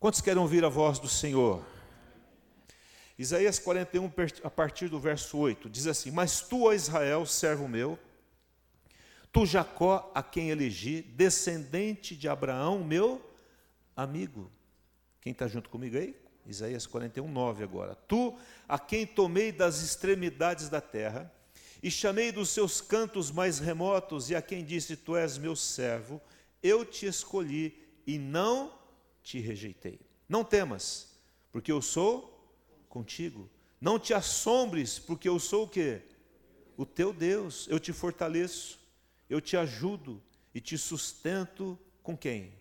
Quantos 0.00 0.22
querem 0.22 0.40
ouvir 0.40 0.64
a 0.64 0.68
voz 0.70 0.98
do 0.98 1.10
Senhor? 1.10 1.62
Isaías 3.18 3.58
41, 3.58 4.10
a 4.42 4.48
partir 4.48 4.88
do 4.88 4.98
verso 4.98 5.36
8, 5.36 5.68
diz 5.68 5.86
assim: 5.86 6.10
Mas 6.10 6.40
tu, 6.40 6.62
ó 6.62 6.72
Israel, 6.72 7.26
servo 7.26 7.68
meu, 7.68 7.98
tu, 9.30 9.44
Jacó, 9.44 10.10
a 10.14 10.22
quem 10.22 10.48
elegi, 10.48 11.02
descendente 11.02 12.16
de 12.16 12.30
Abraão, 12.30 12.82
meu 12.82 13.20
amigo. 13.94 14.50
Quem 15.20 15.32
está 15.32 15.46
junto 15.46 15.68
comigo 15.68 15.98
aí? 15.98 16.16
Isaías 16.46 16.86
41, 16.86 17.30
9 17.30 17.62
agora. 17.62 17.94
Tu, 17.94 18.34
a 18.66 18.78
quem 18.78 19.06
tomei 19.06 19.52
das 19.52 19.82
extremidades 19.82 20.70
da 20.70 20.80
terra, 20.80 21.30
e 21.82 21.90
chamei 21.90 22.32
dos 22.32 22.48
seus 22.48 22.80
cantos 22.80 23.30
mais 23.30 23.58
remotos, 23.58 24.30
e 24.30 24.34
a 24.34 24.40
quem 24.40 24.64
disse: 24.64 24.96
Tu 24.96 25.14
és 25.14 25.36
meu 25.36 25.54
servo, 25.54 26.18
eu 26.62 26.86
te 26.86 27.04
escolhi 27.04 27.78
e 28.06 28.18
não 28.18 28.79
te 29.30 29.38
rejeitei. 29.38 30.00
Não 30.28 30.42
temas, 30.42 31.14
porque 31.52 31.70
eu 31.70 31.80
sou 31.80 32.52
contigo. 32.88 33.48
Não 33.80 33.96
te 33.96 34.12
assombres, 34.12 34.98
porque 34.98 35.28
eu 35.28 35.38
sou 35.38 35.64
o 35.64 35.68
quê? 35.68 36.02
O 36.76 36.84
teu 36.84 37.12
Deus. 37.12 37.68
Eu 37.68 37.78
te 37.78 37.92
fortaleço, 37.92 38.80
eu 39.28 39.40
te 39.40 39.56
ajudo 39.56 40.20
e 40.52 40.60
te 40.60 40.76
sustento 40.76 41.78
com 42.02 42.16
quem? 42.16 42.52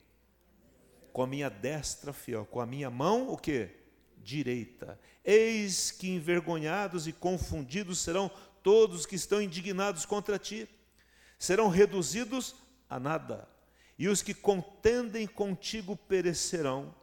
Com 1.11 1.23
a 1.23 1.27
minha 1.27 1.49
destra 1.49 2.13
fiel, 2.13 2.45
com 2.45 2.61
a 2.61 2.67
minha 2.67 2.91
mão 2.91 3.29
o 3.29 3.37
quê? 3.37 3.71
Direita. 4.17 4.99
Eis 5.25 5.89
que 5.89 6.07
envergonhados 6.07 7.07
e 7.07 7.13
confundidos 7.13 7.97
serão 7.97 8.29
todos 8.61 9.07
que 9.07 9.15
estão 9.15 9.41
indignados 9.41 10.05
contra 10.05 10.37
ti. 10.37 10.69
Serão 11.39 11.67
reduzidos 11.67 12.55
a 12.87 12.99
nada 12.99 13.47
e 13.99 14.07
os 14.07 14.21
que 14.21 14.33
contendem 14.33 15.27
contigo 15.27 15.93
perecerão. 15.95 16.95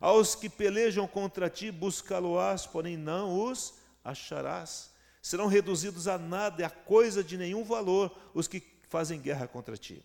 Aos 0.00 0.36
que 0.36 0.48
pelejam 0.48 1.08
contra 1.08 1.50
ti, 1.50 1.72
buscá-lo-ás, 1.72 2.64
porém 2.64 2.96
não 2.96 3.50
os 3.50 3.74
acharás. 4.04 4.94
Serão 5.20 5.48
reduzidos 5.48 6.06
a 6.06 6.16
nada 6.16 6.62
e 6.62 6.64
a 6.64 6.70
coisa 6.70 7.24
de 7.24 7.36
nenhum 7.36 7.64
valor 7.64 8.16
os 8.32 8.46
que 8.46 8.62
fazem 8.88 9.20
guerra 9.20 9.48
contra 9.48 9.76
ti. 9.76 10.00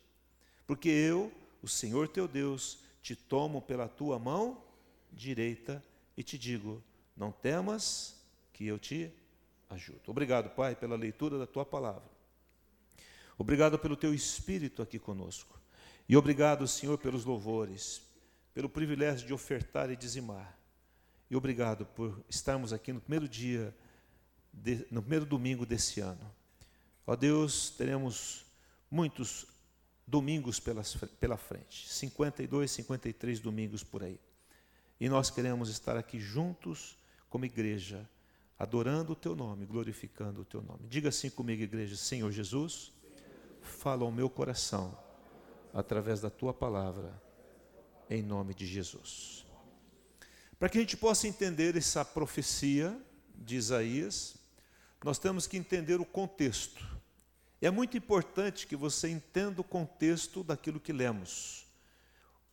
Porque 0.65 0.89
eu, 0.89 1.31
o 1.61 1.67
Senhor 1.67 2.07
teu 2.07 2.27
Deus, 2.27 2.79
te 3.03 3.15
tomo 3.15 3.61
pela 3.61 3.87
tua 3.87 4.17
mão 4.17 4.63
direita 5.11 5.83
e 6.17 6.23
te 6.23 6.39
digo: 6.39 6.83
não 7.15 7.31
temas, 7.31 8.15
que 8.51 8.65
eu 8.65 8.79
te 8.79 9.13
ajudo. 9.69 10.01
Obrigado, 10.07 10.49
Pai, 10.55 10.75
pela 10.75 10.95
leitura 10.95 11.37
da 11.37 11.45
tua 11.45 11.65
palavra. 11.65 12.09
Obrigado 13.37 13.77
pelo 13.77 13.95
teu 13.95 14.11
espírito 14.11 14.81
aqui 14.81 14.97
conosco. 14.97 15.61
E 16.07 16.17
obrigado, 16.17 16.67
Senhor, 16.67 16.97
pelos 16.97 17.25
louvores, 17.25 18.01
pelo 18.53 18.69
privilégio 18.69 19.25
de 19.25 19.33
ofertar 19.33 19.89
e 19.89 19.95
dizimar. 19.95 20.57
E 21.29 21.35
obrigado 21.35 21.85
por 21.85 22.23
estarmos 22.29 22.73
aqui 22.73 22.91
no 22.91 22.99
primeiro 22.99 23.27
dia, 23.27 23.73
de, 24.51 24.85
no 24.91 25.01
primeiro 25.01 25.25
domingo 25.25 25.65
desse 25.65 26.01
ano. 26.01 26.29
Ó 27.07 27.15
Deus, 27.15 27.69
teremos 27.69 28.45
muitos 28.89 29.47
domingos 30.05 30.59
pelas, 30.59 30.95
pela 31.19 31.37
frente 31.37 31.87
52, 31.89 32.69
53 32.69 33.39
domingos 33.39 33.83
por 33.83 34.03
aí. 34.03 34.19
E 34.99 35.07
nós 35.07 35.29
queremos 35.29 35.69
estar 35.69 35.95
aqui 35.95 36.19
juntos 36.19 36.97
como 37.29 37.45
igreja, 37.45 38.07
adorando 38.59 39.13
o 39.13 39.15
Teu 39.15 39.35
nome, 39.35 39.65
glorificando 39.65 40.41
o 40.41 40.45
Teu 40.45 40.61
nome. 40.61 40.85
Diga 40.89 41.09
assim 41.09 41.29
comigo, 41.29 41.63
igreja: 41.63 41.95
Senhor 41.95 42.29
Jesus, 42.31 42.91
fala 43.61 44.03
ao 44.03 44.11
meu 44.11 44.29
coração 44.29 44.97
através 45.73 46.21
da 46.21 46.29
tua 46.29 46.53
palavra, 46.53 47.21
em 48.09 48.21
nome 48.21 48.53
de 48.53 48.65
Jesus. 48.65 49.45
Para 50.59 50.69
que 50.69 50.77
a 50.77 50.81
gente 50.81 50.97
possa 50.97 51.27
entender 51.27 51.75
essa 51.75 52.03
profecia 52.05 52.97
de 53.33 53.55
Isaías, 53.55 54.35
nós 55.03 55.17
temos 55.17 55.47
que 55.47 55.57
entender 55.57 55.99
o 55.99 56.05
contexto. 56.05 56.85
É 57.61 57.71
muito 57.71 57.97
importante 57.97 58.67
que 58.67 58.75
você 58.75 59.09
entenda 59.09 59.61
o 59.61 59.63
contexto 59.63 60.43
daquilo 60.43 60.79
que 60.79 60.93
lemos. 60.93 61.65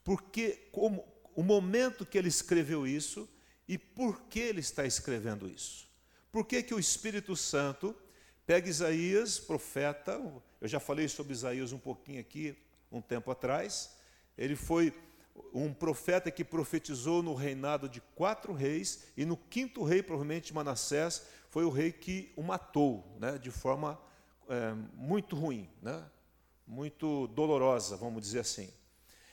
Porque 0.05 0.69
como, 0.73 1.05
o 1.35 1.43
momento 1.43 2.07
que 2.07 2.17
ele 2.17 2.29
escreveu 2.29 2.87
isso 2.87 3.29
e 3.67 3.77
por 3.77 4.23
que 4.23 4.41
ele 4.41 4.61
está 4.61 4.87
escrevendo 4.87 5.49
isso. 5.49 5.87
Por 6.33 6.47
que, 6.47 6.63
que 6.63 6.75
o 6.75 6.79
Espírito 6.79 7.37
Santo 7.37 7.95
pega 8.47 8.69
Isaías, 8.69 9.39
profeta, 9.39 10.21
eu 10.61 10.69
já 10.69 10.81
falei 10.81 11.09
sobre 11.09 11.33
Isaías 11.33 11.73
um 11.73 11.79
pouquinho 11.79 12.21
aqui 12.21 12.57
um 12.91 13.01
tempo 13.01 13.31
atrás. 13.31 13.97
Ele 14.37 14.57
foi 14.57 14.93
um 15.53 15.73
profeta 15.73 16.31
que 16.31 16.45
profetizou 16.45 17.23
no 17.23 17.35
reinado 17.35 17.89
de 17.89 18.01
quatro 18.15 18.53
reis, 18.53 19.05
e 19.17 19.25
no 19.25 19.37
quinto 19.37 19.85
rei, 19.85 20.03
provavelmente 20.03 20.55
Manassés, 20.55 21.27
foi 21.51 21.65
o 21.65 21.71
rei 21.71 21.93
que 21.93 22.33
o 22.37 22.43
matou, 22.43 23.05
né, 23.19 23.39
de 23.39 23.51
forma 23.51 24.01
é, 24.49 24.75
muito 24.95 25.37
ruim, 25.37 25.69
né, 25.81 26.05
muito 26.67 27.27
dolorosa, 27.29 27.97
vamos 27.97 28.23
dizer 28.23 28.41
assim. 28.41 28.71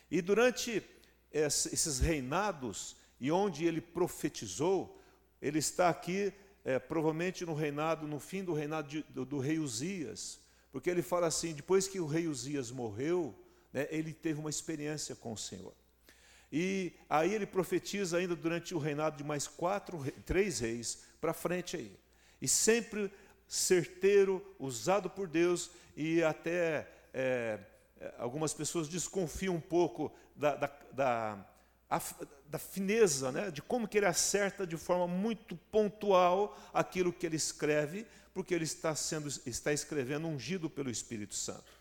E 0.10 0.22
durante 0.22 0.84
esses 1.32 2.00
reinados, 2.00 2.96
e 3.20 3.32
onde 3.32 3.66
ele 3.66 3.82
profetizou, 3.82 5.02
ele 5.42 5.60
está 5.60 5.90
aqui, 5.90 6.34
é, 6.64 6.80
provavelmente 6.80 7.46
no 7.46 7.54
reinado, 7.54 8.08
no 8.08 8.20
fim 8.20 8.44
do 8.44 8.54
reinado 8.54 8.88
de, 8.88 9.04
do, 9.04 9.26
do 9.26 9.40
rei 9.40 9.60
Uzias, 9.60 10.40
porque 10.72 10.90
ele 10.90 11.02
fala 11.02 11.28
assim: 11.28 11.54
depois 11.54 11.88
que 11.88 12.00
o 12.00 12.06
rei 12.06 12.28
Uzias 12.28 12.72
morreu, 12.72 13.36
né, 13.76 13.90
ele 13.92 14.14
teve 14.14 14.40
uma 14.40 14.50
experiência 14.50 15.14
com 15.18 15.34
o 15.34 15.38
Senhor. 15.38 15.74
E 16.50 16.94
aí 17.10 17.34
ele 17.34 17.46
profetiza 17.46 18.18
ainda 18.18 18.34
durante 18.34 18.74
o 18.74 18.80
reinado 18.80 19.18
de 19.18 19.24
mais 19.26 19.48
quatro, 19.48 20.02
três 20.26 20.60
reis 20.60 21.04
para 21.20 21.34
frente 21.34 21.76
aí. 21.76 22.00
E 22.42 22.48
sempre 22.48 23.12
certeiro, 23.50 24.42
usado 24.58 25.10
por 25.10 25.28
Deus, 25.28 25.72
e 25.94 26.24
até 26.24 26.88
é, 27.14 27.60
algumas 28.18 28.54
pessoas 28.54 28.88
desconfiam 28.88 29.56
um 29.56 29.60
pouco 29.60 30.10
da, 30.34 30.56
da, 30.56 30.72
da, 30.94 31.46
da 32.50 32.58
fineza, 32.58 33.30
né, 33.30 33.52
de 33.52 33.62
como 33.62 33.90
que 33.90 33.98
ele 33.98 34.06
acerta 34.06 34.66
de 34.66 34.78
forma 34.78 35.06
muito 35.06 35.58
pontual 35.70 36.58
aquilo 36.74 37.12
que 37.12 37.26
ele 37.26 37.36
escreve, 37.36 38.08
porque 38.34 38.56
ele 38.56 38.64
está, 38.64 38.96
sendo, 38.96 39.28
está 39.46 39.74
escrevendo 39.74 40.28
ungido 40.28 40.70
pelo 40.70 40.90
Espírito 40.90 41.36
Santo. 41.36 41.75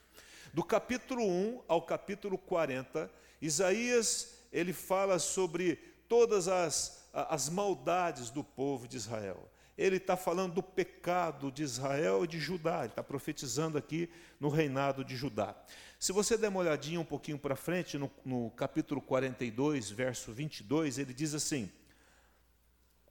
Do 0.55 0.63
capítulo 0.63 1.27
1 1.27 1.63
ao 1.67 1.83
capítulo 1.83 2.39
40, 2.39 3.11
Isaías 3.43 4.39
ele 4.53 4.73
fala 4.73 5.19
sobre 5.19 5.75
todas 6.09 6.47
as, 6.47 7.09
as 7.13 7.49
maldades 7.49 8.31
do 8.31 8.45
povo 8.45 8.87
de 8.87 8.97
Israel. 8.97 9.51
Ele 9.77 9.97
está 9.97 10.17
falando 10.17 10.55
do 10.55 10.63
pecado 10.63 11.51
de 11.51 11.65
Israel 11.65 12.23
e 12.23 12.29
de 12.29 12.39
Judá, 12.39 12.83
ele 12.83 12.91
está 12.91 13.03
profetizando 13.03 13.77
aqui 13.77 14.09
no 14.39 14.49
reinado 14.49 15.05
de 15.05 15.17
Judá. 15.17 15.57
Se 15.99 16.13
você 16.13 16.39
der 16.39 16.51
uma 16.51 16.61
olhadinha 16.61 17.01
um 17.01 17.05
pouquinho 17.05 17.37
para 17.37 17.57
frente, 17.57 17.99
no, 17.99 18.09
no 18.25 18.53
capítulo 18.53 19.01
42, 19.01 19.91
verso 19.91 20.33
22, 20.33 21.01
ele 21.01 21.13
diz 21.13 21.35
assim: 21.35 21.69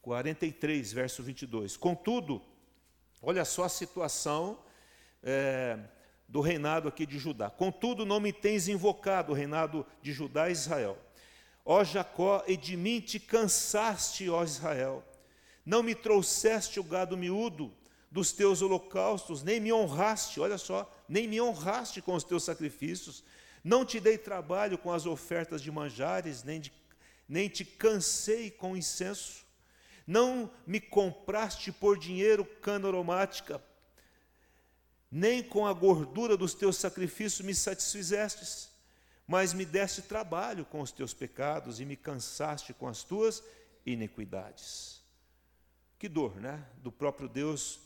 43, 0.01 0.93
verso 0.93 1.21
22. 1.21 1.75
Contudo, 1.75 2.41
olha 3.21 3.43
só 3.43 3.65
a 3.65 3.69
situação 3.69 4.57
é, 5.21 5.77
do 6.33 6.41
reinado 6.41 6.87
aqui 6.87 7.05
de 7.05 7.19
Judá. 7.19 7.47
Contudo, 7.47 8.07
não 8.07 8.19
me 8.19 8.33
tens 8.33 8.67
invocado 8.67 9.31
o 9.31 9.35
reinado 9.35 9.85
de 10.01 10.11
Judá 10.11 10.49
e 10.49 10.51
Israel. 10.51 10.97
Ó 11.63 11.83
Jacó, 11.83 12.43
e 12.47 12.57
de 12.57 12.75
mim 12.75 12.99
te 12.99 13.19
cansaste, 13.19 14.27
ó 14.31 14.43
Israel. 14.43 15.05
Não 15.63 15.83
me 15.83 15.93
trouxeste 15.93 16.79
o 16.79 16.83
gado 16.83 17.15
miúdo 17.15 17.71
dos 18.09 18.31
teus 18.31 18.63
holocaustos, 18.63 19.43
nem 19.43 19.59
me 19.59 19.71
honraste, 19.71 20.39
olha 20.39 20.57
só, 20.57 20.91
nem 21.07 21.27
me 21.27 21.39
honraste 21.39 22.01
com 22.01 22.15
os 22.15 22.23
teus 22.23 22.43
sacrifícios. 22.43 23.23
Não 23.63 23.85
te 23.85 23.99
dei 23.99 24.17
trabalho 24.17 24.79
com 24.79 24.91
as 24.91 25.05
ofertas 25.05 25.61
de 25.61 25.71
manjares, 25.71 26.43
nem, 26.43 26.59
de, 26.59 26.73
nem 27.29 27.47
te 27.47 27.63
cansei 27.63 28.49
com 28.49 28.75
incenso. 28.75 29.45
Não 30.07 30.49
me 30.65 30.81
compraste 30.81 31.71
por 31.71 31.95
dinheiro 31.95 32.43
cana 32.43 32.87
aromática, 32.87 33.63
nem 35.15 35.43
com 35.43 35.67
a 35.67 35.71
gordura 35.71 36.35
dos 36.35 36.55
teus 36.55 36.75
sacrifícios 36.75 37.45
me 37.45 37.53
satisfizestes, 37.53 38.71
mas 39.27 39.53
me 39.53 39.63
deste 39.63 40.01
trabalho 40.01 40.65
com 40.65 40.81
os 40.81 40.91
teus 40.91 41.13
pecados 41.13 41.79
e 41.79 41.85
me 41.85 41.95
cansaste 41.95 42.73
com 42.73 42.87
as 42.87 43.03
tuas 43.03 43.43
iniquidades. 43.85 45.03
Que 45.99 46.09
dor, 46.09 46.35
né? 46.37 46.65
Do 46.81 46.91
próprio 46.91 47.29
Deus 47.29 47.79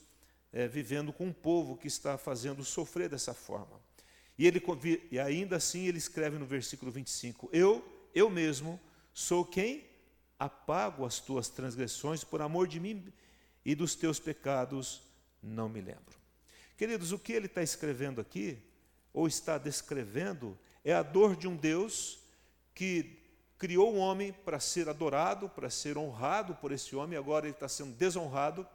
é, 0.53 0.69
vivendo 0.69 1.11
com 1.11 1.25
um 1.25 1.33
povo 1.33 1.75
que 1.75 1.87
está 1.87 2.17
fazendo 2.17 2.63
sofrer 2.63 3.09
dessa 3.09 3.33
forma. 3.33 3.77
E, 4.37 4.47
ele, 4.47 4.63
e 5.11 5.19
ainda 5.19 5.57
assim 5.57 5.85
ele 5.85 5.97
escreve 5.97 6.37
no 6.37 6.45
versículo 6.45 6.89
25: 6.89 7.49
Eu, 7.51 7.85
eu 8.15 8.29
mesmo, 8.29 8.79
sou 9.13 9.43
quem 9.43 9.85
apago 10.39 11.05
as 11.05 11.19
tuas 11.19 11.49
transgressões 11.49 12.23
por 12.23 12.41
amor 12.41 12.69
de 12.69 12.79
mim 12.79 13.11
e 13.65 13.75
dos 13.75 13.95
teus 13.95 14.17
pecados 14.17 15.01
não 15.43 15.67
me 15.67 15.81
lembro. 15.81 16.16
Queridos, 16.77 17.11
o 17.11 17.17
que 17.17 17.33
ele 17.33 17.47
está 17.47 17.63
escrevendo 17.63 18.21
aqui, 18.21 18.61
ou 19.11 19.27
está 19.27 19.57
descrevendo, 19.57 20.55
é 20.85 20.93
a 20.93 21.01
dor 21.01 21.35
de 21.35 21.47
um 21.47 21.55
Deus 21.55 22.19
que 22.75 23.17
criou 23.57 23.95
um 23.95 23.97
homem 23.97 24.31
para 24.31 24.59
ser 24.59 24.87
adorado, 24.87 25.49
para 25.49 25.71
ser 25.71 25.97
honrado 25.97 26.53
por 26.53 26.71
esse 26.71 26.95
homem, 26.95 27.17
agora 27.17 27.47
ele 27.47 27.55
está 27.55 27.67
sendo 27.67 27.95
desonrado, 27.95 28.67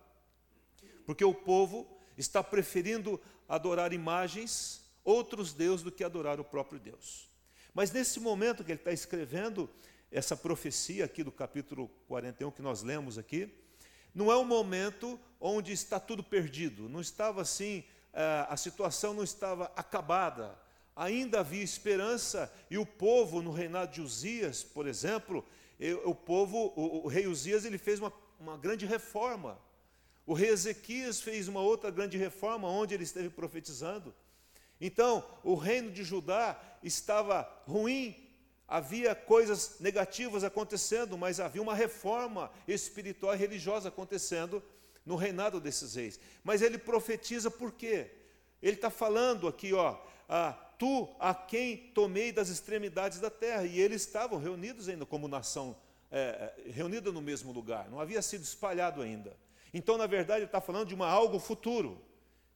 porque 1.06 1.24
o 1.24 1.32
povo 1.32 1.86
está 2.18 2.42
preferindo 2.42 3.20
adorar 3.48 3.92
imagens, 3.92 4.82
outros 5.04 5.52
deuses, 5.52 5.84
do 5.84 5.92
que 5.92 6.02
adorar 6.02 6.40
o 6.40 6.44
próprio 6.44 6.80
Deus. 6.80 7.30
Mas 7.72 7.92
nesse 7.92 8.18
momento 8.18 8.64
que 8.64 8.72
ele 8.72 8.80
está 8.80 8.92
escrevendo 8.92 9.70
essa 10.10 10.36
profecia 10.36 11.04
aqui 11.04 11.22
do 11.22 11.30
capítulo 11.30 11.88
41 12.08 12.50
que 12.50 12.62
nós 12.62 12.82
lemos 12.82 13.16
aqui, 13.16 13.48
não 14.14 14.30
é 14.30 14.36
um 14.36 14.44
momento 14.44 15.18
onde 15.40 15.72
está 15.72 15.98
tudo 15.98 16.22
perdido, 16.22 16.88
não 16.88 17.00
estava 17.00 17.42
assim, 17.42 17.84
eh, 18.12 18.46
a 18.48 18.56
situação 18.56 19.14
não 19.14 19.24
estava 19.24 19.72
acabada, 19.76 20.56
ainda 20.94 21.40
havia 21.40 21.62
esperança 21.62 22.52
e 22.70 22.78
o 22.78 22.86
povo 22.86 23.42
no 23.42 23.50
reinado 23.50 23.92
de 23.92 24.00
Uzias, 24.00 24.62
por 24.62 24.86
exemplo, 24.86 25.44
o 26.04 26.14
povo, 26.14 26.72
o, 26.76 27.08
rei 27.08 27.26
Uzias, 27.26 27.64
ele 27.64 27.78
fez 27.78 27.98
uma, 27.98 28.12
uma 28.38 28.56
grande 28.56 28.86
reforma. 28.86 29.58
O 30.24 30.34
rei 30.34 30.50
Ezequias 30.50 31.20
fez 31.20 31.48
uma 31.48 31.60
outra 31.60 31.90
grande 31.90 32.16
reforma 32.16 32.68
onde 32.68 32.94
ele 32.94 33.02
esteve 33.02 33.28
profetizando. 33.28 34.14
Então, 34.80 35.24
o 35.42 35.54
reino 35.54 35.90
de 35.90 36.04
Judá 36.04 36.60
estava 36.82 37.48
ruim, 37.66 38.16
havia 38.72 39.14
coisas 39.14 39.76
negativas 39.80 40.42
acontecendo, 40.42 41.18
mas 41.18 41.38
havia 41.38 41.60
uma 41.60 41.74
reforma 41.74 42.50
espiritual 42.66 43.34
e 43.34 43.36
religiosa 43.36 43.90
acontecendo 43.90 44.62
no 45.04 45.14
reinado 45.14 45.60
desses 45.60 45.94
reis. 45.94 46.18
Mas 46.42 46.62
ele 46.62 46.78
profetiza 46.78 47.50
por 47.50 47.72
quê? 47.72 48.10
Ele 48.62 48.76
está 48.76 48.88
falando 48.88 49.46
aqui, 49.46 49.74
ó, 49.74 49.98
ah, 50.26 50.52
tu 50.78 51.14
a 51.20 51.34
quem 51.34 51.76
tomei 51.94 52.32
das 52.32 52.48
extremidades 52.48 53.20
da 53.20 53.28
terra. 53.28 53.66
E 53.66 53.78
eles 53.78 54.00
estavam 54.06 54.38
reunidos 54.38 54.88
ainda 54.88 55.04
como 55.04 55.28
nação, 55.28 55.76
é, 56.10 56.54
é 56.66 56.70
reunida 56.70 57.12
no 57.12 57.20
mesmo 57.20 57.52
lugar, 57.52 57.90
não 57.90 58.00
havia 58.00 58.22
sido 58.22 58.42
espalhado 58.42 59.02
ainda. 59.02 59.36
Então, 59.74 59.98
na 59.98 60.06
verdade, 60.06 60.38
ele 60.38 60.46
está 60.46 60.62
falando 60.62 60.88
de 60.88 60.94
uma 60.94 61.08
algo 61.08 61.38
futuro, 61.38 62.00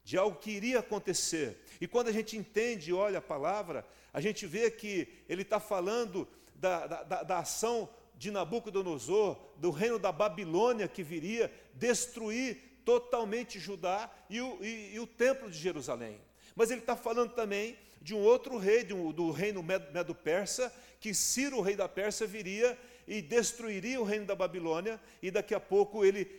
de 0.07 0.17
algo 0.17 0.39
que 0.39 0.53
iria 0.53 0.79
acontecer. 0.79 1.61
E 1.81 1.89
quando 1.89 2.07
a 2.07 2.13
gente 2.13 2.37
entende 2.37 2.91
e 2.91 2.93
olha 2.93 3.19
a 3.19 3.21
palavra, 3.21 3.85
a 4.13 4.21
gente 4.21 4.47
vê 4.47 4.71
que 4.71 5.09
ele 5.29 5.43
está 5.43 5.59
falando 5.59 6.29
da, 6.55 6.87
da, 6.87 7.23
da 7.25 7.39
ação 7.41 7.91
de 8.15 8.31
Nabucodonosor, 8.31 9.37
do 9.57 9.73
reino 9.73 9.99
da 9.99 10.13
Babilônia 10.13 10.87
que 10.87 11.03
viria 11.03 11.53
destruir 11.75 12.57
totalmente 12.85 13.59
Judá 13.59 14.09
e 14.31 14.41
o, 14.41 14.57
e, 14.63 14.95
e 14.95 15.01
o 15.01 15.09
templo 15.09 15.51
de 15.51 15.59
Jerusalém. 15.59 16.21
Mas 16.55 16.71
ele 16.71 16.83
está 16.83 16.95
falando 16.95 17.33
também 17.33 17.77
de 18.01 18.15
um 18.15 18.21
outro 18.21 18.59
rei, 18.59 18.87
um, 18.93 19.11
do 19.11 19.33
reino 19.33 19.61
medo-persa, 19.61 20.73
que 21.01 21.13
Ciro, 21.13 21.57
o 21.59 21.63
rei 21.63 21.75
da 21.75 21.89
Pérsia, 21.89 22.29
viria 22.29 22.79
e 23.09 23.21
destruiria 23.21 24.01
o 24.01 24.05
reino 24.05 24.25
da 24.25 24.37
Babilônia, 24.37 25.01
e 25.21 25.33
daqui 25.33 25.53
a 25.53 25.59
pouco 25.59 26.05
ele, 26.05 26.31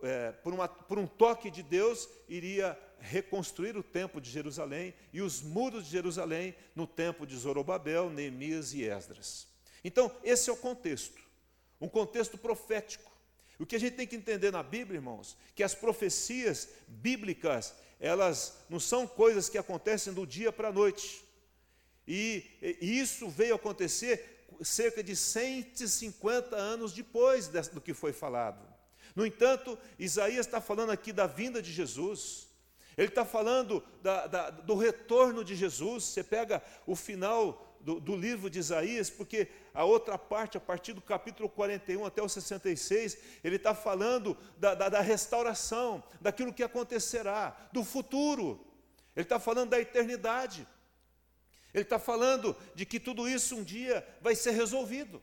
é, 0.00 0.30
por, 0.30 0.54
uma, 0.54 0.68
por 0.68 0.96
um 0.96 1.08
toque 1.08 1.50
de 1.50 1.64
Deus, 1.64 2.08
iria 2.28 2.78
reconstruir 3.00 3.76
o 3.76 3.82
templo 3.82 4.20
de 4.20 4.30
Jerusalém 4.30 4.94
e 5.12 5.20
os 5.20 5.42
muros 5.42 5.84
de 5.84 5.92
Jerusalém 5.92 6.54
no 6.74 6.86
tempo 6.86 7.26
de 7.26 7.36
Zorobabel, 7.36 8.10
Neemias 8.10 8.72
e 8.74 8.84
Esdras. 8.84 9.46
Então, 9.84 10.10
esse 10.24 10.50
é 10.50 10.52
o 10.52 10.56
contexto, 10.56 11.20
um 11.80 11.88
contexto 11.88 12.36
profético. 12.36 13.10
O 13.58 13.64
que 13.64 13.76
a 13.76 13.80
gente 13.80 13.94
tem 13.94 14.06
que 14.06 14.16
entender 14.16 14.50
na 14.50 14.62
Bíblia, 14.62 14.98
irmãos, 14.98 15.36
que 15.54 15.62
as 15.62 15.74
profecias 15.74 16.68
bíblicas, 16.86 17.74
elas 17.98 18.58
não 18.68 18.78
são 18.78 19.06
coisas 19.06 19.48
que 19.48 19.56
acontecem 19.56 20.12
do 20.12 20.26
dia 20.26 20.52
para 20.52 20.68
a 20.68 20.72
noite. 20.72 21.24
E, 22.06 22.44
e, 22.60 22.98
isso 23.00 23.28
veio 23.28 23.54
acontecer 23.54 24.48
cerca 24.62 25.02
de 25.02 25.16
150 25.16 26.54
anos 26.54 26.92
depois 26.92 27.48
do 27.48 27.80
que 27.80 27.94
foi 27.94 28.12
falado. 28.12 28.66
No 29.14 29.24
entanto, 29.24 29.78
Isaías 29.98 30.46
está 30.46 30.60
falando 30.60 30.90
aqui 30.90 31.12
da 31.12 31.26
vinda 31.26 31.62
de 31.62 31.72
Jesus. 31.72 32.45
Ele 32.96 33.08
está 33.08 33.24
falando 33.24 33.84
da, 34.02 34.26
da, 34.26 34.50
do 34.50 34.74
retorno 34.74 35.44
de 35.44 35.54
Jesus. 35.54 36.04
Você 36.04 36.24
pega 36.24 36.62
o 36.86 36.96
final 36.96 37.76
do, 37.80 38.00
do, 38.00 38.16
livro 38.16 38.48
de 38.48 38.58
Isaías, 38.58 39.10
porque 39.10 39.48
a 39.74 39.84
outra 39.84 40.16
parte, 40.16 40.56
a 40.56 40.60
partir 40.60 40.94
do 40.94 41.02
capítulo 41.02 41.48
41 41.48 42.06
até 42.06 42.22
o 42.22 42.28
66, 42.28 43.18
ele 43.44 43.56
está 43.56 43.74
falando 43.74 44.36
da, 44.56 44.74
da, 44.74 45.00
restauração, 45.00 46.02
daquilo 46.20 46.54
que 46.54 46.62
acontecerá, 46.62 47.68
do 47.70 47.84
futuro. 47.84 48.66
Ele 49.14 49.24
está 49.24 49.38
falando 49.38 49.70
da 49.70 49.80
eternidade. 49.80 50.66
Ele 51.74 51.82
está 51.82 51.98
falando 51.98 52.56
de 52.74 52.86
que 52.86 52.98
tudo 52.98 53.28
isso 53.28 53.56
um 53.56 53.62
dia 53.62 54.06
vai 54.22 54.34
ser 54.34 54.52
resolvido. 54.52 55.20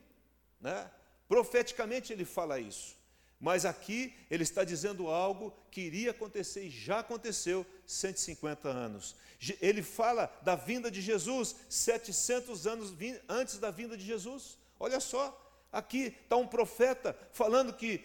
Né? 0.60 0.88
Profeticamente 1.26 2.12
ele 2.12 2.24
fala 2.24 2.60
isso. 2.60 2.96
Mas 3.44 3.66
aqui 3.66 4.14
ele 4.30 4.42
está 4.42 4.64
dizendo 4.64 5.10
algo 5.10 5.54
que 5.70 5.82
iria 5.82 6.12
acontecer 6.12 6.64
e 6.64 6.70
já 6.70 7.00
aconteceu 7.00 7.66
150 7.86 8.70
anos. 8.70 9.14
Ele 9.60 9.82
fala 9.82 10.34
da 10.40 10.56
vinda 10.56 10.90
de 10.90 11.02
Jesus 11.02 11.54
700 11.68 12.66
anos 12.66 12.94
antes 13.28 13.58
da 13.58 13.70
vinda 13.70 13.98
de 13.98 14.02
Jesus. 14.02 14.56
Olha 14.80 14.98
só, 14.98 15.38
aqui 15.70 16.16
está 16.22 16.36
um 16.36 16.46
profeta 16.46 17.14
falando 17.32 17.74
que, 17.74 18.02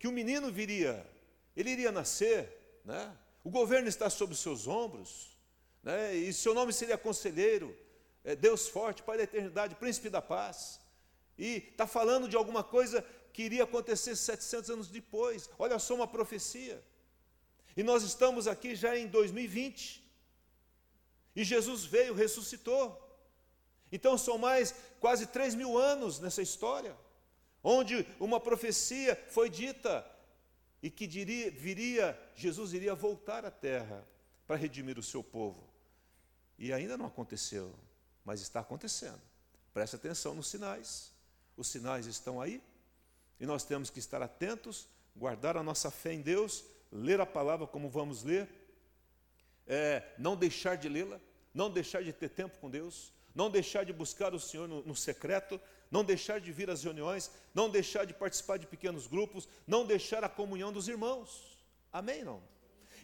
que 0.00 0.08
o 0.08 0.12
menino 0.12 0.50
viria, 0.50 1.08
ele 1.56 1.70
iria 1.70 1.92
nascer, 1.92 2.80
né? 2.84 3.16
o 3.44 3.50
governo 3.50 3.86
está 3.88 4.08
os 4.08 4.40
seus 4.40 4.66
ombros, 4.66 5.38
né? 5.80 6.12
e 6.12 6.32
seu 6.32 6.54
nome 6.54 6.72
seria 6.72 6.98
conselheiro, 6.98 7.72
é 8.24 8.34
Deus 8.34 8.66
forte, 8.66 9.04
Pai 9.04 9.16
da 9.16 9.22
eternidade, 9.22 9.76
príncipe 9.76 10.10
da 10.10 10.20
paz. 10.20 10.80
E 11.38 11.68
está 11.70 11.86
falando 11.86 12.28
de 12.28 12.36
alguma 12.36 12.62
coisa 12.62 13.04
que 13.32 13.42
iria 13.42 13.64
acontecer 13.64 14.14
700 14.16 14.70
anos 14.70 14.88
depois. 14.88 15.48
Olha 15.58 15.78
só 15.78 15.94
uma 15.94 16.06
profecia. 16.06 16.82
E 17.76 17.82
nós 17.82 18.02
estamos 18.02 18.46
aqui 18.46 18.74
já 18.74 18.96
em 18.96 19.06
2020. 19.06 20.02
E 21.34 21.44
Jesus 21.44 21.84
veio, 21.84 22.14
ressuscitou. 22.14 22.98
Então 23.90 24.16
são 24.16 24.38
mais 24.38 24.74
quase 25.00 25.26
3 25.26 25.54
mil 25.54 25.78
anos 25.78 26.18
nessa 26.18 26.40
história, 26.40 26.96
onde 27.62 28.06
uma 28.18 28.40
profecia 28.40 29.16
foi 29.28 29.50
dita 29.50 30.06
e 30.82 30.90
que 30.90 31.06
diria, 31.06 31.50
viria, 31.50 32.18
Jesus 32.34 32.72
iria 32.72 32.94
voltar 32.94 33.44
à 33.44 33.50
terra 33.50 34.06
para 34.46 34.56
redimir 34.56 34.98
o 34.98 35.02
seu 35.02 35.22
povo. 35.22 35.62
E 36.58 36.72
ainda 36.72 36.96
não 36.96 37.06
aconteceu, 37.06 37.74
mas 38.24 38.40
está 38.40 38.60
acontecendo. 38.60 39.20
Preste 39.72 39.96
atenção 39.96 40.34
nos 40.34 40.48
sinais. 40.48 41.12
Os 41.56 41.68
sinais 41.68 42.06
estão 42.06 42.40
aí, 42.40 42.62
e 43.42 43.46
nós 43.46 43.64
temos 43.64 43.90
que 43.90 43.98
estar 43.98 44.22
atentos, 44.22 44.88
guardar 45.16 45.56
a 45.56 45.64
nossa 45.64 45.90
fé 45.90 46.12
em 46.12 46.20
Deus, 46.20 46.64
ler 46.92 47.20
a 47.20 47.26
palavra 47.26 47.66
como 47.66 47.90
vamos 47.90 48.22
ler, 48.22 48.48
é, 49.66 50.00
não 50.16 50.36
deixar 50.36 50.76
de 50.76 50.88
lê-la, 50.88 51.20
não 51.52 51.68
deixar 51.68 52.04
de 52.04 52.12
ter 52.12 52.28
tempo 52.28 52.56
com 52.58 52.70
Deus, 52.70 53.12
não 53.34 53.50
deixar 53.50 53.84
de 53.84 53.92
buscar 53.92 54.32
o 54.32 54.38
Senhor 54.38 54.68
no, 54.68 54.84
no 54.84 54.94
secreto, 54.94 55.60
não 55.90 56.04
deixar 56.04 56.40
de 56.40 56.52
vir 56.52 56.70
às 56.70 56.84
reuniões, 56.84 57.32
não 57.52 57.68
deixar 57.68 58.04
de 58.04 58.14
participar 58.14 58.58
de 58.58 58.66
pequenos 58.68 59.08
grupos, 59.08 59.48
não 59.66 59.84
deixar 59.84 60.22
a 60.22 60.28
comunhão 60.28 60.72
dos 60.72 60.86
irmãos. 60.86 61.58
Amém? 61.92 62.22
Não? 62.22 62.40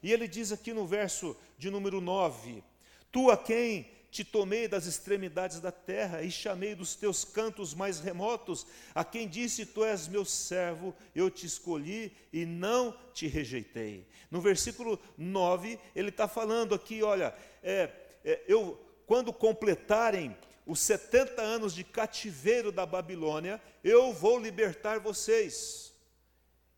E 0.00 0.12
ele 0.12 0.28
diz 0.28 0.52
aqui 0.52 0.72
no 0.72 0.86
verso 0.86 1.36
de 1.58 1.68
número 1.68 2.00
9: 2.00 2.62
Tu 3.10 3.28
a 3.28 3.36
quem 3.36 3.90
te 4.10 4.24
tomei 4.24 4.66
das 4.66 4.86
extremidades 4.86 5.60
da 5.60 5.70
terra 5.70 6.22
e 6.22 6.30
chamei 6.30 6.74
dos 6.74 6.94
teus 6.94 7.24
cantos 7.24 7.74
mais 7.74 8.00
remotos, 8.00 8.66
a 8.94 9.04
quem 9.04 9.28
disse: 9.28 9.66
Tu 9.66 9.84
és 9.84 10.08
meu 10.08 10.24
servo, 10.24 10.94
eu 11.14 11.30
te 11.30 11.46
escolhi 11.46 12.12
e 12.32 12.46
não 12.46 12.96
te 13.12 13.26
rejeitei. 13.26 14.06
No 14.30 14.40
versículo 14.40 14.98
9, 15.16 15.78
ele 15.94 16.08
está 16.08 16.26
falando 16.26 16.74
aqui: 16.74 17.02
olha, 17.02 17.34
é, 17.62 17.90
é, 18.24 18.42
eu, 18.48 18.80
quando 19.06 19.32
completarem 19.32 20.36
os 20.66 20.80
70 20.80 21.40
anos 21.42 21.74
de 21.74 21.84
cativeiro 21.84 22.72
da 22.72 22.86
Babilônia, 22.86 23.60
eu 23.84 24.12
vou 24.12 24.38
libertar 24.38 24.98
vocês. 24.98 25.94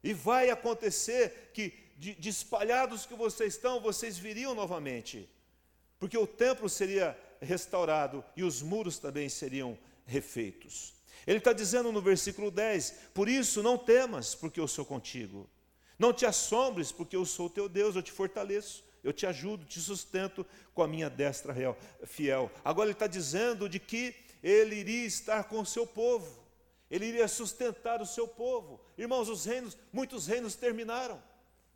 E 0.02 0.12
vai 0.12 0.50
acontecer 0.50 1.50
que, 1.52 1.74
de, 1.96 2.14
de 2.14 2.28
espalhados 2.28 3.04
que 3.06 3.14
vocês 3.14 3.54
estão, 3.54 3.80
vocês 3.80 4.16
viriam 4.16 4.54
novamente 4.54 5.28
porque 6.00 6.16
o 6.16 6.26
templo 6.26 6.68
seria 6.68 7.16
restaurado 7.40 8.24
e 8.34 8.42
os 8.42 8.62
muros 8.62 8.98
também 8.98 9.28
seriam 9.28 9.78
refeitos. 10.06 10.94
Ele 11.26 11.38
está 11.38 11.52
dizendo 11.52 11.92
no 11.92 12.00
versículo 12.00 12.50
10: 12.50 12.94
Por 13.14 13.28
isso 13.28 13.62
não 13.62 13.76
temas, 13.76 14.34
porque 14.34 14.58
eu 14.58 14.66
sou 14.66 14.84
contigo. 14.84 15.48
Não 15.98 16.14
te 16.14 16.24
assombres, 16.24 16.90
porque 16.90 17.14
eu 17.14 17.26
sou 17.26 17.50
teu 17.50 17.68
Deus, 17.68 17.94
eu 17.94 18.02
te 18.02 18.10
fortaleço, 18.10 18.82
eu 19.04 19.12
te 19.12 19.26
ajudo, 19.26 19.66
te 19.66 19.78
sustento 19.78 20.46
com 20.72 20.82
a 20.82 20.88
minha 20.88 21.10
destra 21.10 21.52
real, 21.52 21.76
fiel. 22.06 22.50
Agora 22.64 22.86
ele 22.86 22.94
está 22.94 23.06
dizendo 23.06 23.68
de 23.68 23.78
que 23.78 24.14
ele 24.42 24.76
iria 24.76 25.06
estar 25.06 25.44
com 25.44 25.60
o 25.60 25.66
seu 25.66 25.86
povo, 25.86 26.42
ele 26.90 27.04
iria 27.04 27.28
sustentar 27.28 28.00
o 28.00 28.06
seu 28.06 28.26
povo. 28.26 28.80
Irmãos, 28.96 29.28
os 29.28 29.44
reinos, 29.44 29.76
muitos 29.92 30.26
reinos 30.26 30.54
terminaram. 30.54 31.22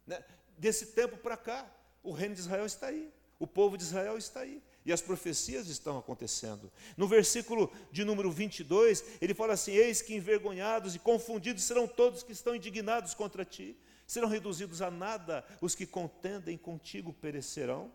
Né? 0.06 0.24
Desse 0.56 0.86
tempo 0.86 1.18
para 1.18 1.36
cá, 1.36 1.70
o 2.02 2.10
reino 2.10 2.34
de 2.34 2.40
Israel 2.40 2.64
está 2.64 2.86
aí. 2.86 3.12
O 3.44 3.46
povo 3.46 3.76
de 3.76 3.84
Israel 3.84 4.16
está 4.16 4.40
aí. 4.40 4.62
E 4.86 4.92
as 4.92 5.02
profecias 5.02 5.68
estão 5.68 5.98
acontecendo. 5.98 6.72
No 6.96 7.06
versículo 7.06 7.70
de 7.92 8.02
número 8.06 8.30
22, 8.32 9.04
ele 9.20 9.34
fala 9.34 9.52
assim: 9.52 9.72
Eis 9.72 10.00
que 10.00 10.14
envergonhados 10.14 10.94
e 10.94 10.98
confundidos 10.98 11.62
serão 11.62 11.86
todos 11.86 12.22
que 12.22 12.32
estão 12.32 12.54
indignados 12.54 13.12
contra 13.12 13.44
ti, 13.44 13.76
serão 14.06 14.28
reduzidos 14.28 14.80
a 14.80 14.90
nada, 14.90 15.44
os 15.60 15.74
que 15.74 15.84
contendem 15.84 16.56
contigo 16.56 17.12
perecerão. 17.12 17.92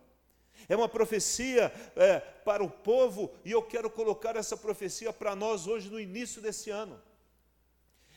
É 0.68 0.76
uma 0.76 0.88
profecia 0.88 1.74
é, 1.96 2.20
para 2.20 2.64
o 2.64 2.70
povo, 2.70 3.34
e 3.44 3.50
eu 3.50 3.64
quero 3.64 3.90
colocar 3.90 4.36
essa 4.36 4.56
profecia 4.56 5.12
para 5.12 5.36
nós 5.36 5.66
hoje, 5.66 5.90
no 5.90 6.00
início 6.00 6.44
desse 6.44 6.70
ano. 6.70 7.02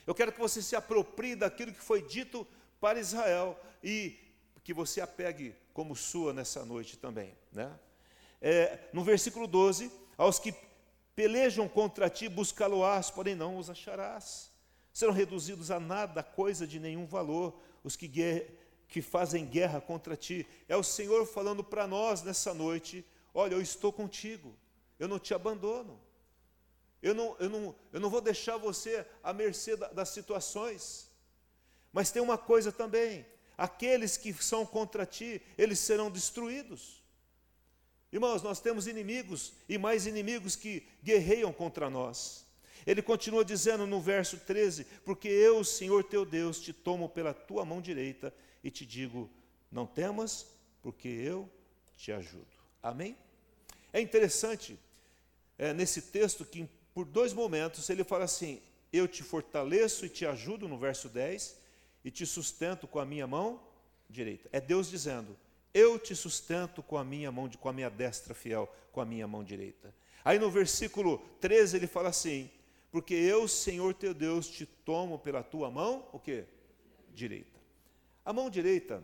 Eu 0.06 0.14
quero 0.14 0.32
que 0.32 0.40
você 0.40 0.60
se 0.60 0.76
aproprie 0.76 1.34
daquilo 1.34 1.72
que 1.72 1.82
foi 1.82 2.02
dito 2.02 2.46
para 2.78 3.00
Israel 3.00 3.58
e 3.82 4.18
que 4.62 4.74
você 4.74 5.00
a 5.00 5.06
pegue 5.06 5.62
como 5.72 5.96
sua 5.96 6.32
nessa 6.32 6.64
noite 6.64 6.96
também. 6.96 7.36
Né? 7.52 7.72
É, 8.40 8.78
no 8.92 9.02
versículo 9.04 9.46
12, 9.46 9.90
aos 10.16 10.38
que 10.38 10.54
pelejam 11.14 11.68
contra 11.68 12.10
ti, 12.10 12.28
buscá-lo-ás, 12.28 13.10
porém 13.10 13.34
não 13.34 13.56
os 13.56 13.70
acharás. 13.70 14.50
Serão 14.92 15.12
reduzidos 15.12 15.70
a 15.70 15.80
nada, 15.80 16.22
coisa 16.22 16.66
de 16.66 16.78
nenhum 16.78 17.06
valor, 17.06 17.58
os 17.82 17.96
que, 17.96 18.10
que 18.88 19.00
fazem 19.00 19.46
guerra 19.46 19.80
contra 19.80 20.16
ti. 20.16 20.46
É 20.68 20.76
o 20.76 20.82
Senhor 20.82 21.26
falando 21.26 21.64
para 21.64 21.86
nós 21.86 22.22
nessa 22.22 22.52
noite: 22.52 23.04
olha, 23.32 23.54
eu 23.54 23.62
estou 23.62 23.92
contigo, 23.92 24.54
eu 24.98 25.08
não 25.08 25.18
te 25.18 25.34
abandono. 25.34 26.00
Eu 27.02 27.14
não, 27.14 27.36
eu 27.40 27.50
não, 27.50 27.74
eu 27.92 28.00
não 28.00 28.08
vou 28.08 28.20
deixar 28.20 28.56
você 28.56 29.04
à 29.22 29.32
mercê 29.32 29.76
das 29.76 30.10
situações. 30.10 31.10
Mas 31.92 32.10
tem 32.10 32.22
uma 32.22 32.38
coisa 32.38 32.70
também: 32.70 33.26
aqueles 33.56 34.16
que 34.16 34.32
são 34.32 34.64
contra 34.64 35.06
ti, 35.06 35.40
eles 35.56 35.78
serão 35.78 36.11
destruídos. 36.11 37.02
Irmãos, 38.12 38.42
nós 38.42 38.61
temos 38.61 38.87
inimigos 38.87 39.54
e 39.68 39.78
mais 39.78 40.06
inimigos 40.06 40.54
que 40.54 40.87
guerreiam 41.02 41.52
contra 41.52 41.88
nós. 41.88 42.44
Ele 42.87 43.00
continua 43.00 43.44
dizendo 43.44 43.87
no 43.87 44.00
verso 44.00 44.37
13: 44.38 44.85
Porque 45.04 45.28
eu, 45.28 45.64
Senhor 45.64 46.04
teu 46.04 46.25
Deus, 46.25 46.61
te 46.61 46.73
tomo 46.73 47.09
pela 47.09 47.32
tua 47.32 47.64
mão 47.64 47.80
direita 47.80 48.35
e 48.62 48.71
te 48.71 48.85
digo: 48.85 49.30
Não 49.71 49.87
temas, 49.87 50.47
porque 50.82 51.09
eu 51.09 51.49
te 51.97 52.12
ajudo. 52.12 52.47
Amém? 52.82 53.16
É 53.92 54.00
interessante 54.00 54.78
é, 55.56 55.73
nesse 55.73 56.02
texto 56.02 56.44
que, 56.44 56.68
por 56.92 57.06
dois 57.06 57.32
momentos, 57.32 57.88
ele 57.88 58.04
fala 58.04 58.25
assim: 58.25 58.61
Eu 58.92 59.09
te 59.09 59.23
fortaleço 59.23 60.04
e 60.04 60.09
te 60.09 60.26
ajudo, 60.26 60.68
no 60.68 60.76
verso 60.76 61.09
10, 61.09 61.56
e 62.04 62.11
te 62.11 62.26
sustento 62.26 62.87
com 62.87 62.99
a 62.99 63.04
minha 63.04 63.26
mão 63.26 63.61
direita. 64.09 64.49
É 64.52 64.61
Deus 64.61 64.88
dizendo: 64.88 65.37
eu 65.75 65.99
te 65.99 66.14
sustento 66.14 66.82
com 66.82 66.99
a 66.99 67.04
minha 67.04 67.32
mão, 67.32 67.49
com 67.49 67.68
a 67.68 67.73
minha 67.73 67.88
destra 67.88 68.35
fiel, 68.35 68.73
com 68.92 69.00
a 69.00 69.04
minha 69.04 69.26
mão 69.26 69.42
direita. 69.42 69.94
Aí 70.25 70.38
no 70.38 70.50
versículo 70.50 71.18
13 71.40 71.78
ele 71.78 71.87
fala 71.87 72.11
assim: 72.11 72.50
Porque 72.90 73.14
eu, 73.14 73.49
Senhor 73.49 73.94
teu 73.94 74.12
Deus, 74.12 74.49
te 74.49 74.66
tomo 74.66 75.18
pela 75.18 75.42
tua 75.42 75.71
mão, 75.71 76.06
o 76.12 76.18
que? 76.18 76.44
Direita. 77.14 77.59
A 78.25 78.32
mão 78.32 78.50
direita 78.50 79.02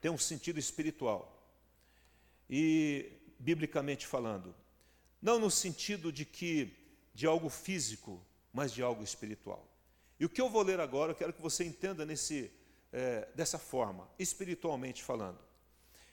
tem 0.00 0.10
um 0.10 0.18
sentido 0.18 0.58
espiritual. 0.58 1.34
E 2.48 3.12
biblicamente 3.38 4.06
falando, 4.06 4.54
não 5.20 5.38
no 5.38 5.50
sentido 5.50 6.10
de 6.10 6.24
que 6.24 6.74
de 7.14 7.26
algo 7.26 7.50
físico, 7.50 8.24
mas 8.52 8.72
de 8.72 8.82
algo 8.82 9.04
espiritual. 9.04 9.68
E 10.18 10.24
o 10.24 10.28
que 10.28 10.40
eu 10.40 10.48
vou 10.48 10.62
ler 10.62 10.80
agora, 10.80 11.12
eu 11.12 11.16
quero 11.16 11.32
que 11.32 11.40
você 11.40 11.64
entenda 11.64 12.04
nesse, 12.04 12.50
é, 12.92 13.28
dessa 13.34 13.58
forma, 13.58 14.08
espiritualmente 14.18 15.02
falando. 15.02 15.38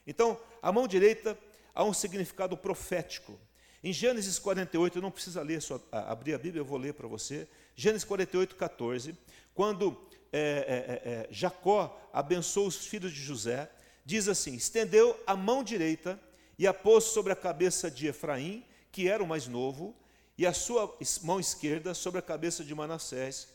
Então, 0.06 0.40
a 0.62 0.70
mão 0.70 0.86
direita 0.86 1.36
há 1.74 1.82
um 1.84 1.92
significado 1.92 2.56
profético. 2.56 3.38
Em 3.82 3.92
Gênesis 3.92 4.38
48, 4.38 5.00
não 5.00 5.10
precisa 5.10 5.42
ler, 5.42 5.60
só 5.60 5.80
abrir 5.90 6.34
a 6.34 6.38
Bíblia, 6.38 6.60
eu 6.60 6.64
vou 6.64 6.78
ler 6.78 6.94
para 6.94 7.08
você. 7.08 7.48
Gênesis 7.74 8.04
48, 8.04 8.56
14, 8.56 9.16
quando 9.54 9.96
é, 10.32 10.38
é, 10.38 10.42
é, 10.42 11.12
é, 11.12 11.28
Jacó 11.30 11.98
abençoou 12.12 12.66
os 12.66 12.86
filhos 12.86 13.12
de 13.12 13.20
José, 13.20 13.70
diz 14.04 14.28
assim: 14.28 14.54
estendeu 14.54 15.18
a 15.26 15.36
mão 15.36 15.62
direita 15.62 16.20
e 16.58 16.66
a 16.66 16.74
pôs 16.74 17.04
sobre 17.04 17.32
a 17.32 17.36
cabeça 17.36 17.90
de 17.90 18.06
Efraim, 18.06 18.64
que 18.90 19.08
era 19.08 19.22
o 19.22 19.26
mais 19.26 19.46
novo, 19.46 19.94
e 20.38 20.46
a 20.46 20.52
sua 20.52 20.96
mão 21.22 21.40
esquerda 21.40 21.94
sobre 21.94 22.18
a 22.18 22.22
cabeça 22.22 22.64
de 22.64 22.74
Manassés, 22.74 23.48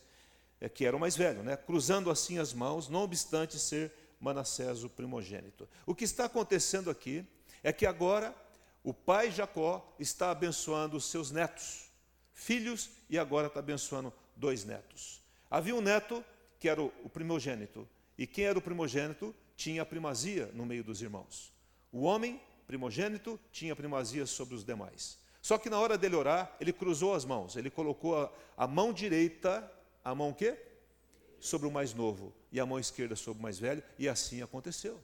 que 0.69 0.85
era 0.85 0.95
o 0.95 0.99
mais 0.99 1.15
velho, 1.15 1.43
né? 1.43 1.57
cruzando 1.57 2.11
assim 2.11 2.37
as 2.37 2.53
mãos, 2.53 2.87
não 2.87 3.01
obstante 3.01 3.57
ser 3.57 3.91
Manassés, 4.19 4.83
o 4.83 4.89
primogênito. 4.89 5.67
O 5.85 5.95
que 5.95 6.03
está 6.03 6.25
acontecendo 6.25 6.89
aqui 6.89 7.25
é 7.63 7.73
que 7.73 7.85
agora 7.85 8.35
o 8.83 8.93
pai 8.93 9.31
Jacó 9.31 9.95
está 9.99 10.31
abençoando 10.31 10.97
os 10.97 11.05
seus 11.05 11.31
netos, 11.31 11.89
filhos, 12.33 12.89
e 13.09 13.17
agora 13.17 13.47
está 13.47 13.59
abençoando 13.59 14.13
dois 14.35 14.63
netos. 14.63 15.21
Havia 15.49 15.75
um 15.75 15.81
neto 15.81 16.23
que 16.59 16.69
era 16.69 16.81
o 16.81 17.09
primogênito, 17.11 17.87
e 18.17 18.27
quem 18.27 18.45
era 18.45 18.57
o 18.57 18.61
primogênito 18.61 19.35
tinha 19.55 19.85
primazia 19.85 20.47
no 20.53 20.65
meio 20.65 20.83
dos 20.83 21.01
irmãos. 21.01 21.51
O 21.91 22.03
homem 22.03 22.39
primogênito 22.67 23.39
tinha 23.51 23.75
primazia 23.75 24.25
sobre 24.25 24.55
os 24.55 24.63
demais. 24.63 25.19
Só 25.41 25.57
que 25.57 25.69
na 25.69 25.79
hora 25.79 25.97
dele 25.97 26.15
orar, 26.15 26.55
ele 26.59 26.71
cruzou 26.71 27.13
as 27.13 27.25
mãos, 27.25 27.55
ele 27.55 27.69
colocou 27.69 28.17
a, 28.17 28.31
a 28.55 28.67
mão 28.67 28.93
direita, 28.93 29.69
a 30.03 30.13
mão 30.15 30.29
o 30.29 30.35
quê? 30.35 30.57
Sobre 31.39 31.67
o 31.67 31.71
mais 31.71 31.93
novo, 31.93 32.33
e 32.51 32.59
a 32.59 32.65
mão 32.65 32.79
esquerda 32.79 33.15
sobre 33.15 33.39
o 33.39 33.43
mais 33.43 33.57
velho, 33.57 33.83
e 33.97 34.07
assim 34.07 34.41
aconteceu. 34.41 35.01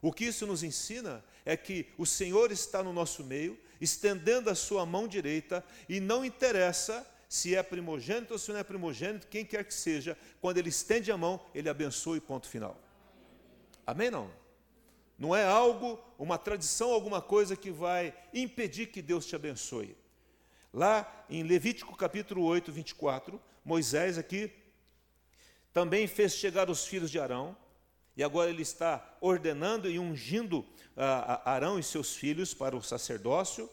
O 0.00 0.12
que 0.12 0.24
isso 0.24 0.46
nos 0.46 0.62
ensina 0.62 1.24
é 1.44 1.56
que 1.56 1.88
o 1.98 2.06
Senhor 2.06 2.52
está 2.52 2.82
no 2.82 2.92
nosso 2.92 3.24
meio, 3.24 3.58
estendendo 3.80 4.50
a 4.50 4.54
sua 4.54 4.86
mão 4.86 5.08
direita, 5.08 5.64
e 5.88 6.00
não 6.00 6.24
interessa 6.24 7.06
se 7.28 7.54
é 7.54 7.62
primogênito 7.62 8.32
ou 8.32 8.38
se 8.38 8.50
não 8.50 8.58
é 8.58 8.64
primogênito, 8.64 9.26
quem 9.26 9.44
quer 9.44 9.64
que 9.64 9.74
seja, 9.74 10.16
quando 10.40 10.56
ele 10.56 10.70
estende 10.70 11.12
a 11.12 11.16
mão, 11.16 11.40
ele 11.54 11.68
abençoa 11.68 12.16
e 12.16 12.20
ponto 12.20 12.48
final. 12.48 12.80
Amém? 13.86 14.10
Não? 14.10 14.30
Não 15.18 15.34
é 15.34 15.44
algo, 15.44 15.98
uma 16.18 16.38
tradição, 16.38 16.92
alguma 16.92 17.20
coisa 17.20 17.56
que 17.56 17.70
vai 17.70 18.14
impedir 18.32 18.86
que 18.86 19.02
Deus 19.02 19.26
te 19.26 19.34
abençoe. 19.34 19.96
Lá 20.72 21.24
em 21.28 21.42
Levítico 21.42 21.96
capítulo 21.96 22.44
8, 22.44 22.70
24, 22.70 23.40
Moisés 23.68 24.16
aqui 24.16 24.50
também 25.74 26.06
fez 26.06 26.32
chegar 26.32 26.70
os 26.70 26.86
filhos 26.86 27.10
de 27.10 27.18
Arão, 27.18 27.54
e 28.16 28.24
agora 28.24 28.48
ele 28.48 28.62
está 28.62 29.16
ordenando 29.20 29.90
e 29.90 29.98
ungindo 29.98 30.60
uh, 30.60 31.44
Arão 31.44 31.78
e 31.78 31.82
seus 31.82 32.16
filhos 32.16 32.54
para 32.54 32.74
o 32.74 32.82
sacerdócio, 32.82 33.68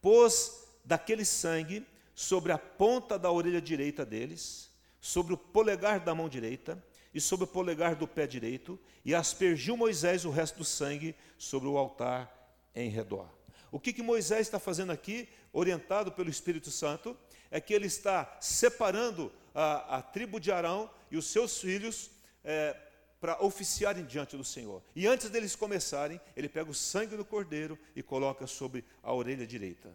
pôs 0.00 0.66
daquele 0.82 1.26
sangue 1.26 1.86
sobre 2.14 2.52
a 2.52 2.58
ponta 2.58 3.18
da 3.18 3.30
orelha 3.30 3.60
direita 3.60 4.02
deles, 4.02 4.70
sobre 4.98 5.34
o 5.34 5.36
polegar 5.36 6.00
da 6.00 6.14
mão 6.14 6.26
direita 6.26 6.82
e 7.12 7.20
sobre 7.20 7.44
o 7.44 7.48
polegar 7.48 7.96
do 7.96 8.08
pé 8.08 8.26
direito, 8.26 8.80
e 9.04 9.14
aspergiu 9.14 9.76
Moisés 9.76 10.24
o 10.24 10.30
resto 10.30 10.56
do 10.56 10.64
sangue 10.64 11.14
sobre 11.36 11.68
o 11.68 11.76
altar 11.76 12.34
em 12.74 12.88
redor. 12.88 13.28
O 13.70 13.78
que, 13.78 13.92
que 13.92 14.02
Moisés 14.02 14.46
está 14.46 14.58
fazendo 14.58 14.90
aqui, 14.90 15.28
orientado 15.52 16.10
pelo 16.12 16.30
Espírito 16.30 16.70
Santo, 16.70 17.14
é 17.50 17.60
que 17.60 17.72
ele 17.72 17.86
está 17.86 18.36
separando 18.40 19.32
a, 19.54 19.98
a 19.98 20.02
tribo 20.02 20.38
de 20.38 20.52
Arão 20.52 20.90
e 21.10 21.16
os 21.16 21.26
seus 21.26 21.60
filhos 21.60 22.10
é, 22.44 22.76
para 23.20 23.42
oficiarem 23.42 24.04
diante 24.04 24.36
do 24.36 24.44
Senhor. 24.44 24.82
E 24.94 25.06
antes 25.06 25.28
deles 25.30 25.56
começarem, 25.56 26.20
ele 26.36 26.48
pega 26.48 26.70
o 26.70 26.74
sangue 26.74 27.16
do 27.16 27.24
cordeiro 27.24 27.78
e 27.96 28.02
coloca 28.02 28.46
sobre 28.46 28.84
a 29.02 29.12
orelha 29.12 29.46
direita. 29.46 29.88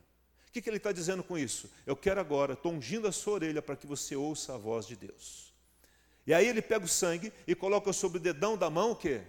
O 0.48 0.52
que, 0.52 0.62
que 0.62 0.70
ele 0.70 0.78
está 0.78 0.92
dizendo 0.92 1.24
com 1.24 1.38
isso? 1.38 1.70
Eu 1.86 1.96
quero 1.96 2.20
agora, 2.20 2.54
estou 2.54 2.74
ungindo 2.74 3.08
a 3.08 3.12
sua 3.12 3.34
orelha 3.34 3.62
para 3.62 3.76
que 3.76 3.88
você 3.88 4.16
ouça 4.16 4.54
a 4.54 4.58
voz 4.58 4.86
de 4.86 4.96
Deus. 4.96 5.54
E 6.28 6.34
aí 6.34 6.48
ele 6.48 6.62
pega 6.62 6.86
o 6.86 6.88
sangue 6.88 7.34
e 7.48 7.56
coloca 7.56 7.92
sobre 7.92 8.18
o 8.18 8.22
dedão 8.22 8.58
da 8.58 8.70
mão 8.70 8.92
o 8.92 8.96
quê? 8.96 9.22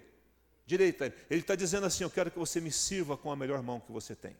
Direita. 0.66 1.14
Ele 1.30 1.40
está 1.40 1.54
dizendo 1.54 1.86
assim: 1.86 2.04
Eu 2.04 2.10
quero 2.10 2.30
que 2.30 2.38
você 2.38 2.60
me 2.60 2.70
sirva 2.70 3.16
com 3.16 3.30
a 3.30 3.36
melhor 3.36 3.62
mão 3.62 3.80
que 3.80 3.90
você 3.90 4.14
tem. 4.14 4.36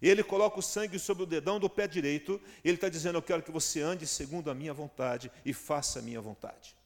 Ele 0.00 0.22
coloca 0.22 0.58
o 0.58 0.62
sangue 0.62 0.98
sobre 0.98 1.24
o 1.24 1.26
dedão 1.26 1.58
do 1.58 1.68
pé 1.68 1.88
direito, 1.88 2.40
ele 2.64 2.76
está 2.76 2.88
dizendo: 2.88 3.18
Eu 3.18 3.22
quero 3.22 3.42
que 3.42 3.50
você 3.50 3.80
ande 3.80 4.06
segundo 4.06 4.50
a 4.50 4.54
minha 4.54 4.72
vontade 4.72 5.30
e 5.44 5.52
faça 5.52 5.98
a 5.98 6.02
minha 6.02 6.20
vontade. 6.20 6.76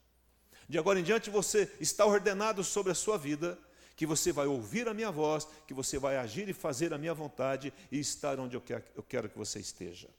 De 0.67 0.77
agora 0.77 0.99
em 0.99 1.03
diante 1.03 1.29
você 1.29 1.71
está 1.79 2.05
ordenado 2.05 2.63
sobre 2.63 2.91
a 2.91 2.95
sua 2.95 3.17
vida, 3.17 3.59
que 3.95 4.05
você 4.05 4.31
vai 4.31 4.47
ouvir 4.47 4.87
a 4.87 4.93
minha 4.93 5.11
voz, 5.11 5.47
que 5.67 5.73
você 5.73 5.99
vai 5.99 6.17
agir 6.17 6.49
e 6.49 6.53
fazer 6.53 6.93
a 6.93 6.97
minha 6.97 7.13
vontade 7.13 7.71
e 7.91 7.99
estar 7.99 8.39
onde 8.39 8.55
eu 8.55 8.61
quero, 8.61 8.83
eu 8.95 9.03
quero 9.03 9.29
que 9.29 9.37
você 9.37 9.59
esteja. 9.59 10.09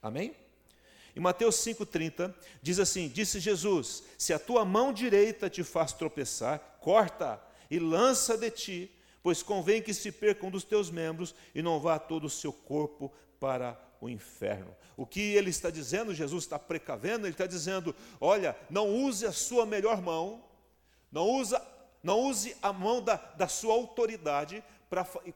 Amém? 0.00 0.34
Em 1.14 1.20
Mateus 1.20 1.56
5,30 1.56 2.34
diz 2.62 2.78
assim: 2.78 3.08
Disse 3.08 3.40
Jesus: 3.40 4.02
Se 4.16 4.32
a 4.32 4.38
tua 4.38 4.64
mão 4.64 4.92
direita 4.92 5.50
te 5.50 5.62
faz 5.62 5.92
tropeçar, 5.92 6.78
corta 6.80 7.38
e 7.70 7.78
lança 7.78 8.38
de 8.38 8.50
ti 8.50 8.96
pois 9.22 9.42
convém 9.42 9.82
que 9.82 9.92
se 9.92 10.10
perca 10.10 10.46
um 10.46 10.50
dos 10.50 10.64
teus 10.64 10.90
membros 10.90 11.34
e 11.54 11.62
não 11.62 11.80
vá 11.80 11.98
todo 11.98 12.24
o 12.24 12.30
seu 12.30 12.52
corpo 12.52 13.12
para 13.38 13.78
o 14.00 14.08
inferno. 14.08 14.74
O 14.96 15.06
que 15.06 15.20
ele 15.20 15.50
está 15.50 15.70
dizendo, 15.70 16.14
Jesus 16.14 16.44
está 16.44 16.58
precavendo, 16.58 17.26
ele 17.26 17.34
está 17.34 17.46
dizendo: 17.46 17.94
olha, 18.20 18.56
não 18.68 18.88
use 18.88 19.26
a 19.26 19.32
sua 19.32 19.64
melhor 19.66 20.00
mão, 20.00 20.44
não, 21.10 21.28
usa, 21.28 21.60
não 22.02 22.20
use 22.20 22.56
a 22.62 22.72
mão 22.72 23.02
da, 23.02 23.16
da 23.16 23.48
sua 23.48 23.74
autoridade 23.74 24.62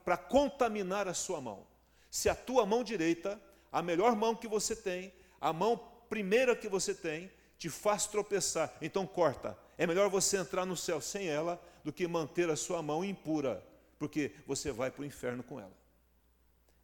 para 0.05 0.17
contaminar 0.17 1.09
a 1.09 1.15
sua 1.15 1.41
mão. 1.41 1.67
Se 2.11 2.29
a 2.29 2.35
tua 2.35 2.67
mão 2.67 2.83
direita, 2.85 3.41
a 3.71 3.83
melhor 3.83 4.15
mão 4.17 4.35
que 4.35 4.49
você 4.49 4.75
tem, 4.75 5.13
a 5.41 5.53
mão 5.53 5.81
primeira 6.09 6.55
que 6.55 6.69
você 6.69 6.95
tem, 6.95 7.31
te 7.59 7.69
faz 7.69 8.07
tropeçar, 8.07 8.73
então 8.81 9.07
corta. 9.07 9.57
É 9.77 9.87
melhor 9.87 10.09
você 10.09 10.37
entrar 10.37 10.65
no 10.65 10.77
céu 10.77 11.01
sem 11.01 11.29
ela 11.29 11.61
do 11.83 11.93
que 11.93 12.07
manter 12.07 12.49
a 12.51 12.57
sua 12.57 12.83
mão 12.83 13.05
impura, 13.05 13.65
porque 14.05 14.33
você 14.47 14.71
vai 14.71 14.91
para 14.91 15.01
o 15.01 15.07
inferno 15.07 15.43
com 15.43 15.59
ela. 15.59 15.73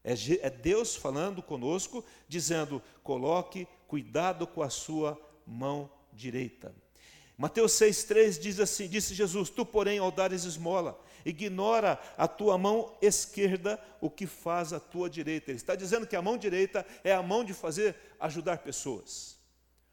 É, 0.03 0.15
é 0.41 0.49
Deus 0.49 0.97
falando 0.97 1.43
conosco, 1.43 2.03
dizendo: 2.27 2.83
coloque 3.03 3.69
cuidado 3.87 4.47
com 4.47 4.63
a 4.63 4.71
sua 4.71 5.21
mão 5.47 5.93
direita. 6.15 6.75
Mateus 7.37 7.73
6,3 7.73 8.41
diz 8.41 8.59
assim: 8.59 8.89
Disse 8.89 9.15
Jesus: 9.15 9.51
Tu, 9.51 9.67
porém, 9.67 9.99
ao 9.99 10.11
dares 10.11 10.45
esmola, 10.45 10.99
ignora 11.23 12.01
a 12.17 12.27
tua 12.27 12.57
mão 12.57 12.97
esquerda 13.03 13.79
o 14.01 14.09
que 14.09 14.27
faz 14.27 14.73
a 14.73 14.81
tua 14.81 15.11
direita. 15.11 15.51
Ele 15.51 15.59
está 15.59 15.75
dizendo 15.75 16.07
que 16.07 16.17
a 16.17 16.23
mão 16.23 16.39
direita 16.39 16.87
é 17.05 17.13
a 17.13 17.23
mão 17.23 17.45
de 17.45 17.53
fazer, 17.53 17.95
ajudar 18.19 18.59
pessoas, 18.59 19.37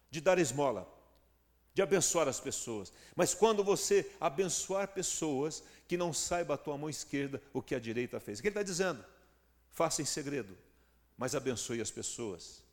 de 0.10 0.22
dar 0.22 0.40
esmola, 0.40 0.88
de 1.78 1.82
abençoar 1.84 2.28
as 2.28 2.40
pessoas. 2.40 2.92
Mas 3.16 3.36
quando 3.36 3.64
você 3.64 4.10
abençoar 4.20 4.88
pessoas, 4.88 5.62
que 5.88 5.96
não 5.96 6.12
saiba 6.12 6.56
a 6.56 6.58
tua 6.58 6.76
mão 6.76 6.90
esquerda 6.90 7.40
o 7.54 7.62
que 7.62 7.76
a 7.76 7.80
direita 7.80 8.20
fez. 8.20 8.40
O 8.40 8.42
que 8.42 8.48
ele 8.48 8.54
está 8.54 8.64
dizendo? 8.64 9.06
Faça 9.70 10.02
em 10.02 10.06
segredo, 10.06 10.58
mas 11.16 11.36
abençoe 11.36 11.80
as 11.80 11.92
pessoas. 11.92 12.64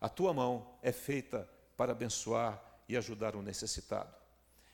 A 0.00 0.08
tua 0.08 0.32
mão 0.32 0.76
é 0.80 0.92
feita 0.92 1.48
para 1.76 1.90
abençoar 1.90 2.62
e 2.88 2.96
ajudar 2.96 3.34
o 3.34 3.42
necessitado. 3.42 4.14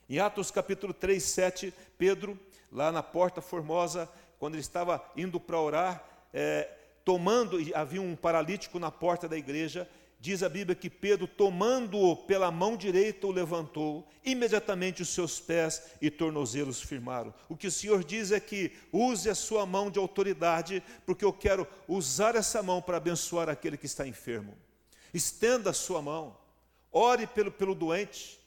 Em 0.06 0.18
Atos 0.18 0.50
capítulo 0.50 0.92
3, 0.92 1.22
7, 1.22 1.72
Pedro, 1.96 2.38
lá 2.70 2.92
na 2.92 3.02
porta 3.02 3.40
formosa, 3.40 4.06
quando 4.38 4.52
ele 4.52 4.60
estava 4.60 5.02
indo 5.16 5.40
para 5.40 5.58
orar, 5.58 6.04
é, 6.30 6.64
tomando, 7.06 7.56
havia 7.74 8.02
um 8.02 8.14
paralítico 8.14 8.78
na 8.78 8.90
porta 8.90 9.26
da 9.26 9.38
igreja, 9.38 9.88
Diz 10.20 10.42
a 10.42 10.48
Bíblia 10.48 10.74
que 10.74 10.90
Pedro, 10.90 11.28
tomando-o 11.28 12.16
pela 12.16 12.50
mão 12.50 12.76
direita, 12.76 13.26
o 13.28 13.30
levantou, 13.30 14.08
imediatamente 14.24 15.00
os 15.00 15.10
seus 15.10 15.38
pés 15.38 15.82
e 16.02 16.10
tornozelos 16.10 16.82
firmaram. 16.82 17.32
O 17.48 17.56
que 17.56 17.68
o 17.68 17.72
Senhor 17.72 18.02
diz 18.02 18.32
é 18.32 18.40
que 18.40 18.72
use 18.92 19.30
a 19.30 19.34
sua 19.34 19.64
mão 19.64 19.88
de 19.88 19.98
autoridade, 19.98 20.82
porque 21.06 21.24
eu 21.24 21.32
quero 21.32 21.68
usar 21.86 22.34
essa 22.34 22.60
mão 22.64 22.82
para 22.82 22.96
abençoar 22.96 23.48
aquele 23.48 23.76
que 23.76 23.86
está 23.86 24.08
enfermo. 24.08 24.58
Estenda 25.14 25.70
a 25.70 25.74
sua 25.74 26.02
mão, 26.02 26.36
ore 26.90 27.28
pelo, 27.28 27.52
pelo 27.52 27.74
doente. 27.74 28.40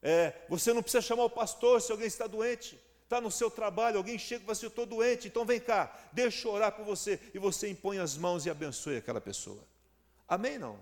É, 0.00 0.32
você 0.48 0.72
não 0.72 0.82
precisa 0.82 1.02
chamar 1.02 1.24
o 1.24 1.30
pastor 1.30 1.82
se 1.82 1.90
alguém 1.90 2.06
está 2.06 2.28
doente. 2.28 2.78
Está 3.02 3.20
no 3.20 3.32
seu 3.32 3.50
trabalho, 3.50 3.98
alguém 3.98 4.16
chega 4.16 4.42
e 4.42 4.44
fala 4.44 4.52
assim: 4.52 4.66
Eu 4.66 4.70
estou 4.70 4.86
doente, 4.86 5.26
então 5.26 5.44
vem 5.44 5.60
cá, 5.60 5.92
deixa 6.12 6.46
eu 6.46 6.52
orar 6.52 6.72
por 6.72 6.84
você. 6.84 7.18
E 7.34 7.38
você 7.38 7.68
impõe 7.68 7.98
as 7.98 8.16
mãos 8.16 8.46
e 8.46 8.50
abençoe 8.50 8.96
aquela 8.96 9.20
pessoa. 9.20 9.71
Amém? 10.32 10.56
Não. 10.56 10.78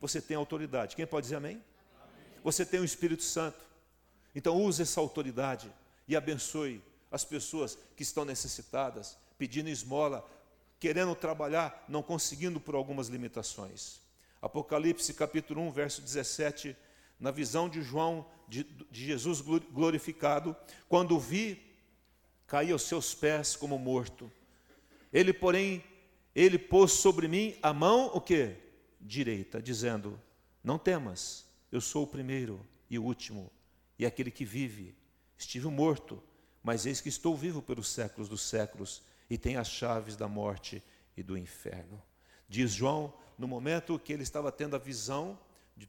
Você 0.00 0.22
tem 0.22 0.38
autoridade. 0.38 0.96
Quem 0.96 1.06
pode 1.06 1.24
dizer 1.24 1.36
amém? 1.36 1.62
amém? 2.02 2.40
Você 2.42 2.64
tem 2.64 2.80
o 2.80 2.84
Espírito 2.84 3.22
Santo. 3.22 3.60
Então 4.34 4.56
use 4.56 4.80
essa 4.80 4.98
autoridade 5.02 5.70
e 6.08 6.16
abençoe 6.16 6.82
as 7.12 7.22
pessoas 7.22 7.76
que 7.94 8.02
estão 8.02 8.24
necessitadas, 8.24 9.18
pedindo 9.36 9.68
esmola, 9.68 10.26
querendo 10.78 11.14
trabalhar, 11.14 11.84
não 11.90 12.02
conseguindo 12.02 12.58
por 12.58 12.74
algumas 12.74 13.08
limitações. 13.08 14.00
Apocalipse 14.40 15.12
capítulo 15.12 15.60
1, 15.60 15.72
verso 15.72 16.00
17, 16.00 16.74
na 17.18 17.30
visão 17.30 17.68
de 17.68 17.82
João, 17.82 18.24
de, 18.48 18.64
de 18.64 19.04
Jesus 19.04 19.42
glorificado, 19.42 20.56
quando 20.88 21.20
vi, 21.20 21.62
caí 22.46 22.72
aos 22.72 22.84
seus 22.84 23.14
pés 23.14 23.56
como 23.56 23.78
morto. 23.78 24.32
Ele, 25.12 25.34
porém, 25.34 25.84
ele 26.34 26.58
pôs 26.58 26.92
sobre 26.92 27.28
mim 27.28 27.58
a 27.62 27.74
mão, 27.74 28.06
o 28.14 28.22
que? 28.22 28.69
Direita, 29.00 29.62
dizendo: 29.62 30.20
Não 30.62 30.78
temas, 30.78 31.46
eu 31.72 31.80
sou 31.80 32.04
o 32.04 32.06
primeiro 32.06 32.64
e 32.88 32.98
o 32.98 33.04
último, 33.04 33.50
e 33.98 34.04
aquele 34.04 34.30
que 34.30 34.44
vive. 34.44 34.94
Estive 35.38 35.68
morto, 35.68 36.22
mas 36.62 36.84
eis 36.84 37.00
que 37.00 37.08
estou 37.08 37.36
vivo 37.36 37.62
pelos 37.62 37.88
séculos 37.88 38.28
dos 38.28 38.42
séculos, 38.42 39.02
e 39.28 39.38
tenho 39.38 39.60
as 39.60 39.68
chaves 39.68 40.16
da 40.16 40.28
morte 40.28 40.82
e 41.16 41.22
do 41.22 41.36
inferno. 41.36 42.02
Diz 42.48 42.72
João, 42.72 43.14
no 43.38 43.48
momento 43.48 43.98
que 43.98 44.12
ele 44.12 44.22
estava 44.22 44.52
tendo 44.52 44.76
a 44.76 44.78
visão 44.78 45.38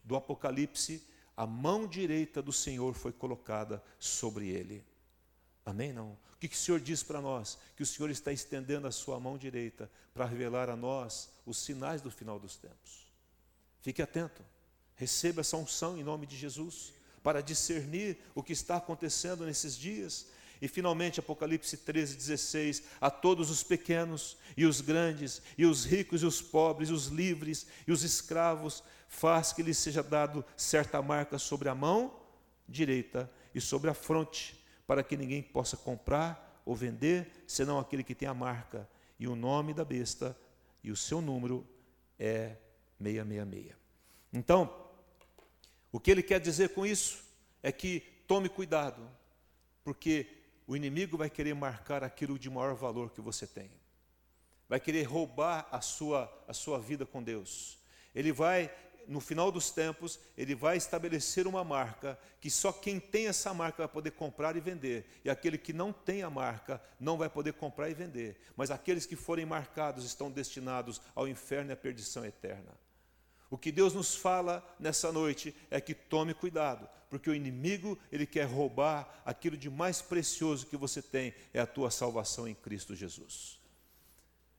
do 0.04 0.16
Apocalipse, 0.16 1.06
a 1.36 1.46
mão 1.46 1.88
direita 1.88 2.42
do 2.42 2.54
Senhor 2.54 2.94
foi 2.94 3.12
colocada 3.12 3.84
sobre 4.00 4.48
ele. 4.48 4.84
Amém? 5.66 5.94
Não. 5.94 6.12
O 6.12 6.38
que, 6.40 6.48
que 6.48 6.56
o 6.56 6.60
Senhor 6.60 6.80
diz 6.80 7.04
para 7.04 7.22
nós? 7.22 7.58
Que 7.76 7.84
o 7.84 7.86
Senhor 7.86 8.10
está 8.10 8.32
estendendo 8.32 8.88
a 8.88 8.92
sua 8.92 9.20
mão 9.20 9.38
direita 9.38 9.90
para 10.14 10.26
revelar 10.26 10.70
a 10.70 10.76
nós 10.76 11.30
os 11.46 11.58
sinais 11.58 12.02
do 12.02 12.10
final 12.10 12.40
dos 12.40 12.56
tempos. 12.56 13.08
Fique 13.82 14.02
atento. 14.02 14.44
Receba 14.96 15.42
essa 15.42 15.58
unção 15.58 15.98
em 15.98 16.04
nome 16.04 16.26
de 16.26 16.36
Jesus 16.36 16.94
para 17.24 17.42
discernir 17.42 18.18
o 18.34 18.44
que 18.44 18.54
está 18.54 18.78
acontecendo 18.78 19.46
nesses 19.46 19.78
dias. 19.78 20.28
E 20.62 20.68
finalmente, 20.68 21.20
Apocalipse 21.20 21.76
13, 21.78 22.16
16: 22.16 22.84
A 23.00 23.10
todos 23.10 23.50
os 23.50 23.64
pequenos 23.64 24.38
e 24.56 24.66
os 24.66 24.80
grandes, 24.80 25.42
e 25.58 25.66
os 25.66 25.86
ricos 25.86 26.22
e 26.22 26.26
os 26.26 26.42
pobres, 26.42 26.90
e 26.90 26.94
os 26.94 27.08
livres 27.08 27.66
e 27.88 27.92
os 27.92 28.04
escravos, 28.04 28.84
faz 29.08 29.52
que 29.52 29.64
lhes 29.64 29.78
seja 29.78 30.04
dado 30.04 30.46
certa 30.56 31.02
marca 31.02 31.40
sobre 31.40 31.68
a 31.68 31.76
mão 31.76 32.16
direita 32.70 33.30
e 33.54 33.60
sobre 33.60 33.90
a 33.90 33.94
fronte, 33.94 34.61
para 34.92 35.04
que 35.04 35.16
ninguém 35.16 35.42
possa 35.42 35.78
comprar 35.78 36.62
ou 36.66 36.76
vender, 36.76 37.46
senão 37.48 37.80
aquele 37.80 38.04
que 38.04 38.14
tem 38.14 38.28
a 38.28 38.34
marca 38.34 38.86
e 39.18 39.26
o 39.26 39.38
nome 39.38 39.74
da 39.74 39.86
besta, 39.86 40.38
e 40.84 40.92
o 40.92 40.98
seu 40.98 41.22
número 41.22 41.66
é 42.20 42.58
666. 43.02 43.74
Então, 44.34 44.92
o 45.94 45.98
que 45.98 46.12
ele 46.12 46.22
quer 46.22 46.42
dizer 46.42 46.74
com 46.74 46.86
isso 46.86 47.24
é 47.64 47.72
que 47.72 48.02
tome 48.28 48.50
cuidado, 48.50 49.10
porque 49.82 50.28
o 50.68 50.76
inimigo 50.76 51.16
vai 51.16 51.30
querer 51.30 51.54
marcar 51.54 52.04
aquilo 52.04 52.38
de 52.38 52.50
maior 52.50 52.76
valor 52.76 53.12
que 53.12 53.22
você 53.22 53.48
tem. 53.48 53.72
Vai 54.68 54.82
querer 54.82 55.04
roubar 55.04 55.70
a 55.72 55.80
sua, 55.80 56.30
a 56.50 56.54
sua 56.54 56.78
vida 56.78 57.06
com 57.06 57.24
Deus. 57.24 57.80
Ele 58.14 58.34
vai, 58.34 58.70
no 59.08 59.20
final 59.20 59.52
dos 59.52 59.72
tempos, 59.72 60.20
ele 60.38 60.56
vai 60.56 60.78
estabelecer 60.78 61.48
uma 61.48 61.64
marca 61.64 62.18
que 62.40 62.50
só 62.50 62.72
quem 62.72 63.00
tem 63.00 63.28
essa 63.28 63.54
marca 63.54 63.80
vai 63.80 63.88
poder 63.88 64.12
comprar 64.12 64.56
e 64.56 64.60
vender. 64.60 65.06
E 65.24 65.30
aquele 65.30 65.58
que 65.58 65.74
não 65.74 65.92
tem 65.92 66.24
a 66.24 66.30
marca 66.30 66.82
não 67.00 67.18
vai 67.18 67.30
poder 67.30 67.54
comprar 67.54 67.90
e 67.90 67.94
vender. 67.94 68.40
Mas 68.56 68.72
aqueles 68.72 69.06
que 69.06 69.16
forem 69.16 69.46
marcados 69.46 70.06
estão 70.06 70.32
destinados 70.32 71.02
ao 71.14 71.28
inferno 71.28 71.72
e 71.72 71.74
à 71.74 71.78
perdição 71.78 72.26
eterna. 72.26 72.72
O 73.50 73.58
que 73.58 73.72
Deus 73.72 73.94
nos 73.94 74.16
fala 74.16 74.66
nessa 74.80 75.12
noite 75.12 75.54
é 75.70 75.82
que 75.82 75.94
tome 75.94 76.34
cuidado, 76.34 76.88
porque 77.10 77.30
o 77.30 77.36
inimigo, 77.36 78.00
ele 78.10 78.26
quer 78.26 78.46
roubar 78.46 79.22
aquilo 79.26 79.58
de 79.58 79.70
mais 79.70 80.02
precioso 80.02 80.68
que 80.68 80.78
você 80.78 81.02
tem, 81.02 81.34
é 81.54 81.60
a 81.60 81.68
tua 81.68 81.92
salvação 81.92 82.48
em 82.48 82.56
Cristo 82.56 82.96
Jesus. 82.96 83.60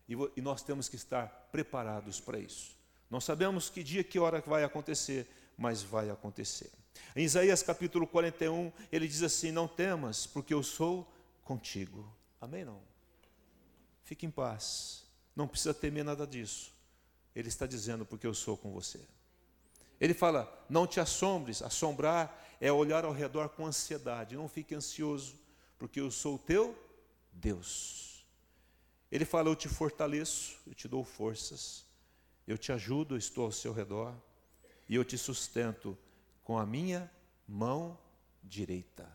E, 0.06 0.42
nós 0.42 0.62
temos 0.62 0.90
que 0.90 0.96
estar 0.96 1.48
preparados 1.50 2.20
para 2.20 2.38
isso. 2.38 2.76
Não 3.12 3.20
sabemos 3.20 3.68
que 3.68 3.82
dia, 3.82 4.02
que 4.02 4.18
hora 4.18 4.40
vai 4.40 4.64
acontecer, 4.64 5.28
mas 5.54 5.82
vai 5.82 6.08
acontecer. 6.08 6.70
Em 7.14 7.22
Isaías 7.22 7.62
capítulo 7.62 8.06
41, 8.06 8.72
ele 8.90 9.06
diz 9.06 9.22
assim: 9.22 9.52
Não 9.52 9.68
temas, 9.68 10.26
porque 10.26 10.54
eu 10.54 10.62
sou 10.62 11.06
contigo. 11.44 12.10
Amém? 12.40 12.64
Não? 12.64 12.80
Fique 14.02 14.24
em 14.24 14.30
paz. 14.30 15.04
Não 15.36 15.46
precisa 15.46 15.74
temer 15.74 16.02
nada 16.02 16.26
disso. 16.26 16.72
Ele 17.36 17.48
está 17.48 17.66
dizendo, 17.66 18.06
porque 18.06 18.26
eu 18.26 18.32
sou 18.32 18.56
com 18.56 18.72
você. 18.72 19.00
Ele 20.00 20.14
fala, 20.14 20.50
não 20.66 20.86
te 20.86 20.98
assombres. 20.98 21.60
Assombrar 21.60 22.42
é 22.62 22.72
olhar 22.72 23.04
ao 23.04 23.12
redor 23.12 23.50
com 23.50 23.66
ansiedade. 23.66 24.36
Não 24.36 24.48
fique 24.48 24.74
ansioso, 24.74 25.38
porque 25.78 26.00
eu 26.00 26.10
sou 26.10 26.36
o 26.36 26.38
teu 26.38 26.74
Deus. 27.30 28.24
Ele 29.10 29.26
fala, 29.26 29.50
eu 29.50 29.54
te 29.56 29.68
fortaleço, 29.68 30.56
eu 30.66 30.74
te 30.74 30.88
dou 30.88 31.04
forças, 31.04 31.84
eu 32.46 32.58
te 32.58 32.72
ajudo, 32.72 33.16
estou 33.16 33.44
ao 33.44 33.52
seu 33.52 33.72
redor, 33.72 34.14
e 34.88 34.94
eu 34.94 35.04
te 35.04 35.16
sustento 35.16 35.96
com 36.42 36.58
a 36.58 36.66
minha 36.66 37.10
mão 37.46 37.98
direita. 38.42 39.10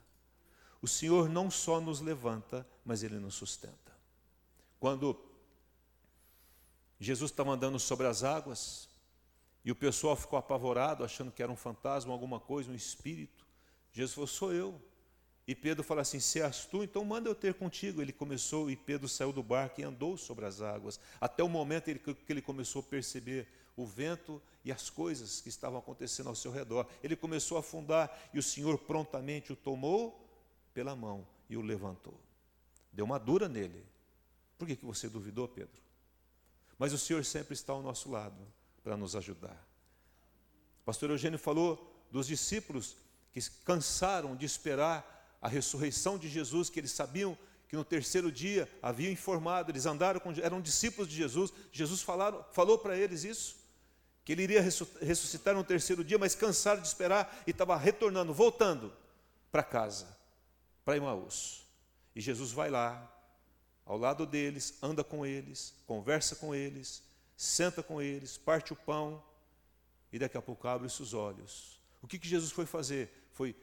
O 0.81 0.87
Senhor 0.87 1.29
não 1.29 1.49
só 1.51 1.81
nos 1.81 1.99
levanta, 1.99 2.67
mas 2.85 3.03
Ele 3.03 3.19
nos 3.19 3.35
sustenta. 3.35 3.95
Quando 4.79 5.19
Jesus 6.99 7.31
estava 7.31 7.51
andando 7.51 7.79
sobre 7.79 8.07
as 8.07 8.23
águas 8.23 8.89
e 9.63 9.71
o 9.71 9.75
pessoal 9.75 10.15
ficou 10.15 10.39
apavorado, 10.39 11.03
achando 11.03 11.31
que 11.31 11.43
era 11.43 11.51
um 11.51 11.55
fantasma, 11.55 12.13
alguma 12.13 12.39
coisa, 12.39 12.71
um 12.71 12.75
espírito. 12.75 13.45
Jesus 13.91 14.13
falou: 14.13 14.27
Sou 14.27 14.53
eu. 14.53 14.81
E 15.47 15.55
Pedro 15.55 15.83
fala 15.83 16.01
assim: 16.01 16.19
Se 16.19 16.41
és 16.41 16.65
tu, 16.65 16.83
então 16.83 17.05
manda 17.05 17.29
eu 17.29 17.35
ter 17.35 17.53
contigo. 17.53 18.01
Ele 18.01 18.11
começou, 18.11 18.69
e 18.69 18.75
Pedro 18.75 19.07
saiu 19.07 19.31
do 19.31 19.41
barco 19.41 19.79
e 19.79 19.83
andou 19.83 20.17
sobre 20.17 20.45
as 20.45 20.61
águas, 20.61 20.99
até 21.21 21.41
o 21.41 21.47
momento 21.47 21.85
que 21.97 22.31
ele 22.31 22.41
começou 22.41 22.81
a 22.81 22.83
perceber 22.83 23.47
o 23.77 23.85
vento 23.85 24.41
e 24.65 24.71
as 24.71 24.89
coisas 24.89 25.39
que 25.39 25.47
estavam 25.47 25.79
acontecendo 25.79 26.27
ao 26.27 26.35
seu 26.35 26.51
redor. 26.51 26.85
Ele 27.01 27.15
começou 27.15 27.55
a 27.55 27.61
afundar 27.61 28.29
e 28.33 28.39
o 28.39 28.43
Senhor 28.43 28.77
prontamente 28.79 29.53
o 29.53 29.55
tomou 29.55 30.27
pela 30.73 30.95
mão 30.95 31.25
e 31.49 31.55
o 31.55 31.61
levantou. 31.61 32.19
Deu 32.91 33.05
uma 33.05 33.19
dura 33.19 33.47
nele, 33.47 33.85
Por 34.57 34.67
que, 34.67 34.75
que 34.75 34.85
você 34.85 35.07
duvidou, 35.07 35.47
Pedro? 35.47 35.79
Mas 36.79 36.91
o 36.91 36.97
Senhor 36.97 37.23
sempre 37.23 37.53
está 37.53 37.71
ao 37.71 37.81
nosso 37.81 38.09
lado 38.09 38.35
para 38.83 38.97
nos 38.97 39.15
ajudar. 39.15 39.65
O 40.81 40.85
pastor 40.85 41.11
Eugênio 41.11 41.37
falou 41.37 42.05
dos 42.11 42.27
discípulos 42.27 42.97
que 43.31 43.39
cansaram 43.63 44.35
de 44.35 44.45
esperar 44.45 45.16
a 45.41 45.47
ressurreição 45.47 46.17
de 46.17 46.27
Jesus, 46.29 46.69
que 46.69 46.79
eles 46.79 46.91
sabiam 46.91 47.37
que 47.67 47.75
no 47.75 47.83
terceiro 47.83 48.31
dia 48.31 48.69
haviam 48.81 49.11
informado, 49.11 49.71
eles 49.71 49.85
andaram 49.85 50.19
com, 50.19 50.31
eram 50.41 50.61
discípulos 50.61 51.09
de 51.09 51.15
Jesus, 51.15 51.51
Jesus 51.71 52.01
falaram, 52.01 52.45
falou 52.53 52.77
para 52.77 52.97
eles 52.97 53.23
isso, 53.23 53.57
que 54.23 54.31
ele 54.31 54.43
iria 54.43 54.61
ressuscitar 54.61 55.53
no 55.53 55.63
terceiro 55.63 56.03
dia, 56.03 56.17
mas 56.17 56.35
cansaram 56.35 56.81
de 56.81 56.87
esperar 56.87 57.43
e 57.45 57.51
estava 57.51 57.75
retornando, 57.77 58.33
voltando 58.33 58.93
para 59.51 59.63
casa, 59.63 60.07
para 60.83 60.97
Emmaus. 60.97 61.65
E 62.15 62.21
Jesus 62.21 62.51
vai 62.51 62.69
lá, 62.69 63.13
ao 63.85 63.97
lado 63.97 64.25
deles, 64.25 64.77
anda 64.81 65.03
com 65.03 65.25
eles, 65.25 65.73
conversa 65.85 66.35
com 66.35 66.53
eles, 66.53 67.03
senta 67.35 67.83
com 67.83 68.01
eles, 68.01 68.37
parte 68.37 68.73
o 68.73 68.75
pão 68.75 69.23
e 70.11 70.19
daqui 70.19 70.37
a 70.37 70.41
pouco 70.41 70.67
abre 70.67 70.89
seus 70.89 71.13
olhos. 71.13 71.79
O 72.01 72.07
que, 72.07 72.19
que 72.19 72.27
Jesus 72.27 72.51
foi 72.51 72.65
fazer? 72.65 73.29
Foi 73.33 73.55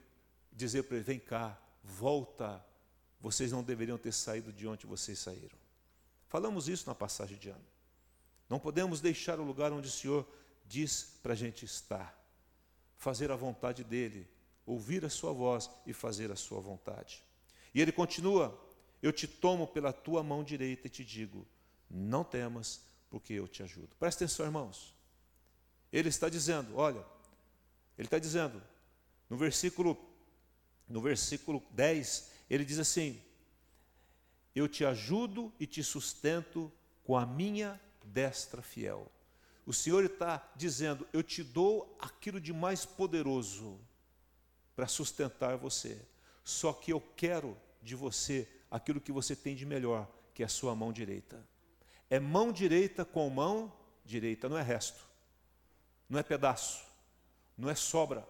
dizer 0.52 0.84
para 0.84 0.96
ele: 0.96 1.04
vem 1.04 1.18
cá, 1.18 1.58
volta, 1.84 2.64
vocês 3.20 3.52
não 3.52 3.62
deveriam 3.62 3.98
ter 3.98 4.12
saído 4.12 4.52
de 4.52 4.66
onde 4.66 4.86
vocês 4.86 5.18
saíram. 5.18 5.56
Falamos 6.26 6.68
isso 6.68 6.88
na 6.88 6.94
passagem 6.94 7.38
de 7.38 7.50
ano. 7.50 7.64
Não 8.48 8.58
podemos 8.58 9.00
deixar 9.00 9.38
o 9.38 9.44
lugar 9.44 9.72
onde 9.72 9.88
o 9.88 9.92
Senhor 9.92 10.26
diz 10.64 11.18
para 11.22 11.34
a 11.34 11.36
gente 11.36 11.64
estar, 11.64 12.18
fazer 12.96 13.30
a 13.30 13.36
vontade 13.36 13.84
dEle, 13.84 14.28
ouvir 14.66 15.04
a 15.04 15.10
Sua 15.10 15.32
voz 15.32 15.70
e 15.86 15.92
fazer 15.92 16.32
a 16.32 16.36
Sua 16.36 16.60
vontade. 16.60 17.22
E 17.74 17.80
ele 17.80 17.92
continua: 17.92 18.58
eu 19.02 19.12
te 19.12 19.28
tomo 19.28 19.66
pela 19.66 19.92
tua 19.92 20.22
mão 20.22 20.42
direita 20.42 20.86
e 20.86 20.90
te 20.90 21.04
digo: 21.04 21.46
não 21.90 22.24
temas, 22.24 22.80
porque 23.10 23.34
eu 23.34 23.46
te 23.46 23.62
ajudo. 23.62 23.94
Presta 23.98 24.24
atenção, 24.24 24.46
irmãos. 24.46 24.94
Ele 25.92 26.08
está 26.08 26.28
dizendo, 26.28 26.76
olha, 26.76 27.04
ele 27.96 28.06
está 28.08 28.18
dizendo, 28.18 28.60
no 29.30 29.36
versículo, 29.36 29.96
no 30.88 31.00
versículo 31.00 31.62
10, 31.70 32.30
ele 32.48 32.64
diz 32.64 32.78
assim: 32.78 33.20
Eu 34.54 34.68
te 34.68 34.84
ajudo 34.84 35.52
e 35.58 35.66
te 35.66 35.82
sustento 35.82 36.72
com 37.02 37.16
a 37.16 37.26
minha 37.26 37.80
destra 38.04 38.62
fiel. 38.62 39.10
O 39.66 39.72
Senhor 39.72 40.04
está 40.04 40.46
dizendo: 40.54 41.06
Eu 41.12 41.22
te 41.22 41.42
dou 41.42 41.96
aquilo 41.98 42.40
de 42.40 42.52
mais 42.52 42.84
poderoso 42.84 43.80
para 44.76 44.86
sustentar 44.86 45.56
você. 45.56 46.00
Só 46.42 46.72
que 46.72 46.92
eu 46.92 47.00
quero 47.00 47.56
de 47.82 47.94
você 47.94 48.48
aquilo 48.70 49.00
que 49.00 49.12
você 49.12 49.34
tem 49.34 49.54
de 49.54 49.64
melhor, 49.64 50.10
que 50.34 50.42
é 50.42 50.46
a 50.46 50.48
sua 50.48 50.74
mão 50.74 50.92
direita. 50.92 51.46
É 52.10 52.18
mão 52.18 52.52
direita 52.52 53.04
com 53.04 53.28
mão 53.30 53.72
direita, 54.04 54.48
não 54.48 54.58
é 54.58 54.62
resto, 54.62 55.06
não 56.08 56.18
é 56.18 56.22
pedaço, 56.22 56.84
não 57.56 57.70
é 57.70 57.74
sobra. 57.74 58.26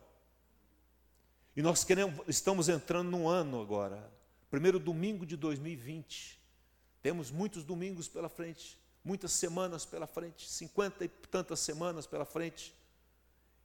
E 1.57 1.63
nós 1.63 1.85
queremos, 1.85 2.27
estamos 2.27 2.69
entrando 2.69 3.11
num 3.11 3.29
ano 3.29 3.61
agora, 3.61 4.11
primeiro 4.51 4.79
domingo 4.79 5.25
de 5.25 5.37
2020. 5.37 6.41
Temos 7.01 7.31
muitos 7.31 7.65
domingos 7.65 8.09
pela 8.09 8.29
frente, 8.29 8.79
muitas 9.05 9.33
semanas 9.33 9.85
pela 9.85 10.07
frente, 10.07 10.49
cinquenta 10.49 11.05
e 11.05 11.09
tantas 11.09 11.61
semanas 11.61 12.07
pela 12.07 12.25
frente. 12.25 12.75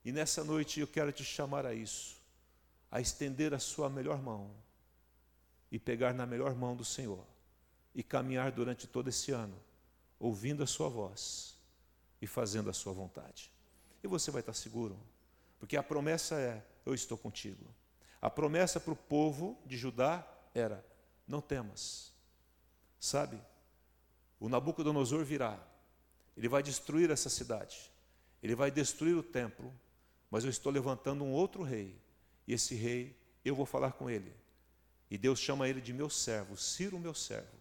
E 0.06 0.12
nessa 0.12 0.44
noite 0.44 0.80
eu 0.80 0.88
quero 0.88 1.12
te 1.12 1.24
chamar 1.24 1.66
a 1.66 1.74
isso, 1.74 2.18
a 2.92 3.02
estender 3.02 3.54
a 3.54 3.60
sua 3.60 3.90
melhor 3.90 4.22
mão 4.22 4.52
e 5.72 5.80
pegar 5.80 6.14
na 6.14 6.26
melhor 6.26 6.54
mão 6.56 6.76
do 6.76 6.86
Senhor 6.86 7.26
e 7.94 8.04
caminhar 8.04 8.52
durante 8.52 8.88
todo 8.88 9.10
esse 9.10 9.32
ano, 9.32 9.56
ouvindo 10.20 10.64
a 10.64 10.68
Sua 10.68 10.90
voz 10.90 11.58
e 12.22 12.28
fazendo 12.28 12.70
a 12.70 12.74
Sua 12.74 12.94
vontade. 12.94 13.52
E 14.04 14.08
você 14.08 14.32
vai 14.32 14.42
estar 14.42 14.54
seguro, 14.54 14.98
porque 15.60 15.76
a 15.76 15.84
promessa 15.84 16.36
é: 16.36 16.64
Eu 16.86 16.94
estou 16.94 17.18
contigo. 17.18 17.66
A 18.22 18.30
promessa 18.30 18.80
para 18.80 18.94
o 18.94 18.96
povo 18.96 19.58
de 19.66 19.78
Judá 19.78 20.28
era: 20.54 20.86
Não 21.28 21.42
temas. 21.42 22.12
Sabe, 23.00 23.40
o 24.40 24.50
Nabucodonosor 24.50 25.24
virá, 25.24 25.58
ele 26.36 26.50
vai 26.50 26.62
destruir 26.62 27.10
essa 27.12 27.30
cidade, 27.30 27.92
ele 28.44 28.56
vai 28.56 28.70
destruir 28.70 29.16
o 29.16 29.24
templo, 29.24 29.74
mas 30.30 30.44
eu 30.44 30.50
estou 30.50 30.72
levantando 30.72 31.24
um 31.24 31.32
outro 31.32 31.64
rei, 31.64 31.98
e 32.46 32.54
esse 32.54 32.76
rei, 32.76 33.18
eu 33.44 33.56
vou 33.56 33.66
falar 33.66 33.94
com 33.94 34.10
ele, 34.10 34.34
e 35.10 35.18
Deus 35.18 35.40
chama 35.40 35.68
ele 35.68 35.82
de 35.82 35.94
meu 35.94 36.10
servo, 36.10 36.58
Ciro, 36.58 37.00
meu 37.00 37.14
servo. 37.14 37.58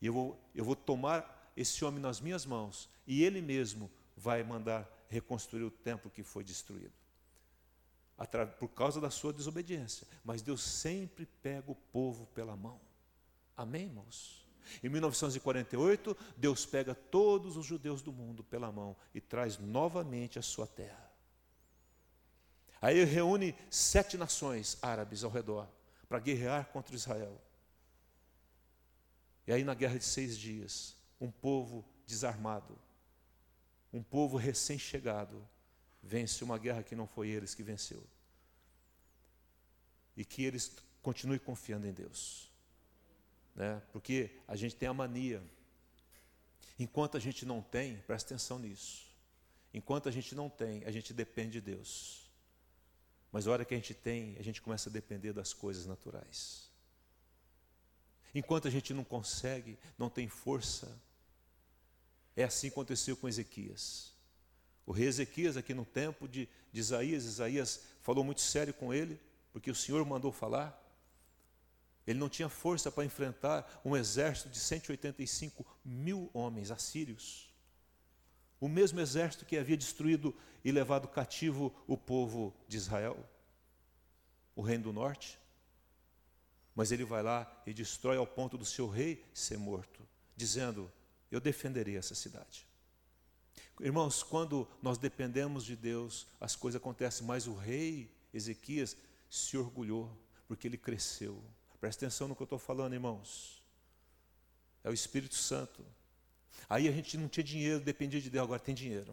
E 0.00 0.06
eu 0.06 0.12
vou, 0.12 0.40
eu 0.54 0.64
vou 0.64 0.74
tomar 0.74 1.52
esse 1.56 1.84
homem 1.84 2.00
nas 2.00 2.20
minhas 2.20 2.46
mãos, 2.46 2.88
e 3.06 3.22
ele 3.22 3.42
mesmo 3.42 3.90
vai 4.16 4.42
mandar 4.42 4.88
reconstruir 5.08 5.64
o 5.64 5.70
templo 5.70 6.10
que 6.10 6.22
foi 6.22 6.44
destruído. 6.44 6.92
Por 8.58 8.68
causa 8.68 9.00
da 9.00 9.10
sua 9.10 9.32
desobediência. 9.32 10.06
Mas 10.24 10.42
Deus 10.42 10.62
sempre 10.62 11.26
pega 11.26 11.70
o 11.70 11.74
povo 11.74 12.26
pela 12.34 12.56
mão. 12.56 12.80
Amém, 13.56 13.84
irmãos? 13.84 14.46
Em 14.82 14.88
1948, 14.88 16.16
Deus 16.36 16.64
pega 16.64 16.94
todos 16.94 17.56
os 17.56 17.66
judeus 17.66 18.02
do 18.02 18.12
mundo 18.12 18.44
pela 18.44 18.70
mão 18.70 18.96
e 19.14 19.20
traz 19.20 19.58
novamente 19.58 20.38
a 20.38 20.42
sua 20.42 20.66
terra. 20.66 21.10
Aí 22.80 23.02
reúne 23.04 23.54
sete 23.68 24.16
nações 24.16 24.78
árabes 24.80 25.22
ao 25.24 25.30
redor 25.30 25.68
para 26.08 26.18
guerrear 26.18 26.66
contra 26.66 26.94
Israel. 26.94 27.40
E 29.46 29.52
aí, 29.52 29.64
na 29.64 29.74
guerra 29.74 29.98
de 29.98 30.04
seis 30.04 30.38
dias, 30.38 30.96
um 31.20 31.30
povo 31.30 31.84
desarmado, 32.06 32.78
um 33.92 34.02
povo 34.02 34.36
recém-chegado, 34.36 35.46
vence 36.02 36.42
uma 36.44 36.58
guerra 36.58 36.82
que 36.82 36.94
não 36.94 37.06
foi 37.06 37.28
eles 37.28 37.54
que 37.54 37.62
venceu. 37.62 38.02
E 40.16 40.24
que 40.24 40.42
eles 40.42 40.72
continuem 41.02 41.38
confiando 41.38 41.86
em 41.86 41.92
Deus. 41.92 42.50
Né? 43.54 43.80
Porque 43.92 44.30
a 44.46 44.56
gente 44.56 44.76
tem 44.76 44.88
a 44.88 44.94
mania. 44.94 45.42
Enquanto 46.78 47.16
a 47.16 47.20
gente 47.20 47.44
não 47.44 47.60
tem, 47.60 47.98
presta 47.98 48.34
atenção 48.34 48.58
nisso. 48.58 49.06
Enquanto 49.72 50.08
a 50.08 50.12
gente 50.12 50.34
não 50.34 50.48
tem, 50.48 50.84
a 50.84 50.90
gente 50.90 51.12
depende 51.12 51.52
de 51.52 51.60
Deus. 51.60 52.28
Mas 53.30 53.46
a 53.46 53.52
hora 53.52 53.64
que 53.64 53.74
a 53.74 53.76
gente 53.76 53.94
tem, 53.94 54.36
a 54.38 54.42
gente 54.42 54.60
começa 54.60 54.88
a 54.88 54.92
depender 54.92 55.32
das 55.32 55.52
coisas 55.52 55.86
naturais. 55.86 56.68
Enquanto 58.34 58.66
a 58.66 58.70
gente 58.70 58.92
não 58.92 59.04
consegue, 59.04 59.78
não 59.98 60.08
tem 60.08 60.28
força, 60.28 61.00
é 62.36 62.44
assim 62.44 62.68
que 62.68 62.74
aconteceu 62.74 63.16
com 63.16 63.28
Ezequias. 63.28 64.09
O 64.86 64.92
rei 64.92 65.06
Ezequias, 65.06 65.56
aqui 65.56 65.74
no 65.74 65.84
tempo 65.84 66.26
de, 66.26 66.48
de 66.72 66.80
Isaías, 66.80 67.24
Isaías 67.24 67.80
falou 68.02 68.24
muito 68.24 68.40
sério 68.40 68.74
com 68.74 68.92
ele, 68.92 69.20
porque 69.52 69.70
o 69.70 69.74
Senhor 69.74 70.04
mandou 70.04 70.32
falar. 70.32 70.76
Ele 72.06 72.18
não 72.18 72.28
tinha 72.28 72.48
força 72.48 72.90
para 72.90 73.04
enfrentar 73.04 73.80
um 73.84 73.96
exército 73.96 74.48
de 74.48 74.58
185 74.58 75.64
mil 75.84 76.30
homens 76.32 76.70
assírios. 76.70 77.50
O 78.60 78.68
mesmo 78.68 79.00
exército 79.00 79.44
que 79.44 79.56
havia 79.56 79.76
destruído 79.76 80.34
e 80.64 80.70
levado 80.70 81.08
cativo 81.08 81.74
o 81.86 81.96
povo 81.96 82.54
de 82.68 82.76
Israel, 82.76 83.16
o 84.54 84.62
reino 84.62 84.84
do 84.84 84.92
norte. 84.92 85.38
Mas 86.74 86.92
ele 86.92 87.04
vai 87.04 87.22
lá 87.22 87.50
e 87.66 87.72
destrói 87.72 88.16
ao 88.16 88.26
ponto 88.26 88.58
do 88.58 88.64
seu 88.64 88.88
rei 88.88 89.24
ser 89.32 89.58
morto, 89.58 90.06
dizendo: 90.36 90.90
Eu 91.30 91.40
defenderei 91.40 91.96
essa 91.96 92.14
cidade. 92.14 92.66
Irmãos, 93.80 94.22
quando 94.22 94.68
nós 94.82 94.98
dependemos 94.98 95.64
de 95.64 95.74
Deus, 95.74 96.26
as 96.40 96.54
coisas 96.54 96.80
acontecem, 96.80 97.26
mas 97.26 97.46
o 97.46 97.54
rei 97.54 98.14
Ezequias 98.32 98.96
se 99.28 99.56
orgulhou, 99.56 100.16
porque 100.46 100.68
ele 100.68 100.76
cresceu. 100.76 101.42
Presta 101.80 102.04
atenção 102.04 102.28
no 102.28 102.36
que 102.36 102.42
eu 102.42 102.44
estou 102.44 102.58
falando, 102.58 102.92
irmãos. 102.92 103.62
É 104.84 104.90
o 104.90 104.94
Espírito 104.94 105.34
Santo 105.34 105.84
Aí 106.68 106.88
a 106.88 106.92
gente 106.92 107.16
não 107.16 107.28
tinha 107.28 107.44
dinheiro, 107.44 107.80
dependia 107.80 108.20
de 108.20 108.30
Deus, 108.30 108.44
agora 108.44 108.60
tem 108.60 108.74
dinheiro. 108.74 109.12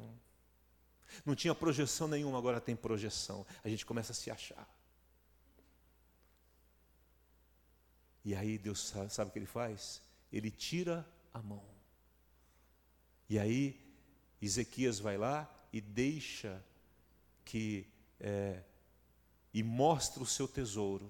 Não 1.25 1.35
tinha 1.35 1.55
projeção 1.55 2.07
nenhuma, 2.07 2.37
agora 2.37 2.59
tem 2.59 2.75
projeção. 2.75 3.45
A 3.63 3.69
gente 3.69 3.85
começa 3.85 4.11
a 4.11 4.15
se 4.15 4.29
achar. 4.29 4.67
E 8.23 8.35
aí 8.35 8.57
Deus 8.57 8.87
sabe, 8.87 9.11
sabe 9.11 9.29
o 9.29 9.33
que 9.33 9.39
ele 9.39 9.45
faz? 9.45 10.01
Ele 10.31 10.51
tira 10.51 11.07
a 11.33 11.41
mão. 11.41 11.63
E 13.29 13.39
aí 13.39 13.86
Ezequias 14.41 14.99
vai 14.99 15.17
lá 15.17 15.49
e 15.71 15.81
deixa 15.81 16.63
que 17.43 17.87
é, 18.19 18.61
e 19.53 19.63
mostra 19.63 20.21
o 20.21 20.25
seu 20.25 20.47
tesouro 20.47 21.09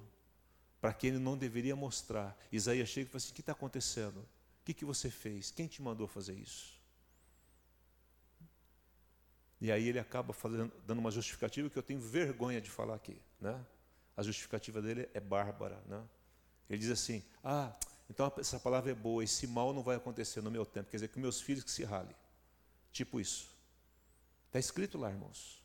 para 0.79 0.93
quem 0.93 1.09
ele 1.11 1.19
não 1.19 1.37
deveria 1.37 1.75
mostrar. 1.75 2.37
Isaías 2.51 2.89
chega 2.89 3.07
e 3.07 3.09
fala 3.09 3.17
assim: 3.17 3.31
o 3.31 3.33
que 3.33 3.41
está 3.41 3.51
acontecendo? 3.51 4.25
que, 4.67 4.73
que 4.73 4.83
você 4.83 5.09
fez? 5.09 5.49
Quem 5.49 5.65
te 5.65 5.81
mandou 5.81 6.07
fazer 6.09 6.33
isso? 6.33 6.77
E 9.61 9.71
aí 9.71 9.87
ele 9.87 9.97
acaba 9.97 10.33
fazendo, 10.33 10.73
dando 10.85 10.99
uma 10.99 11.09
justificativa 11.09 11.69
que 11.69 11.77
eu 11.77 11.83
tenho 11.83 12.01
vergonha 12.01 12.59
de 12.59 12.69
falar 12.69 12.95
aqui. 12.95 13.17
Né? 13.39 13.65
A 14.17 14.21
justificativa 14.21 14.81
dele 14.81 15.07
é 15.13 15.21
bárbara. 15.21 15.81
Né? 15.87 16.03
Ele 16.69 16.79
diz 16.79 16.91
assim: 16.91 17.23
Ah, 17.41 17.73
Então 18.09 18.29
essa 18.37 18.59
palavra 18.59 18.91
é 18.91 18.93
boa, 18.93 19.23
esse 19.23 19.47
mal 19.47 19.73
não 19.73 19.81
vai 19.81 19.95
acontecer 19.95 20.41
no 20.41 20.51
meu 20.51 20.65
tempo, 20.65 20.89
quer 20.89 20.97
dizer 20.97 21.07
que 21.07 21.17
meus 21.17 21.39
filhos 21.39 21.63
que 21.63 21.71
se 21.71 21.85
ralem. 21.85 22.15
Tipo 22.97 23.21
isso. 23.21 23.47
Está 24.47 24.57
escrito 24.57 24.97
lá, 24.97 25.11
irmãos. 25.11 25.63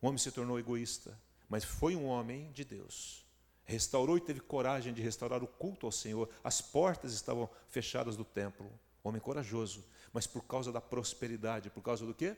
O 0.00 0.06
homem 0.06 0.16
se 0.16 0.30
tornou 0.30 0.60
egoísta, 0.60 1.18
mas 1.48 1.64
foi 1.64 1.96
um 1.96 2.06
homem 2.06 2.52
de 2.52 2.64
Deus. 2.64 3.26
Restaurou 3.64 4.16
e 4.16 4.20
teve 4.20 4.38
coragem 4.38 4.94
de 4.94 5.02
restaurar 5.02 5.42
o 5.42 5.48
culto 5.48 5.86
ao 5.86 5.90
Senhor. 5.90 6.30
As 6.44 6.60
portas 6.60 7.12
estavam 7.12 7.50
fechadas 7.68 8.16
do 8.16 8.24
templo. 8.24 8.70
Homem 9.02 9.20
corajoso, 9.20 9.84
mas 10.12 10.24
por 10.24 10.44
causa 10.44 10.70
da 10.70 10.80
prosperidade, 10.80 11.68
por 11.68 11.82
causa 11.82 12.06
do 12.06 12.14
quê? 12.14 12.36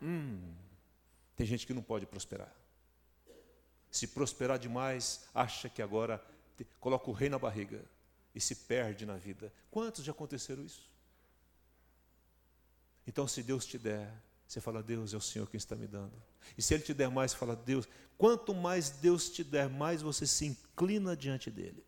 Hum, 0.00 0.54
tem 1.34 1.44
gente 1.44 1.66
que 1.66 1.74
não 1.74 1.82
pode 1.82 2.06
prosperar. 2.06 2.54
Se 3.90 4.06
prosperar 4.06 4.56
demais, 4.56 5.24
acha 5.34 5.68
que 5.68 5.82
agora 5.82 6.24
coloca 6.78 7.10
o 7.10 7.12
rei 7.12 7.28
na 7.28 7.40
barriga 7.40 7.84
e 8.32 8.40
se 8.40 8.54
perde 8.54 9.04
na 9.04 9.16
vida. 9.16 9.52
Quantos 9.68 10.04
já 10.04 10.12
aconteceram 10.12 10.62
isso? 10.62 10.89
Então, 13.06 13.26
se 13.26 13.42
Deus 13.42 13.64
te 13.66 13.78
der, 13.78 14.12
você 14.46 14.60
fala, 14.60 14.82
Deus 14.82 15.14
é 15.14 15.16
o 15.16 15.20
Senhor 15.20 15.48
quem 15.48 15.58
está 15.58 15.76
me 15.76 15.86
dando. 15.86 16.12
E 16.58 16.62
se 16.62 16.74
Ele 16.74 16.82
te 16.82 16.92
der 16.92 17.08
mais, 17.08 17.32
fala, 17.32 17.54
Deus, 17.54 17.88
quanto 18.18 18.54
mais 18.54 18.90
Deus 18.90 19.30
te 19.30 19.44
der, 19.44 19.68
mais 19.68 20.02
você 20.02 20.26
se 20.26 20.46
inclina 20.46 21.16
diante 21.16 21.50
dEle. 21.50 21.84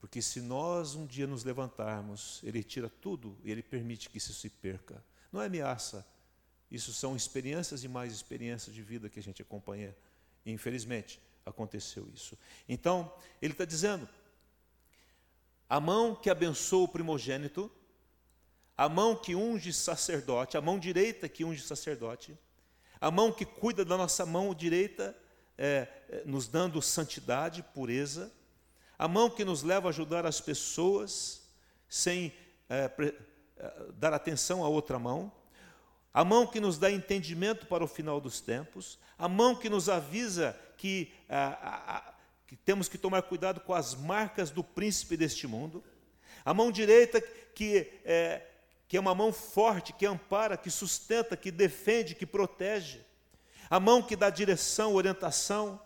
Porque 0.00 0.20
se 0.20 0.40
nós 0.40 0.94
um 0.94 1.06
dia 1.06 1.26
nos 1.26 1.44
levantarmos, 1.44 2.40
Ele 2.42 2.62
tira 2.62 2.88
tudo 2.88 3.36
e 3.44 3.50
Ele 3.50 3.62
permite 3.62 4.10
que 4.10 4.18
isso 4.18 4.32
se 4.32 4.50
perca. 4.50 5.02
Não 5.32 5.40
é 5.40 5.46
ameaça, 5.46 6.06
isso 6.70 6.92
são 6.92 7.14
experiências 7.14 7.84
e 7.84 7.88
mais 7.88 8.12
experiências 8.12 8.74
de 8.74 8.82
vida 8.82 9.08
que 9.08 9.18
a 9.18 9.22
gente 9.22 9.42
acompanha. 9.42 9.94
E, 10.44 10.50
infelizmente, 10.50 11.20
aconteceu 11.44 12.08
isso. 12.14 12.36
Então, 12.68 13.12
ele 13.40 13.52
está 13.52 13.64
dizendo: 13.64 14.08
a 15.68 15.78
mão 15.78 16.14
que 16.14 16.30
abençoa 16.30 16.84
o 16.84 16.88
primogênito, 16.88 17.70
a 18.76 18.88
mão 18.88 19.14
que 19.14 19.34
unge 19.34 19.72
sacerdote, 19.72 20.56
a 20.56 20.60
mão 20.60 20.78
direita 20.78 21.28
que 21.28 21.44
unge 21.44 21.62
sacerdote, 21.62 22.36
a 23.00 23.10
mão 23.10 23.32
que 23.32 23.44
cuida 23.44 23.84
da 23.84 23.96
nossa 23.96 24.24
mão 24.24 24.54
direita, 24.54 25.16
é, 25.58 25.88
é, 26.08 26.22
nos 26.24 26.46
dando 26.46 26.80
santidade, 26.80 27.62
pureza, 27.74 28.32
a 28.98 29.06
mão 29.06 29.28
que 29.28 29.44
nos 29.44 29.62
leva 29.62 29.88
a 29.88 29.90
ajudar 29.90 30.24
as 30.24 30.40
pessoas 30.40 31.42
sem 31.88 32.32
é, 32.68 32.88
pre, 32.88 33.14
é, 33.56 33.72
dar 33.94 34.14
atenção 34.14 34.64
à 34.64 34.68
outra 34.68 34.98
mão, 34.98 35.32
a 36.14 36.24
mão 36.24 36.46
que 36.46 36.60
nos 36.60 36.78
dá 36.78 36.90
entendimento 36.90 37.66
para 37.66 37.84
o 37.84 37.88
final 37.88 38.20
dos 38.20 38.40
tempos, 38.40 38.98
a 39.18 39.28
mão 39.28 39.54
que 39.54 39.68
nos 39.68 39.88
avisa 39.88 40.56
que, 40.76 41.12
a, 41.28 41.96
a, 41.96 42.14
que 42.46 42.56
temos 42.56 42.88
que 42.88 42.98
tomar 42.98 43.22
cuidado 43.22 43.60
com 43.60 43.74
as 43.74 43.94
marcas 43.94 44.50
do 44.50 44.62
príncipe 44.62 45.16
deste 45.16 45.46
mundo, 45.46 45.82
a 46.44 46.52
mão 46.52 46.70
direita 46.70 47.20
que 47.20 47.90
é, 48.04 48.46
que 48.92 48.96
é 48.98 49.00
uma 49.00 49.14
mão 49.14 49.32
forte, 49.32 49.94
que 49.94 50.04
ampara, 50.04 50.54
que 50.54 50.70
sustenta, 50.70 51.34
que 51.34 51.50
defende, 51.50 52.14
que 52.14 52.26
protege, 52.26 53.00
a 53.70 53.80
mão 53.80 54.02
que 54.02 54.14
dá 54.14 54.28
direção, 54.28 54.92
orientação, 54.92 55.80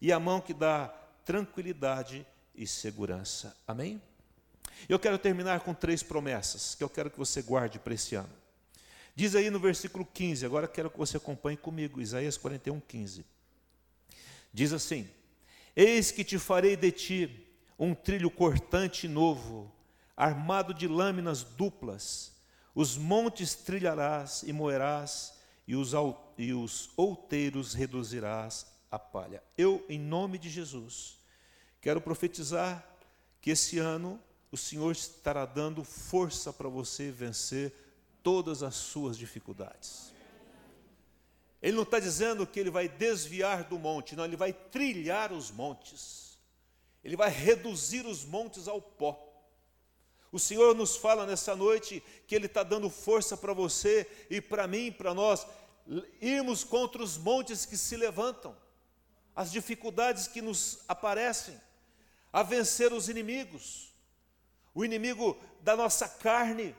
e 0.00 0.10
a 0.10 0.18
mão 0.18 0.40
que 0.40 0.52
dá 0.52 0.88
tranquilidade 1.24 2.26
e 2.52 2.66
segurança. 2.66 3.56
Amém? 3.64 4.02
Eu 4.88 4.98
quero 4.98 5.18
terminar 5.18 5.60
com 5.60 5.72
três 5.72 6.02
promessas 6.02 6.74
que 6.74 6.82
eu 6.82 6.88
quero 6.88 7.12
que 7.12 7.16
você 7.16 7.42
guarde 7.42 7.78
para 7.78 7.94
esse 7.94 8.16
ano. 8.16 8.34
Diz 9.14 9.36
aí 9.36 9.48
no 9.48 9.60
versículo 9.60 10.04
15, 10.04 10.44
agora 10.44 10.66
quero 10.66 10.90
que 10.90 10.98
você 10.98 11.18
acompanhe 11.18 11.56
comigo, 11.56 12.00
Isaías 12.00 12.36
41, 12.36 12.80
15. 12.80 13.24
Diz 14.52 14.72
assim: 14.72 15.08
Eis 15.76 16.10
que 16.10 16.24
te 16.24 16.40
farei 16.40 16.74
de 16.74 16.90
ti 16.90 17.46
um 17.78 17.94
trilho 17.94 18.32
cortante 18.32 19.06
novo, 19.06 19.72
armado 20.16 20.74
de 20.74 20.88
lâminas 20.88 21.44
duplas, 21.44 22.31
os 22.74 22.96
montes 22.96 23.54
trilharás 23.54 24.42
e 24.42 24.52
moerás, 24.52 25.34
e 25.66 25.76
os, 25.76 25.92
e 26.38 26.52
os 26.52 26.90
outeiros 26.96 27.74
reduzirás 27.74 28.66
a 28.90 28.98
palha. 28.98 29.42
Eu, 29.56 29.84
em 29.88 29.98
nome 29.98 30.38
de 30.38 30.48
Jesus, 30.48 31.18
quero 31.80 32.00
profetizar 32.00 32.86
que 33.40 33.50
esse 33.50 33.78
ano 33.78 34.20
o 34.50 34.56
Senhor 34.56 34.92
estará 34.92 35.46
dando 35.46 35.82
força 35.82 36.52
para 36.52 36.68
você 36.68 37.10
vencer 37.10 37.72
todas 38.22 38.62
as 38.62 38.74
suas 38.74 39.16
dificuldades. 39.16 40.12
Ele 41.60 41.76
não 41.76 41.84
está 41.84 41.98
dizendo 42.00 42.46
que 42.46 42.58
ele 42.58 42.70
vai 42.70 42.88
desviar 42.88 43.64
do 43.64 43.78
monte, 43.78 44.16
não, 44.16 44.24
ele 44.24 44.36
vai 44.36 44.52
trilhar 44.52 45.32
os 45.32 45.50
montes, 45.50 46.36
ele 47.04 47.16
vai 47.16 47.30
reduzir 47.30 48.04
os 48.04 48.24
montes 48.24 48.66
ao 48.66 48.82
pó. 48.82 49.31
O 50.32 50.38
Senhor 50.38 50.74
nos 50.74 50.96
fala 50.96 51.26
nessa 51.26 51.54
noite 51.54 52.02
que 52.26 52.34
Ele 52.34 52.46
está 52.46 52.62
dando 52.62 52.88
força 52.88 53.36
para 53.36 53.52
você 53.52 54.10
e 54.30 54.40
para 54.40 54.66
mim, 54.66 54.90
para 54.90 55.12
nós, 55.12 55.46
irmos 56.22 56.64
contra 56.64 57.02
os 57.02 57.18
montes 57.18 57.66
que 57.66 57.76
se 57.76 57.96
levantam, 57.98 58.56
as 59.36 59.52
dificuldades 59.52 60.26
que 60.26 60.40
nos 60.40 60.78
aparecem, 60.88 61.60
a 62.32 62.42
vencer 62.42 62.94
os 62.94 63.10
inimigos, 63.10 63.92
o 64.74 64.82
inimigo 64.82 65.38
da 65.60 65.76
nossa 65.76 66.08
carne, 66.08 66.74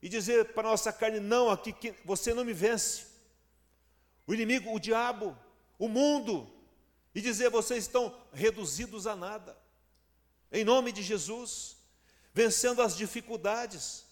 e 0.00 0.08
dizer 0.08 0.54
para 0.54 0.68
a 0.68 0.70
nossa 0.70 0.90
carne: 0.90 1.20
não, 1.20 1.50
aqui 1.50 1.94
você 2.06 2.32
não 2.32 2.44
me 2.44 2.54
vence. 2.54 3.06
O 4.26 4.32
inimigo, 4.32 4.74
o 4.74 4.78
diabo, 4.78 5.36
o 5.78 5.88
mundo, 5.88 6.50
e 7.14 7.20
dizer: 7.20 7.50
vocês 7.50 7.84
estão 7.84 8.14
reduzidos 8.32 9.06
a 9.06 9.14
nada. 9.14 9.58
Em 10.50 10.64
nome 10.64 10.90
de 10.90 11.02
Jesus, 11.02 11.77
vencendo 12.38 12.80
as 12.82 12.96
dificuldades, 12.96 14.04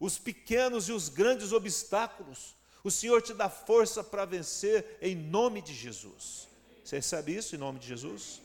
os 0.00 0.18
pequenos 0.18 0.88
e 0.88 0.92
os 0.92 1.08
grandes 1.08 1.52
obstáculos, 1.52 2.56
o 2.82 2.90
Senhor 2.90 3.22
te 3.22 3.32
dá 3.32 3.48
força 3.48 4.02
para 4.02 4.24
vencer 4.24 4.98
em 5.00 5.14
nome 5.14 5.62
de 5.62 5.72
Jesus. 5.72 6.48
Você 6.84 6.96
recebe 6.96 7.36
isso 7.36 7.54
em 7.54 7.58
nome 7.58 7.78
de 7.78 7.86
Jesus? 7.86 8.40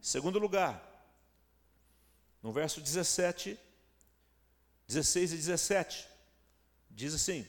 Segundo 0.00 0.38
lugar, 0.38 0.80
no 2.40 2.52
verso 2.52 2.80
17, 2.80 3.58
16 4.86 5.32
e 5.32 5.36
17, 5.36 6.12
Diz 6.94 7.14
assim, 7.14 7.46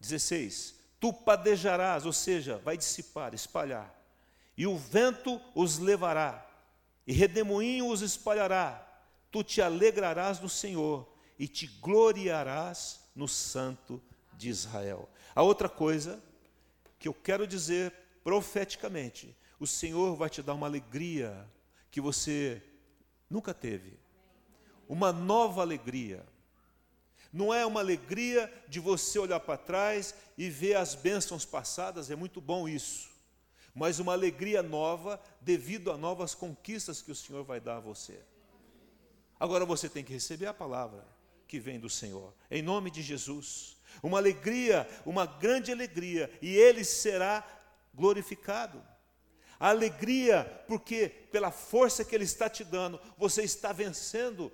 16: 0.00 0.76
Tu 1.00 1.12
padejarás, 1.12 2.06
ou 2.06 2.12
seja, 2.12 2.58
vai 2.58 2.76
dissipar, 2.76 3.34
espalhar, 3.34 3.92
e 4.56 4.66
o 4.66 4.78
vento 4.78 5.40
os 5.54 5.78
levará, 5.78 6.48
e 7.06 7.12
redemoinho 7.12 7.88
os 7.88 8.02
espalhará. 8.02 8.83
Tu 9.34 9.42
te 9.42 9.60
alegrarás 9.60 10.38
no 10.38 10.48
Senhor 10.48 11.12
e 11.36 11.48
te 11.48 11.66
gloriarás 11.66 13.00
no 13.16 13.26
Santo 13.26 14.00
de 14.34 14.48
Israel. 14.48 15.10
A 15.34 15.42
outra 15.42 15.68
coisa 15.68 16.22
que 17.00 17.08
eu 17.08 17.12
quero 17.12 17.44
dizer 17.44 17.92
profeticamente, 18.22 19.36
o 19.58 19.66
Senhor 19.66 20.14
vai 20.14 20.30
te 20.30 20.40
dar 20.40 20.54
uma 20.54 20.68
alegria 20.68 21.50
que 21.90 22.00
você 22.00 22.62
nunca 23.28 23.52
teve. 23.52 23.98
Uma 24.88 25.12
nova 25.12 25.62
alegria 25.62 26.24
não 27.32 27.52
é 27.52 27.66
uma 27.66 27.80
alegria 27.80 28.48
de 28.68 28.78
você 28.78 29.18
olhar 29.18 29.40
para 29.40 29.58
trás 29.58 30.14
e 30.38 30.48
ver 30.48 30.76
as 30.76 30.94
bênçãos 30.94 31.44
passadas, 31.44 32.08
é 32.08 32.14
muito 32.14 32.40
bom 32.40 32.68
isso. 32.68 33.10
Mas 33.74 33.98
uma 33.98 34.12
alegria 34.12 34.62
nova 34.62 35.20
devido 35.40 35.90
a 35.90 35.96
novas 35.96 36.36
conquistas 36.36 37.02
que 37.02 37.10
o 37.10 37.16
Senhor 37.16 37.42
vai 37.42 37.58
dar 37.58 37.78
a 37.78 37.80
você. 37.80 38.22
Agora 39.38 39.64
você 39.64 39.88
tem 39.88 40.04
que 40.04 40.12
receber 40.12 40.46
a 40.46 40.54
palavra 40.54 41.06
que 41.46 41.60
vem 41.60 41.78
do 41.78 41.90
Senhor, 41.90 42.34
em 42.50 42.62
nome 42.62 42.90
de 42.90 43.02
Jesus. 43.02 43.76
Uma 44.02 44.18
alegria, 44.18 44.88
uma 45.04 45.26
grande 45.26 45.70
alegria, 45.70 46.30
e 46.42 46.56
Ele 46.56 46.84
será 46.84 47.46
glorificado. 47.94 48.82
A 49.58 49.68
alegria, 49.68 50.44
porque 50.66 51.08
pela 51.30 51.50
força 51.50 52.04
que 52.04 52.14
Ele 52.14 52.24
está 52.24 52.48
te 52.48 52.64
dando, 52.64 53.00
você 53.16 53.42
está 53.42 53.72
vencendo 53.72 54.50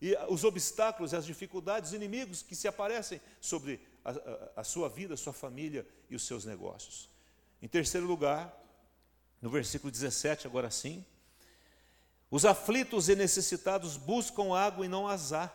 e 0.00 0.14
os 0.28 0.44
obstáculos, 0.44 1.14
as 1.14 1.24
dificuldades, 1.24 1.90
os 1.90 1.94
inimigos 1.94 2.42
que 2.42 2.54
se 2.54 2.68
aparecem 2.68 3.20
sobre 3.40 3.80
a, 4.04 4.10
a, 4.10 4.60
a 4.60 4.64
sua 4.64 4.86
vida, 4.88 5.14
a 5.14 5.16
sua 5.16 5.32
família 5.32 5.86
e 6.10 6.14
os 6.14 6.26
seus 6.26 6.44
negócios. 6.44 7.08
Em 7.62 7.68
terceiro 7.68 8.06
lugar, 8.06 8.54
no 9.40 9.48
versículo 9.48 9.90
17, 9.90 10.46
agora 10.46 10.70
sim, 10.70 11.04
os 12.34 12.44
aflitos 12.44 13.08
e 13.08 13.14
necessitados 13.14 13.96
buscam 13.96 14.56
água 14.56 14.84
e 14.84 14.88
não 14.88 15.06
azar, 15.06 15.54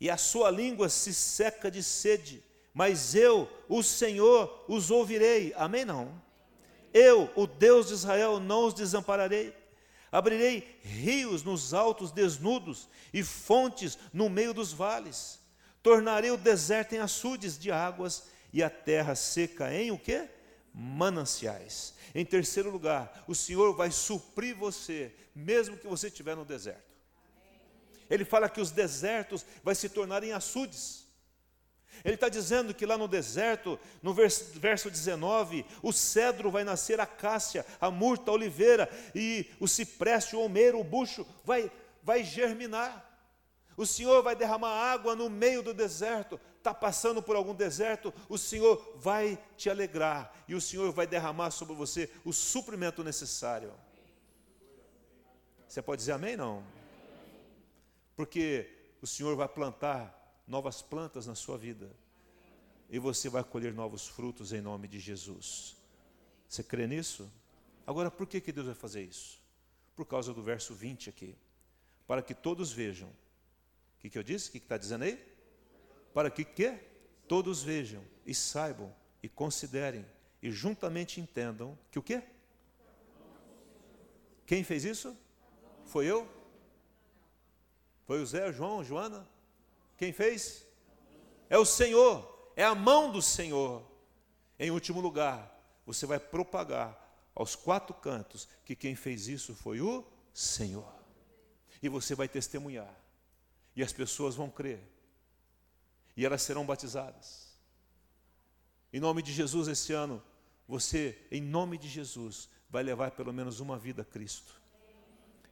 e 0.00 0.08
a 0.08 0.16
sua 0.16 0.50
língua 0.50 0.88
se 0.88 1.12
seca 1.12 1.70
de 1.70 1.82
sede, 1.82 2.42
mas 2.72 3.14
eu, 3.14 3.46
o 3.68 3.82
Senhor, 3.82 4.64
os 4.66 4.90
ouvirei. 4.90 5.52
Amém? 5.58 5.84
Não. 5.84 6.22
Eu, 6.90 7.30
o 7.36 7.46
Deus 7.46 7.88
de 7.88 7.92
Israel, 7.92 8.40
não 8.40 8.64
os 8.64 8.72
desampararei. 8.72 9.54
Abrirei 10.10 10.80
rios 10.80 11.42
nos 11.42 11.74
altos 11.74 12.10
desnudos 12.12 12.88
e 13.12 13.22
fontes 13.22 13.98
no 14.10 14.30
meio 14.30 14.54
dos 14.54 14.72
vales. 14.72 15.38
Tornarei 15.82 16.30
o 16.30 16.38
deserto 16.38 16.94
em 16.94 16.98
açudes 16.98 17.58
de 17.58 17.70
águas 17.70 18.24
e 18.54 18.62
a 18.62 18.70
terra 18.70 19.14
seca 19.14 19.70
em 19.74 19.90
o 19.90 19.98
quê? 19.98 20.30
Mananciais. 20.78 21.92
Em 22.14 22.24
terceiro 22.24 22.70
lugar, 22.70 23.24
o 23.26 23.34
Senhor 23.34 23.74
vai 23.74 23.90
suprir 23.90 24.54
você, 24.54 25.12
mesmo 25.34 25.76
que 25.76 25.88
você 25.88 26.06
estiver 26.06 26.36
no 26.36 26.44
deserto. 26.44 26.86
Ele 28.08 28.24
fala 28.24 28.48
que 28.48 28.60
os 28.60 28.70
desertos 28.70 29.44
vai 29.64 29.74
se 29.74 29.88
tornarem 29.88 30.32
açudes. 30.32 31.06
Ele 32.04 32.14
está 32.14 32.28
dizendo 32.28 32.72
que 32.72 32.86
lá 32.86 32.96
no 32.96 33.08
deserto, 33.08 33.78
no 34.00 34.14
verso, 34.14 34.52
verso 34.54 34.88
19, 34.88 35.66
o 35.82 35.92
cedro 35.92 36.48
vai 36.48 36.62
nascer 36.62 37.00
a 37.00 37.06
cássia, 37.06 37.66
a 37.80 37.90
murta, 37.90 38.30
a 38.30 38.34
oliveira, 38.34 38.88
e 39.12 39.50
o 39.58 39.66
cipreste, 39.66 40.36
o 40.36 40.40
almeiro, 40.40 40.78
o 40.78 40.84
bucho 40.84 41.26
vai, 41.44 41.72
vai 42.04 42.22
germinar. 42.22 43.04
O 43.76 43.84
Senhor 43.84 44.22
vai 44.22 44.36
derramar 44.36 44.70
água 44.70 45.16
no 45.16 45.28
meio 45.28 45.60
do 45.60 45.74
deserto. 45.74 46.40
Está 46.58 46.74
passando 46.74 47.22
por 47.22 47.36
algum 47.36 47.54
deserto, 47.54 48.12
o 48.28 48.36
Senhor 48.36 48.94
vai 48.96 49.38
te 49.56 49.70
alegrar 49.70 50.34
e 50.46 50.54
o 50.54 50.60
Senhor 50.60 50.92
vai 50.92 51.06
derramar 51.06 51.50
sobre 51.52 51.74
você 51.74 52.10
o 52.24 52.32
suprimento 52.32 53.02
necessário. 53.02 53.72
Você 55.68 55.80
pode 55.80 56.00
dizer 56.00 56.12
amém? 56.12 56.36
Não. 56.36 56.64
Porque 58.16 58.68
o 59.00 59.06
Senhor 59.06 59.36
vai 59.36 59.48
plantar 59.48 60.42
novas 60.46 60.82
plantas 60.82 61.26
na 61.26 61.34
sua 61.34 61.56
vida. 61.56 61.88
E 62.90 62.98
você 62.98 63.28
vai 63.28 63.44
colher 63.44 63.72
novos 63.72 64.08
frutos 64.08 64.52
em 64.52 64.60
nome 64.60 64.88
de 64.88 64.98
Jesus. 64.98 65.76
Você 66.48 66.64
crê 66.64 66.86
nisso? 66.86 67.30
Agora, 67.86 68.10
por 68.10 68.26
que, 68.26 68.40
que 68.40 68.50
Deus 68.50 68.66
vai 68.66 68.74
fazer 68.74 69.02
isso? 69.02 69.38
Por 69.94 70.06
causa 70.06 70.32
do 70.32 70.42
verso 70.42 70.74
20 70.74 71.10
aqui. 71.10 71.36
Para 72.06 72.22
que 72.22 72.34
todos 72.34 72.72
vejam. 72.72 73.08
O 73.08 74.00
que, 74.00 74.10
que 74.10 74.18
eu 74.18 74.22
disse? 74.22 74.48
O 74.48 74.52
que 74.52 74.58
está 74.58 74.78
dizendo 74.78 75.04
aí? 75.04 75.27
Para 76.18 76.32
que, 76.32 76.44
que 76.44 76.76
todos 77.28 77.62
vejam 77.62 78.02
e 78.26 78.34
saibam 78.34 78.92
e 79.22 79.28
considerem 79.28 80.04
e 80.42 80.50
juntamente 80.50 81.20
entendam 81.20 81.78
que 81.92 81.98
o 82.00 82.02
quê? 82.02 82.24
Quem 84.44 84.64
fez 84.64 84.84
isso? 84.84 85.16
Foi 85.84 86.06
eu? 86.06 86.28
Foi 88.04 88.20
o 88.20 88.26
Zé, 88.26 88.52
João, 88.52 88.82
Joana? 88.82 89.28
Quem 89.96 90.12
fez? 90.12 90.66
É 91.48 91.56
o 91.56 91.64
Senhor, 91.64 92.50
é 92.56 92.64
a 92.64 92.74
mão 92.74 93.12
do 93.12 93.22
Senhor. 93.22 93.88
Em 94.58 94.72
último 94.72 95.00
lugar, 95.00 95.56
você 95.86 96.04
vai 96.04 96.18
propagar 96.18 96.98
aos 97.32 97.54
quatro 97.54 97.94
cantos 97.94 98.48
que 98.64 98.74
quem 98.74 98.96
fez 98.96 99.28
isso 99.28 99.54
foi 99.54 99.80
o 99.80 100.04
Senhor. 100.34 100.92
E 101.80 101.88
você 101.88 102.16
vai 102.16 102.26
testemunhar. 102.26 102.92
E 103.76 103.84
as 103.84 103.92
pessoas 103.92 104.34
vão 104.34 104.50
crer. 104.50 104.97
E 106.18 106.26
elas 106.26 106.42
serão 106.42 106.66
batizadas. 106.66 107.56
Em 108.92 108.98
nome 108.98 109.22
de 109.22 109.32
Jesus, 109.32 109.68
esse 109.68 109.92
ano, 109.92 110.20
você, 110.66 111.16
em 111.30 111.40
nome 111.40 111.78
de 111.78 111.88
Jesus, 111.88 112.48
vai 112.68 112.82
levar 112.82 113.12
pelo 113.12 113.32
menos 113.32 113.60
uma 113.60 113.78
vida 113.78 114.02
a 114.02 114.04
Cristo. 114.04 114.60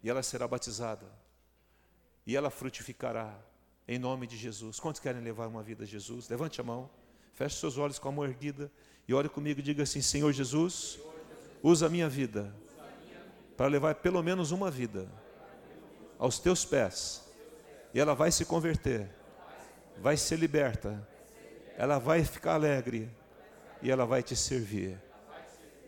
E 0.03 0.11
ela 0.11 0.25
será 0.25 0.49
batizada. 0.49 1.07
E 2.27 2.37
ela 2.37 2.51
frutificará 2.51 3.41
em 3.87 3.97
nome 3.97 4.27
de 4.27 4.37
Jesus. 4.37 4.81
Quantos 4.81 5.01
querem 5.01 5.23
levar 5.23 5.47
uma 5.47 5.63
vida 5.63 5.85
a 5.85 5.87
Jesus? 5.87 6.29
Levante 6.29 6.61
a 6.61 6.65
mão, 6.65 6.91
feche 7.33 7.61
seus 7.61 7.79
olhos 7.79 8.01
com 8.01 8.09
a 8.09 8.13
mão 8.13 8.25
erguida 8.25 8.69
e 9.07 9.15
ore 9.15 9.29
comigo 9.29 9.61
e 9.61 9.63
diga 9.63 9.85
assim: 9.85 10.03
Senhor 10.03 10.33
Jesus, 10.33 10.99
usa 11.63 11.87
a 11.87 11.89
minha 11.89 12.09
vida 12.09 12.53
para 13.57 13.69
levar 13.69 13.95
pelo 13.95 14.21
menos 14.21 14.51
uma 14.51 14.69
vida 14.69 15.09
aos 16.19 16.41
teus 16.41 16.65
pés. 16.65 17.23
E 17.95 18.01
ela 18.01 18.17
vai 18.17 18.33
se 18.33 18.45
converter, 18.45 19.09
vai 19.99 20.17
ser 20.17 20.39
liberta, 20.39 21.07
ela 21.77 21.99
vai 21.99 22.25
ficar 22.25 22.55
alegre 22.55 23.11
e 23.83 23.91
ela 23.91 24.07
vai 24.07 24.23
te 24.23 24.35
servir. 24.35 25.01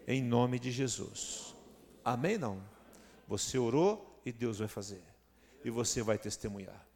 Em 0.07 0.23
nome 0.23 0.59
de 0.59 0.71
Jesus. 0.71 1.55
Amém? 2.05 2.39
Não? 2.39 2.63
Você 3.27 3.59
orou 3.59 4.21
e 4.25 4.33
Deus 4.33 4.59
vai 4.59 4.69
fazer. 4.69 5.03
E 5.65 5.71
você 5.71 6.03
vai 6.03 6.17
testemunhar. 6.17 6.87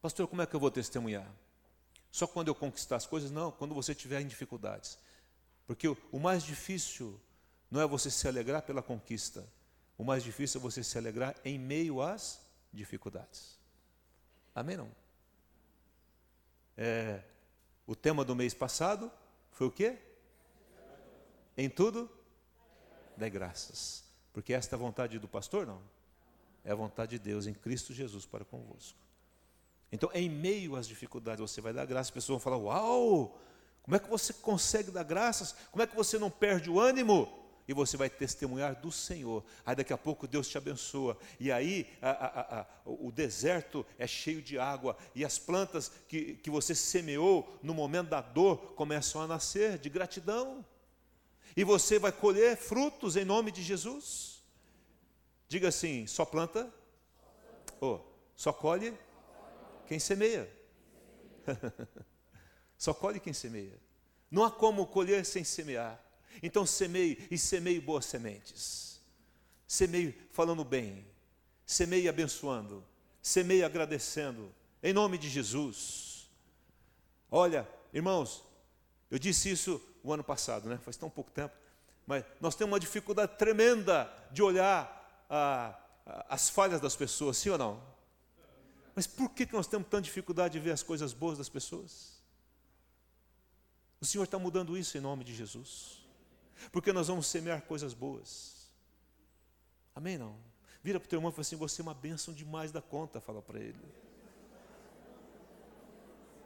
Pastor, 0.00 0.28
como 0.28 0.42
é 0.42 0.46
que 0.46 0.54
eu 0.54 0.60
vou 0.60 0.70
testemunhar? 0.70 1.28
Só 2.12 2.26
quando 2.26 2.48
eu 2.48 2.54
conquistar 2.54 2.96
as 2.96 3.06
coisas? 3.06 3.30
Não, 3.30 3.50
quando 3.50 3.74
você 3.74 3.94
tiver 3.94 4.20
em 4.20 4.26
dificuldades. 4.26 4.98
Porque 5.66 5.88
o 5.88 6.18
mais 6.20 6.44
difícil 6.44 7.20
não 7.70 7.80
é 7.80 7.86
você 7.86 8.10
se 8.10 8.28
alegrar 8.28 8.62
pela 8.62 8.82
conquista. 8.82 9.44
O 9.98 10.04
mais 10.04 10.22
difícil 10.22 10.60
é 10.60 10.62
você 10.62 10.84
se 10.84 10.96
alegrar 10.96 11.34
em 11.44 11.58
meio 11.58 12.00
às 12.00 12.40
dificuldades. 12.72 13.58
Amém? 14.54 14.76
Não? 14.76 15.05
É, 16.76 17.22
o 17.86 17.94
tema 17.94 18.24
do 18.24 18.36
mês 18.36 18.52
passado 18.52 19.10
foi 19.50 19.66
o 19.66 19.70
quê? 19.70 19.98
Em 21.56 21.70
tudo, 21.70 22.10
dê 23.16 23.30
graças. 23.30 24.04
Porque 24.32 24.52
esta 24.52 24.74
é 24.74 24.76
a 24.76 24.78
vontade 24.78 25.18
do 25.18 25.26
pastor? 25.26 25.66
Não. 25.66 25.80
É 26.64 26.72
a 26.72 26.74
vontade 26.74 27.12
de 27.12 27.18
Deus 27.18 27.46
em 27.46 27.54
Cristo 27.54 27.94
Jesus 27.94 28.26
para 28.26 28.44
convosco. 28.44 28.98
Então, 29.90 30.10
em 30.12 30.28
meio 30.28 30.76
às 30.76 30.86
dificuldades, 30.86 31.40
você 31.40 31.60
vai 31.60 31.72
dar 31.72 31.86
graça. 31.86 32.08
As 32.08 32.10
pessoas 32.10 32.34
vão 32.36 32.40
falar: 32.40 32.58
Uau, 32.58 33.40
como 33.82 33.96
é 33.96 33.98
que 33.98 34.08
você 34.08 34.32
consegue 34.32 34.90
dar 34.90 35.04
graças? 35.04 35.54
Como 35.70 35.82
é 35.82 35.86
que 35.86 35.96
você 35.96 36.18
não 36.18 36.30
perde 36.30 36.68
o 36.68 36.78
ânimo? 36.80 37.45
E 37.68 37.72
você 37.72 37.96
vai 37.96 38.08
testemunhar 38.08 38.80
do 38.80 38.92
Senhor. 38.92 39.44
Aí 39.64 39.74
daqui 39.74 39.92
a 39.92 39.98
pouco 39.98 40.26
Deus 40.26 40.48
te 40.48 40.56
abençoa. 40.56 41.18
E 41.40 41.50
aí 41.50 41.88
a, 42.00 42.10
a, 42.10 42.60
a, 42.60 42.66
o 42.84 43.10
deserto 43.10 43.84
é 43.98 44.06
cheio 44.06 44.40
de 44.40 44.58
água. 44.58 44.96
E 45.14 45.24
as 45.24 45.38
plantas 45.38 45.90
que, 46.08 46.34
que 46.36 46.50
você 46.50 46.74
semeou 46.74 47.58
no 47.62 47.74
momento 47.74 48.10
da 48.10 48.20
dor 48.20 48.74
começam 48.74 49.20
a 49.20 49.26
nascer 49.26 49.78
de 49.78 49.88
gratidão. 49.88 50.64
E 51.56 51.64
você 51.64 51.98
vai 51.98 52.12
colher 52.12 52.56
frutos 52.56 53.16
em 53.16 53.24
nome 53.24 53.50
de 53.50 53.62
Jesus. 53.62 54.42
Diga 55.48 55.68
assim: 55.68 56.06
só 56.06 56.24
planta? 56.24 56.72
Oh, 57.80 58.00
só 58.36 58.52
colhe 58.52 58.96
quem 59.86 59.98
semeia. 59.98 60.50
Só 62.78 62.92
colhe 62.92 63.18
quem 63.18 63.32
semeia. 63.32 63.78
Não 64.30 64.44
há 64.44 64.50
como 64.50 64.86
colher 64.86 65.24
sem 65.24 65.44
semear. 65.44 66.02
Então 66.42 66.66
semeie 66.66 67.26
e 67.30 67.38
semeie 67.38 67.80
boas 67.80 68.04
sementes. 68.04 69.00
Semeie 69.66 70.16
falando 70.32 70.64
bem. 70.64 71.06
Semeie 71.64 72.08
abençoando. 72.08 72.84
Semeie 73.20 73.64
agradecendo. 73.64 74.54
Em 74.82 74.92
nome 74.92 75.18
de 75.18 75.28
Jesus. 75.28 76.28
Olha, 77.30 77.68
irmãos, 77.92 78.44
eu 79.10 79.18
disse 79.18 79.50
isso 79.50 79.80
o 80.02 80.12
ano 80.12 80.22
passado, 80.22 80.68
né? 80.68 80.78
Faz 80.78 80.96
tão 80.96 81.10
pouco 81.10 81.30
tempo. 81.30 81.54
Mas 82.06 82.24
nós 82.40 82.54
temos 82.54 82.72
uma 82.72 82.80
dificuldade 82.80 83.36
tremenda 83.36 84.12
de 84.30 84.42
olhar 84.42 85.26
ah, 85.28 85.76
as 86.28 86.48
falhas 86.48 86.80
das 86.80 86.94
pessoas, 86.94 87.36
sim 87.36 87.50
ou 87.50 87.58
não? 87.58 87.82
Mas 88.94 89.06
por 89.06 89.30
que 89.30 89.46
nós 89.52 89.66
temos 89.66 89.88
tanta 89.88 90.02
dificuldade 90.02 90.52
de 90.52 90.60
ver 90.60 90.70
as 90.70 90.82
coisas 90.82 91.12
boas 91.12 91.36
das 91.36 91.48
pessoas? 91.48 92.22
O 94.00 94.06
Senhor 94.06 94.24
está 94.24 94.38
mudando 94.38 94.78
isso 94.78 94.96
em 94.96 95.00
nome 95.00 95.24
de 95.24 95.34
Jesus. 95.34 96.05
Porque 96.72 96.92
nós 96.92 97.08
vamos 97.08 97.26
semear 97.26 97.62
coisas 97.62 97.94
boas. 97.94 98.70
Amém? 99.94 100.18
Não? 100.18 100.36
Vira 100.82 101.00
para 101.00 101.06
o 101.06 101.08
teu 101.08 101.18
irmão 101.18 101.30
e 101.30 101.32
fala 101.32 101.42
assim: 101.42 101.56
Você 101.56 101.80
é 101.80 101.84
uma 101.84 101.94
bênção 101.94 102.32
demais 102.32 102.70
da 102.70 102.82
conta. 102.82 103.20
Fala 103.20 103.42
para 103.42 103.58
ele. 103.58 103.78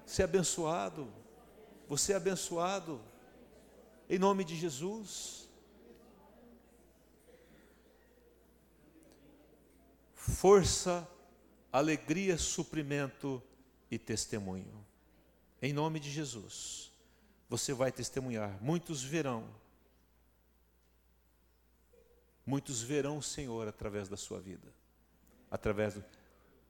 Você 0.07 0.23
é 0.23 0.25
abençoado. 0.25 1.13
Você 1.89 2.13
é 2.13 2.17
abençoado. 2.17 3.01
Em 4.09 4.19
nome 4.19 4.45
de 4.45 4.57
Jesus. 4.57 5.49
Força 10.15 11.09
alegria, 11.73 12.37
suprimento 12.37 13.43
e 13.91 13.99
testemunho. 13.99 14.85
Em 15.63 15.73
nome 15.73 16.01
de 16.01 16.11
Jesus, 16.11 16.91
você 17.49 17.73
vai 17.73 17.93
testemunhar. 17.93 18.59
Muitos 18.63 19.03
verão. 19.03 19.49
Muitos 22.45 22.83
verão 22.83 23.19
o 23.19 23.23
Senhor 23.23 23.69
através 23.69 24.09
da 24.09 24.17
sua 24.17 24.41
vida. 24.41 24.73
Através 25.51 25.95
do 25.95 26.05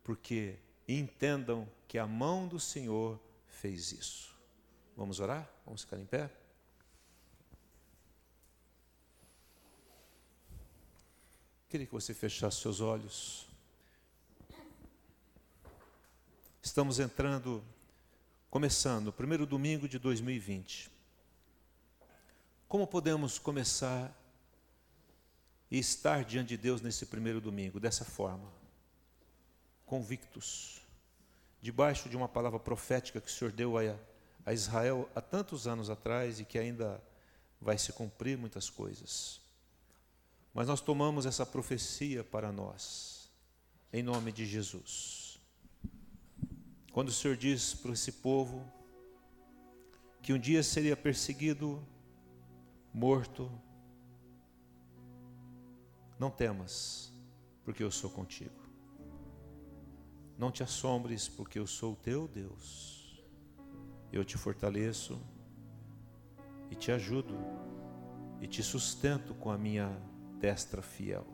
porque 0.03 0.57
entendam 0.89 1.68
que 1.87 1.99
a 1.99 2.07
mão 2.07 2.49
do 2.49 2.59
Senhor 2.59 3.21
fez 3.47 3.93
isso. 3.93 4.37
Vamos 4.97 5.21
orar? 5.21 5.49
Vamos 5.64 5.83
ficar 5.83 5.99
em 5.99 6.07
pé? 6.07 6.31
Queria 11.68 11.87
que 11.87 11.93
você 11.93 12.12
fechasse 12.12 12.61
seus 12.61 12.81
olhos. 12.81 13.47
Estamos 16.61 16.99
entrando, 16.99 17.64
começando, 18.51 19.09
o 19.09 19.12
primeiro 19.12 19.47
domingo 19.47 19.89
de 19.89 19.99
2020. 19.99 20.91
Como 22.66 22.87
podemos 22.87 23.39
começar 23.39 24.12
e 25.71 25.79
estar 25.79 26.25
diante 26.25 26.49
de 26.49 26.57
Deus 26.57 26.81
nesse 26.81 27.07
primeiro 27.07 27.41
domingo, 27.41 27.79
dessa 27.79 28.05
forma? 28.05 28.51
Convictos, 29.87 30.83
debaixo 31.62 32.09
de 32.09 32.16
uma 32.16 32.29
palavra 32.29 32.59
profética 32.59 33.21
que 33.21 33.29
o 33.29 33.31
Senhor 33.31 33.53
deu 33.53 33.77
a, 33.79 34.53
Israel 34.53 35.09
há 35.14 35.21
tantos 35.21 35.68
anos 35.68 35.89
atrás 35.89 36.41
e 36.41 36.45
que 36.45 36.59
ainda 36.59 37.01
vai 37.61 37.79
se 37.79 37.93
cumprir 37.93 38.37
muitas 38.37 38.68
coisas. 38.68 39.41
Mas 40.53 40.66
nós 40.66 40.81
tomamos 40.81 41.27
essa 41.27 41.47
profecia 41.47 42.25
para 42.25 42.51
nós, 42.51 43.31
em 43.93 44.03
nome 44.03 44.33
de 44.33 44.45
Jesus. 44.45 45.39
Quando 46.91 47.09
o 47.09 47.12
Senhor 47.12 47.37
diz 47.37 47.75
para 47.75 47.93
esse 47.93 48.11
povo 48.11 48.66
que 50.21 50.33
um 50.33 50.39
dia 50.39 50.62
seria 50.62 50.97
perseguido, 50.97 51.87
morto, 52.93 53.51
não 56.21 56.31
temas, 56.31 57.11
porque 57.64 57.83
eu 57.83 57.91
sou 57.91 58.11
contigo. 58.11 58.61
Não 60.37 60.51
te 60.51 60.62
assombres, 60.62 61.27
porque 61.27 61.59
eu 61.59 61.66
sou 61.66 61.95
o 61.95 61.97
teu 61.97 62.29
Deus. 62.29 63.25
Eu 64.12 64.23
te 64.23 64.37
fortaleço 64.37 65.18
e 66.71 66.75
te 66.75 66.93
ajudo 66.93 67.35
e 68.39 68.47
te 68.47 68.62
sustento 68.62 69.33
com 69.35 69.51
a 69.51 69.57
minha 69.57 69.91
destra 70.39 70.83
fiel. 70.83 71.27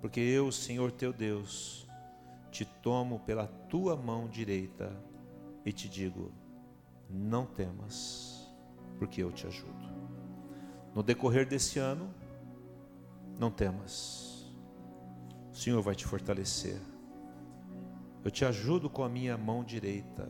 Porque 0.00 0.18
eu, 0.18 0.50
Senhor 0.50 0.90
teu 0.90 1.12
Deus, 1.12 1.86
te 2.50 2.64
tomo 2.64 3.20
pela 3.20 3.46
tua 3.46 3.94
mão 3.94 4.26
direita 4.26 4.92
e 5.64 5.72
te 5.72 5.88
digo: 5.88 6.32
não 7.08 7.46
temas, 7.46 8.52
porque 8.98 9.22
eu 9.22 9.30
te 9.30 9.46
ajudo. 9.46 9.88
No 10.92 11.04
decorrer 11.04 11.46
desse 11.46 11.78
ano, 11.78 12.12
não 13.38 13.50
temas, 13.50 14.52
o 15.52 15.56
Senhor 15.56 15.80
vai 15.80 15.94
te 15.94 16.04
fortalecer. 16.04 16.80
Eu 18.24 18.30
te 18.30 18.44
ajudo 18.44 18.90
com 18.90 19.04
a 19.04 19.08
minha 19.08 19.38
mão 19.38 19.62
direita. 19.62 20.28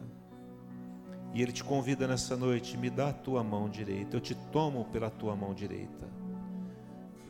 E 1.34 1.42
Ele 1.42 1.52
te 1.52 1.64
convida 1.64 2.06
nessa 2.06 2.36
noite: 2.36 2.76
me 2.76 2.90
dá 2.90 3.08
a 3.08 3.12
tua 3.12 3.42
mão 3.42 3.68
direita. 3.68 4.16
Eu 4.16 4.20
te 4.20 4.34
tomo 4.52 4.84
pela 4.86 5.10
tua 5.10 5.34
mão 5.34 5.54
direita 5.54 6.06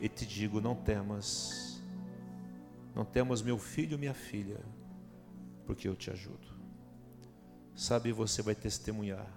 e 0.01 0.09
te 0.09 0.25
digo: 0.25 0.59
não 0.59 0.75
temas, 0.75 1.81
não 2.93 3.05
temas, 3.05 3.41
meu 3.41 3.57
filho, 3.57 3.97
minha 3.97 4.13
filha, 4.13 4.59
porque 5.65 5.87
eu 5.87 5.95
te 5.95 6.11
ajudo. 6.11 6.59
Sabe, 7.73 8.11
você 8.11 8.41
vai 8.41 8.55
testemunhar, 8.55 9.27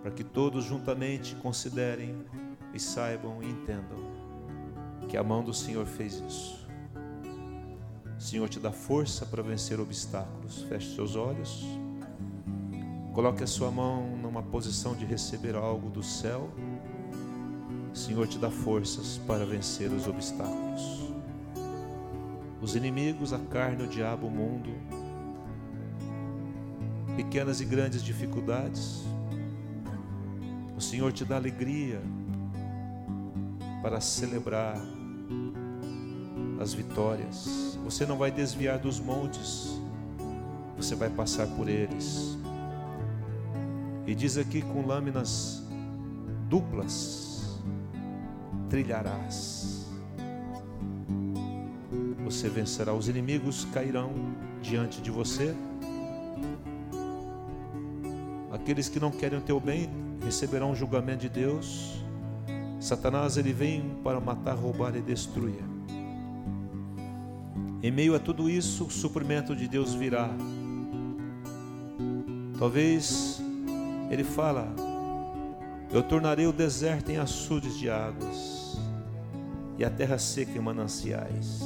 para 0.00 0.10
que 0.10 0.24
todos 0.24 0.64
juntamente 0.64 1.34
considerem 1.36 2.24
e 2.72 2.80
saibam 2.80 3.42
e 3.42 3.50
entendam 3.50 4.07
que 5.08 5.16
a 5.16 5.22
mão 5.22 5.42
do 5.42 5.54
Senhor 5.54 5.86
fez 5.86 6.22
isso. 6.26 6.66
O 8.16 8.20
Senhor 8.20 8.48
te 8.48 8.60
dá 8.60 8.70
força 8.70 9.24
para 9.24 9.42
vencer 9.42 9.80
obstáculos. 9.80 10.62
Feche 10.62 10.94
seus 10.94 11.16
olhos. 11.16 11.64
Coloque 13.14 13.42
a 13.42 13.46
sua 13.46 13.70
mão 13.70 14.16
numa 14.16 14.42
posição 14.42 14.94
de 14.94 15.04
receber 15.04 15.54
algo 15.56 15.88
do 15.88 16.02
céu. 16.02 16.50
Senhor 17.98 18.28
te 18.28 18.38
dá 18.38 18.48
forças 18.48 19.18
para 19.26 19.44
vencer 19.44 19.90
os 19.90 20.06
obstáculos. 20.06 21.12
Os 22.62 22.76
inimigos, 22.76 23.32
a 23.32 23.38
carne, 23.38 23.82
o 23.82 23.88
diabo, 23.88 24.28
o 24.28 24.30
mundo, 24.30 24.70
pequenas 27.16 27.60
e 27.60 27.64
grandes 27.64 28.02
dificuldades. 28.02 29.02
O 30.76 30.80
Senhor 30.80 31.12
te 31.12 31.24
dá 31.24 31.36
alegria 31.36 32.00
para 33.82 34.00
celebrar 34.00 34.80
as 36.60 36.74
vitórias. 36.74 37.78
Você 37.84 38.04
não 38.04 38.16
vai 38.16 38.30
desviar 38.30 38.78
dos 38.78 39.00
montes, 39.00 39.80
você 40.76 40.94
vai 40.94 41.08
passar 41.08 41.46
por 41.48 41.68
eles. 41.68 42.36
E 44.06 44.14
diz 44.14 44.38
aqui 44.38 44.62
com 44.62 44.86
lâminas 44.86 45.62
duplas: 46.48 47.58
trilharás. 48.68 49.86
Você 52.24 52.48
vencerá, 52.48 52.92
os 52.92 53.08
inimigos 53.08 53.64
cairão 53.72 54.12
diante 54.60 55.00
de 55.00 55.10
você. 55.10 55.54
Aqueles 58.52 58.88
que 58.88 59.00
não 59.00 59.10
querem 59.10 59.38
o 59.38 59.42
teu 59.42 59.58
bem 59.58 59.88
receberão 60.22 60.72
o 60.72 60.74
julgamento 60.74 61.20
de 61.20 61.28
Deus. 61.28 62.04
Satanás 62.80 63.36
ele 63.36 63.52
vem 63.52 63.96
para 64.04 64.20
matar, 64.20 64.54
roubar 64.54 64.94
e 64.94 65.00
destruir. 65.00 65.64
Em 67.82 67.90
meio 67.90 68.14
a 68.14 68.18
tudo 68.18 68.48
isso, 68.48 68.84
o 68.84 68.90
suprimento 68.90 69.54
de 69.54 69.68
Deus 69.68 69.94
virá. 69.94 70.30
Talvez 72.58 73.40
ele 74.10 74.24
fala: 74.24 74.68
Eu 75.92 76.02
tornarei 76.02 76.46
o 76.46 76.52
deserto 76.52 77.10
em 77.10 77.18
açudes 77.18 77.76
de 77.76 77.88
águas 77.88 78.78
e 79.76 79.84
a 79.84 79.90
terra 79.90 80.18
seca 80.18 80.52
em 80.52 80.60
mananciais. 80.60 81.60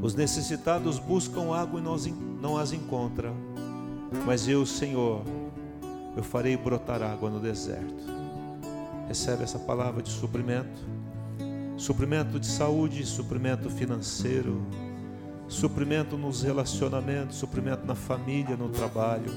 Os 0.00 0.14
necessitados 0.14 0.98
buscam 0.98 1.54
água 1.54 1.80
e 1.80 1.82
não 1.82 2.56
as 2.56 2.72
encontram, 2.72 3.34
mas 4.24 4.48
eu, 4.48 4.64
Senhor, 4.64 5.22
eu 6.18 6.24
farei 6.24 6.56
brotar 6.56 7.00
água 7.00 7.30
no 7.30 7.38
deserto. 7.38 7.94
Recebe 9.06 9.44
essa 9.44 9.56
palavra 9.56 10.02
de 10.02 10.10
suprimento, 10.10 10.82
suprimento 11.76 12.40
de 12.40 12.46
saúde, 12.46 13.06
suprimento 13.06 13.70
financeiro, 13.70 14.66
suprimento 15.46 16.18
nos 16.18 16.42
relacionamentos, 16.42 17.36
suprimento 17.36 17.86
na 17.86 17.94
família, 17.94 18.56
no 18.56 18.68
trabalho, 18.68 19.30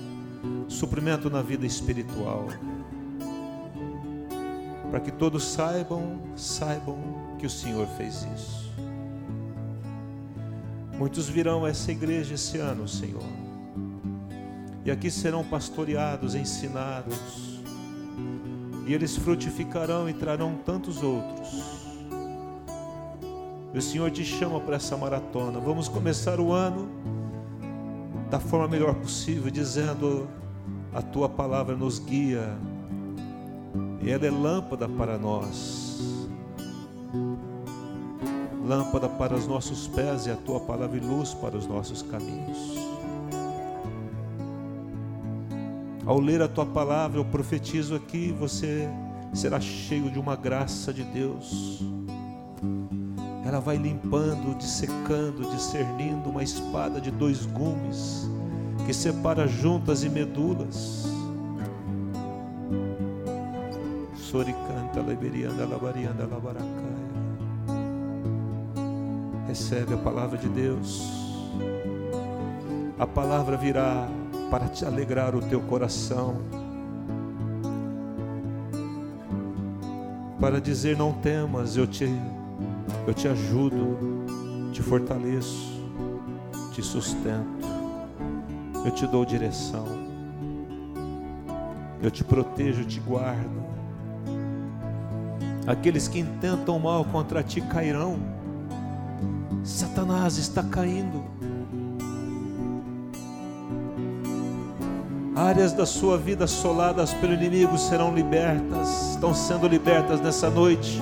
suprimento 0.67 1.29
na 1.29 1.43
vida 1.43 1.67
espiritual. 1.67 2.47
Para 4.89 4.99
que 5.01 5.11
todos 5.11 5.43
saibam, 5.43 6.19
saibam 6.35 6.97
que 7.37 7.45
o 7.45 7.49
Senhor 7.49 7.85
fez 7.89 8.27
isso. 8.35 8.71
Muitos 10.97 11.29
virão 11.29 11.63
a 11.63 11.69
essa 11.69 11.91
igreja 11.91 12.33
esse 12.33 12.57
ano, 12.57 12.87
Senhor, 12.87 13.21
e 14.83 14.89
aqui 14.89 15.11
serão 15.11 15.43
pastoreados, 15.43 16.33
ensinados, 16.33 17.61
e 18.85 18.93
eles 18.93 19.15
frutificarão 19.15 20.09
e 20.09 20.13
trarão 20.13 20.55
tantos 20.65 21.03
outros. 21.03 21.81
E 23.73 23.77
o 23.77 23.81
Senhor 23.81 24.11
te 24.11 24.25
chama 24.25 24.59
para 24.59 24.75
essa 24.75 24.97
maratona. 24.97 25.59
Vamos 25.59 25.87
começar 25.87 26.39
o 26.39 26.51
ano 26.51 26.89
da 28.29 28.39
forma 28.39 28.67
melhor 28.67 28.95
possível, 28.95 29.51
dizendo: 29.51 30.27
A 30.93 31.01
tua 31.01 31.29
palavra 31.29 31.75
nos 31.75 31.99
guia, 31.99 32.57
e 34.01 34.09
ela 34.09 34.25
é 34.25 34.31
lâmpada 34.31 34.89
para 34.89 35.17
nós, 35.17 36.27
lâmpada 38.65 39.07
para 39.07 39.35
os 39.35 39.47
nossos 39.47 39.87
pés 39.87 40.25
e 40.25 40.31
a 40.31 40.35
tua 40.35 40.59
palavra 40.59 40.97
e 40.97 40.99
luz 40.99 41.33
para 41.33 41.55
os 41.55 41.67
nossos 41.67 42.01
caminhos. 42.01 42.90
Ao 46.05 46.19
ler 46.19 46.41
a 46.41 46.47
tua 46.47 46.65
palavra, 46.65 47.19
eu 47.19 47.25
profetizo 47.25 47.95
aqui, 47.95 48.31
você 48.31 48.89
será 49.33 49.59
cheio 49.59 50.09
de 50.09 50.19
uma 50.19 50.35
graça 50.35 50.93
de 50.93 51.03
Deus. 51.03 51.81
Ela 53.45 53.59
vai 53.59 53.77
limpando, 53.77 54.57
dissecando, 54.57 55.49
discernindo 55.51 56.29
uma 56.29 56.43
espada 56.43 56.99
de 56.99 57.11
dois 57.11 57.45
gumes 57.45 58.29
que 58.85 58.93
separa 58.93 59.47
juntas 59.47 60.03
e 60.03 60.09
medulas 60.09 61.11
Soricanta, 64.31 65.01
Liberianda, 65.01 65.65
Labarianda, 65.65 66.25
Labaracaia. 66.25 66.69
Recebe 69.45 69.93
a 69.93 69.97
palavra 69.97 70.37
de 70.37 70.47
Deus. 70.47 71.01
A 72.97 73.05
palavra 73.05 73.57
virá 73.57 74.07
para 74.51 74.67
te 74.67 74.85
alegrar 74.85 75.33
o 75.33 75.41
teu 75.41 75.61
coração. 75.61 76.35
Para 80.41 80.59
dizer 80.59 80.97
não 80.97 81.13
temas, 81.13 81.77
eu 81.77 81.87
te 81.87 82.05
eu 83.07 83.13
te 83.13 83.27
ajudo, 83.27 83.97
te 84.73 84.83
fortaleço, 84.83 85.81
te 86.73 86.83
sustento. 86.83 87.65
Eu 88.83 88.91
te 88.91 89.07
dou 89.07 89.23
direção. 89.23 89.85
Eu 92.01 92.11
te 92.11 92.23
protejo, 92.23 92.83
te 92.83 92.99
guardo. 92.99 93.61
Aqueles 95.65 96.07
que 96.07 96.19
intentam 96.19 96.77
mal 96.77 97.05
contra 97.05 97.41
ti 97.41 97.61
cairão. 97.61 98.19
Satanás 99.63 100.37
está 100.37 100.63
caindo. 100.63 101.23
Áreas 105.41 105.73
da 105.73 105.87
sua 105.87 106.19
vida 106.19 106.43
assoladas 106.43 107.15
pelo 107.15 107.33
inimigo 107.33 107.75
serão 107.75 108.13
libertas, 108.13 109.13
estão 109.13 109.33
sendo 109.33 109.67
libertas 109.67 110.21
nessa 110.21 110.51
noite. 110.51 111.01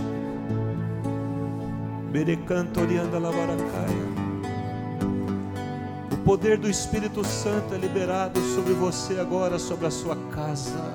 O 6.14 6.18
poder 6.24 6.58
do 6.58 6.70
Espírito 6.70 7.22
Santo 7.26 7.74
é 7.76 7.78
liberado 7.78 8.40
sobre 8.56 8.72
você 8.72 9.20
agora, 9.20 9.60
sobre 9.60 9.88
a 9.88 9.92
sua 9.92 10.16
casa. 10.32 10.94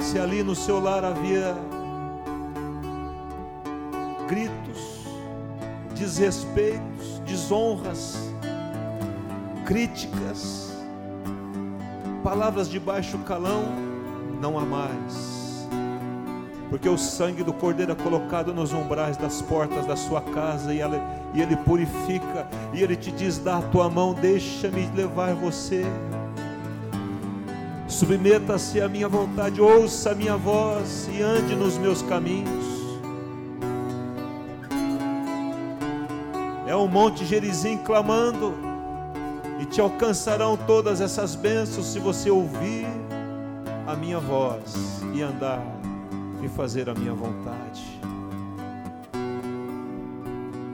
Se 0.00 0.18
ali 0.18 0.42
no 0.42 0.56
seu 0.56 0.80
lar 0.80 1.04
havia 1.04 1.54
gritos, 4.26 5.06
desrespeitos, 5.94 7.20
desonras, 7.24 8.16
críticas, 9.64 10.65
palavras 12.26 12.68
de 12.68 12.80
baixo 12.80 13.16
calão, 13.18 13.62
não 14.40 14.58
há 14.58 14.64
mais 14.64 15.36
porque 16.68 16.88
o 16.88 16.98
sangue 16.98 17.44
do 17.44 17.52
Cordeiro 17.52 17.92
é 17.92 17.94
colocado 17.94 18.52
nos 18.52 18.72
umbrais 18.72 19.16
das 19.16 19.40
portas 19.40 19.86
da 19.86 19.94
sua 19.94 20.20
casa 20.20 20.74
e, 20.74 20.80
ela, 20.80 21.00
e 21.32 21.40
ele 21.40 21.54
purifica, 21.54 22.48
e 22.74 22.82
ele 22.82 22.96
te 22.96 23.12
diz: 23.12 23.38
dá 23.38 23.58
a 23.58 23.62
tua 23.62 23.88
mão, 23.88 24.12
deixa-me 24.12 24.84
levar 24.96 25.32
você. 25.36 25.84
Submeta-se 27.86 28.80
à 28.80 28.88
minha 28.88 29.08
vontade, 29.08 29.60
ouça 29.60 30.10
a 30.10 30.14
minha 30.16 30.36
voz 30.36 31.08
e 31.16 31.22
ande 31.22 31.54
nos 31.54 31.78
meus 31.78 32.02
caminhos. 32.02 32.66
É 36.66 36.74
o 36.74 36.88
monte 36.88 37.24
Gerizim 37.24 37.78
clamando, 37.78 38.52
te 39.70 39.80
alcançarão 39.80 40.56
todas 40.56 41.00
essas 41.00 41.34
bênçãos 41.34 41.86
se 41.86 41.98
você 41.98 42.30
ouvir 42.30 42.86
a 43.86 43.94
minha 43.94 44.18
voz 44.18 45.00
e 45.14 45.22
andar 45.22 45.62
e 46.42 46.48
fazer 46.48 46.88
a 46.88 46.94
minha 46.94 47.14
vontade. 47.14 47.84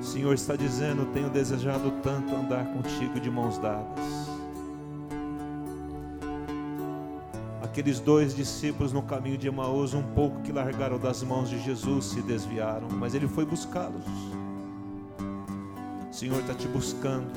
O 0.01 0.05
Senhor 0.05 0.35
está 0.35 0.57
dizendo: 0.57 1.07
Tenho 1.13 1.31
desejado 1.31 1.91
tanto 2.03 2.35
andar 2.35 2.65
contigo 2.67 3.19
de 3.21 3.31
mãos 3.31 3.59
dadas. 3.59 4.23
Aqueles 7.63 8.01
dois 8.01 8.35
discípulos 8.35 8.93
no 8.93 9.03
caminho 9.03 9.39
de 9.39 9.49
Emaús, 9.49 9.95
um 9.95 10.03
pouco 10.03 10.43
que 10.43 10.53
largaram 10.53 10.99
das 10.99 11.23
mãos 11.23 11.49
de 11.49 11.59
Jesus, 11.59 12.05
se 12.07 12.21
desviaram, 12.21 12.89
mas 12.91 13.15
ele 13.15 13.27
foi 13.27 13.47
buscá-los. 13.47 14.05
O 16.11 16.15
Senhor 16.15 16.39
está 16.41 16.53
te 16.53 16.69
buscando. 16.69 17.33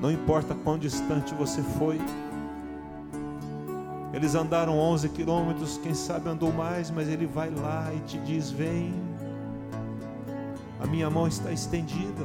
Não 0.00 0.10
importa 0.10 0.54
quão 0.54 0.78
distante 0.78 1.34
você 1.34 1.62
foi, 1.62 1.98
eles 4.12 4.34
andaram 4.34 4.78
11 4.78 5.10
quilômetros, 5.10 5.78
quem 5.82 5.92
sabe 5.92 6.28
andou 6.28 6.52
mais, 6.52 6.90
mas 6.90 7.08
ele 7.08 7.26
vai 7.26 7.50
lá 7.50 7.92
e 7.94 8.00
te 8.00 8.18
diz: 8.18 8.50
Vem, 8.50 8.94
a 10.80 10.86
minha 10.86 11.10
mão 11.10 11.26
está 11.26 11.52
estendida. 11.52 12.24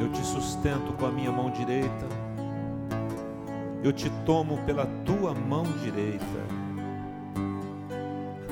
Eu 0.00 0.12
te 0.12 0.24
sustento 0.24 0.92
com 0.92 1.06
a 1.06 1.10
minha 1.10 1.32
mão 1.32 1.50
direita, 1.50 2.06
eu 3.82 3.92
te 3.92 4.08
tomo 4.24 4.58
pela 4.58 4.86
tua 5.04 5.34
mão 5.34 5.64
direita 5.82 6.24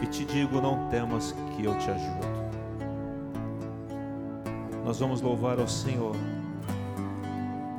e 0.02 0.06
te 0.06 0.24
digo: 0.24 0.60
Não 0.60 0.88
temas 0.88 1.34
que 1.54 1.64
eu 1.64 1.78
te 1.78 1.88
ajudo. 1.88 2.35
Nós 4.86 5.00
vamos 5.00 5.20
louvar 5.20 5.58
ao 5.58 5.66
Senhor. 5.66 6.14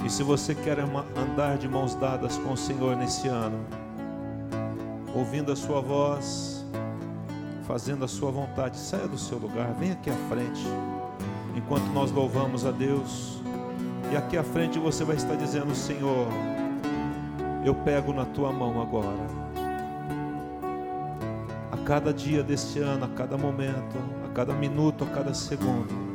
E 0.05 0.10
se 0.10 0.24
você 0.24 0.53
quer 0.53 0.78
andar 0.78 1.58
de 1.58 1.66
mãos 1.66 1.95
dadas 1.95 2.38
com 2.38 2.51
o 2.51 2.58
Senhor 2.58 2.97
nesse 2.97 3.30
ano, 3.30 3.58
ouvindo 5.16 5.53
a 5.53 5.55
Sua 5.55 5.80
voz, 5.80 6.66
fazendo 7.66 8.03
a 8.03 8.10
Sua 8.10 8.30
vontade, 8.30 8.76
saia 8.76 9.08
do 9.08 9.18
seu 9.18 9.38
lugar, 9.38 9.74
venha 9.80 9.93
aqui 9.93 10.10
à 10.10 10.16
frente, 10.28 10.62
enquanto 11.55 11.86
nós 11.93 12.12
louvamos 12.12 12.66
a 12.66 12.72
Deus. 12.72 13.41
E 14.12 14.18
aqui 14.18 14.38
à 14.38 14.43
frente 14.43 14.78
você 14.78 15.05
vai 15.05 15.16
estar 15.16 15.36
dizendo: 15.36 15.74
Senhor, 15.74 16.28
eu 17.64 17.74
pego 17.74 18.12
na 18.12 18.26
Tua 18.26 18.51
mão 18.51 18.82
agora. 18.82 19.28
A 21.72 21.78
cada 21.86 22.14
dia 22.14 22.43
deste 22.43 22.80
ano, 22.80 23.05
a 23.05 23.08
cada 23.08 23.38
momento, 23.38 23.97
a 24.26 24.34
cada 24.34 24.53
minuto, 24.53 25.05
a 25.05 25.08
cada 25.08 25.34
segundo 25.34 26.07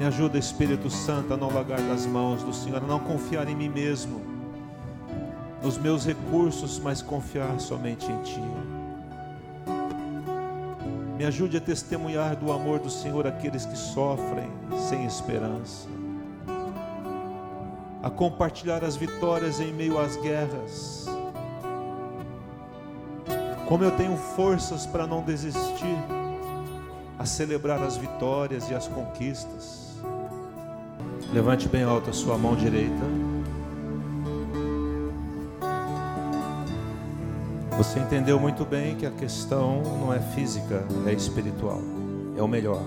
me 0.00 0.06
ajuda, 0.06 0.38
Espírito 0.38 0.88
Santo, 0.88 1.34
a 1.34 1.36
não 1.36 1.52
largar 1.52 1.78
das 1.82 2.06
mãos 2.06 2.42
do 2.42 2.54
Senhor, 2.54 2.78
a 2.78 2.86
não 2.86 2.98
confiar 3.00 3.46
em 3.50 3.54
mim 3.54 3.68
mesmo, 3.68 4.22
nos 5.62 5.76
meus 5.76 6.06
recursos, 6.06 6.78
mas 6.78 7.02
confiar 7.02 7.60
somente 7.60 8.10
em 8.10 8.22
Ti. 8.22 8.40
Me 11.18 11.26
ajude 11.26 11.58
a 11.58 11.60
testemunhar 11.60 12.34
do 12.34 12.50
amor 12.50 12.78
do 12.78 12.88
Senhor 12.88 13.26
àqueles 13.26 13.66
que 13.66 13.76
sofrem 13.76 14.50
sem 14.88 15.04
esperança, 15.04 15.86
a 18.02 18.08
compartilhar 18.08 18.82
as 18.82 18.96
vitórias 18.96 19.60
em 19.60 19.70
meio 19.70 19.98
às 19.98 20.16
guerras. 20.16 21.08
Como 23.68 23.84
eu 23.84 23.90
tenho 23.90 24.16
forças 24.16 24.86
para 24.86 25.06
não 25.06 25.20
desistir, 25.22 25.98
a 27.18 27.26
celebrar 27.26 27.82
as 27.82 27.98
vitórias 27.98 28.70
e 28.70 28.74
as 28.74 28.88
conquistas. 28.88 29.89
Levante 31.32 31.68
bem 31.68 31.84
alto 31.84 32.10
a 32.10 32.12
sua 32.12 32.36
mão 32.36 32.56
direita. 32.56 33.04
Você 37.78 38.00
entendeu 38.00 38.38
muito 38.40 38.64
bem 38.64 38.96
que 38.96 39.06
a 39.06 39.12
questão 39.12 39.80
não 40.00 40.12
é 40.12 40.18
física, 40.18 40.84
é 41.06 41.12
espiritual. 41.12 41.80
É 42.36 42.42
o 42.42 42.48
melhor, 42.48 42.82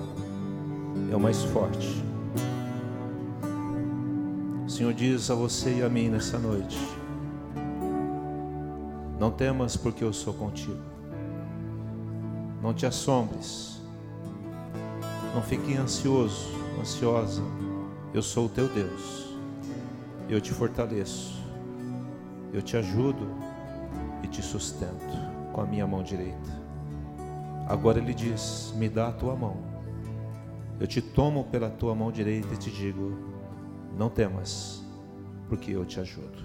é 1.09 1.15
o 1.15 1.19
mais 1.21 1.41
forte. 1.41 2.03
O 4.65 4.69
Senhor 4.69 4.93
diz 4.93 5.31
a 5.31 5.35
você 5.35 5.77
e 5.77 5.81
a 5.81 5.87
mim 5.87 6.09
nessa 6.09 6.37
noite: 6.37 6.77
Não 9.17 9.31
temas, 9.31 9.77
porque 9.77 10.03
eu 10.03 10.11
sou 10.11 10.33
contigo. 10.33 10.83
Não 12.61 12.73
te 12.73 12.85
assombres. 12.85 13.81
Não 15.33 15.41
fique 15.41 15.77
ansioso, 15.77 16.49
ansiosa 16.81 17.41
eu 18.13 18.21
sou 18.21 18.45
o 18.45 18.49
teu 18.49 18.67
Deus, 18.69 19.33
eu 20.29 20.39
te 20.39 20.51
fortaleço, 20.51 21.33
eu 22.53 22.61
te 22.61 22.77
ajudo 22.77 23.27
e 24.21 24.27
te 24.27 24.41
sustento 24.41 25.17
com 25.51 25.61
a 25.61 25.65
minha 25.65 25.87
mão 25.87 26.03
direita. 26.03 26.63
Agora 27.67 27.97
ele 27.97 28.13
diz: 28.13 28.71
Me 28.75 28.87
dá 28.87 29.07
a 29.07 29.11
tua 29.11 29.35
mão, 29.35 29.57
eu 30.79 30.85
te 30.85 31.01
tomo 31.01 31.45
pela 31.45 31.71
tua 31.71 31.95
mão 31.95 32.11
direita 32.11 32.53
e 32.53 32.57
te 32.57 32.69
digo: 32.69 33.17
Não 33.97 34.09
temas, 34.09 34.83
porque 35.49 35.71
eu 35.71 35.83
te 35.83 35.99
ajudo. 35.99 36.43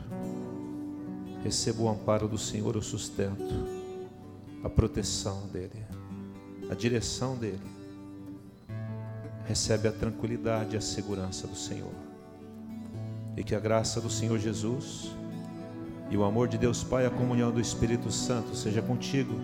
Receba 1.45 1.83
o 1.83 1.89
amparo 1.89 2.27
do 2.27 2.39
Senhor, 2.39 2.77
o 2.77 2.83
sustento, 2.83 3.67
a 4.65 4.71
proteção 4.71 5.47
dEle, 5.53 5.85
a 6.71 6.75
direção 6.75 7.37
dEle 7.37 7.78
recebe 9.49 9.89
a 9.89 9.93
tranquilidade 9.93 10.75
e 10.75 10.79
a 10.79 10.81
segurança 10.81 11.47
do 11.47 11.57
Senhor. 11.57 11.95
E 13.35 13.43
que 13.43 13.55
a 13.55 13.59
graça 13.59 13.99
do 13.99 14.11
Senhor 14.11 14.39
Jesus 14.39 15.11
e 16.11 16.19
o 16.19 16.25
amor 16.25 16.49
de 16.49 16.59
Deus 16.59 16.85
Pai, 16.85 17.07
a 17.07 17.11
comunhão 17.11 17.51
do 17.51 17.59
Espírito 17.59 18.13
Santo 18.13 18.55
seja 18.55 18.83
contigo 18.83 19.35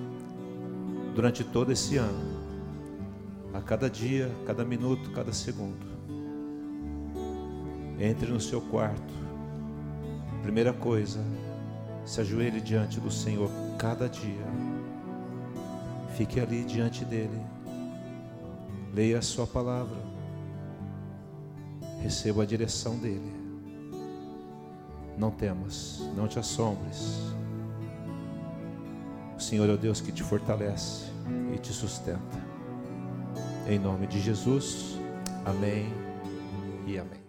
durante 1.15 1.43
todo 1.43 1.73
esse 1.73 1.97
ano, 1.97 2.45
a 3.55 3.63
cada 3.63 3.89
dia, 3.89 4.31
cada 4.47 4.63
minuto, 4.63 5.11
cada 5.13 5.33
segundo. 5.33 5.87
Entre 7.99 8.31
no 8.31 8.41
seu 8.41 8.61
quarto. 8.61 9.15
Primeira 10.43 10.75
coisa, 10.75 11.25
se 12.05 12.21
ajoelhe 12.21 12.61
diante 12.61 13.01
do 13.01 13.11
Senhor 13.11 13.51
cada 13.79 14.07
dia. 14.07 14.45
Fique 16.15 16.39
ali 16.41 16.63
diante 16.63 17.07
dele 17.07 17.41
Leia 18.95 19.18
a 19.18 19.22
Sua 19.22 19.45
palavra. 19.45 19.97
Receba 22.01 22.45
a 22.45 22.47
direção 22.47 22.97
dEle. 22.97 23.32
Não 25.18 25.32
temas, 25.32 26.01
não 26.16 26.28
te 26.28 26.38
assombres. 26.38 27.18
O 29.36 29.40
Senhor 29.40 29.68
é 29.68 29.72
o 29.72 29.78
Deus 29.78 30.01
que 30.01 30.12
te 30.12 30.22
fortalece 30.22 31.07
e 31.53 31.59
te 31.59 31.72
sustenta. 31.72 32.45
Em 33.68 33.78
nome 33.78 34.07
de 34.07 34.20
Jesus, 34.20 34.97
amém 35.45 35.92
e 36.86 36.97
amém. 36.97 37.24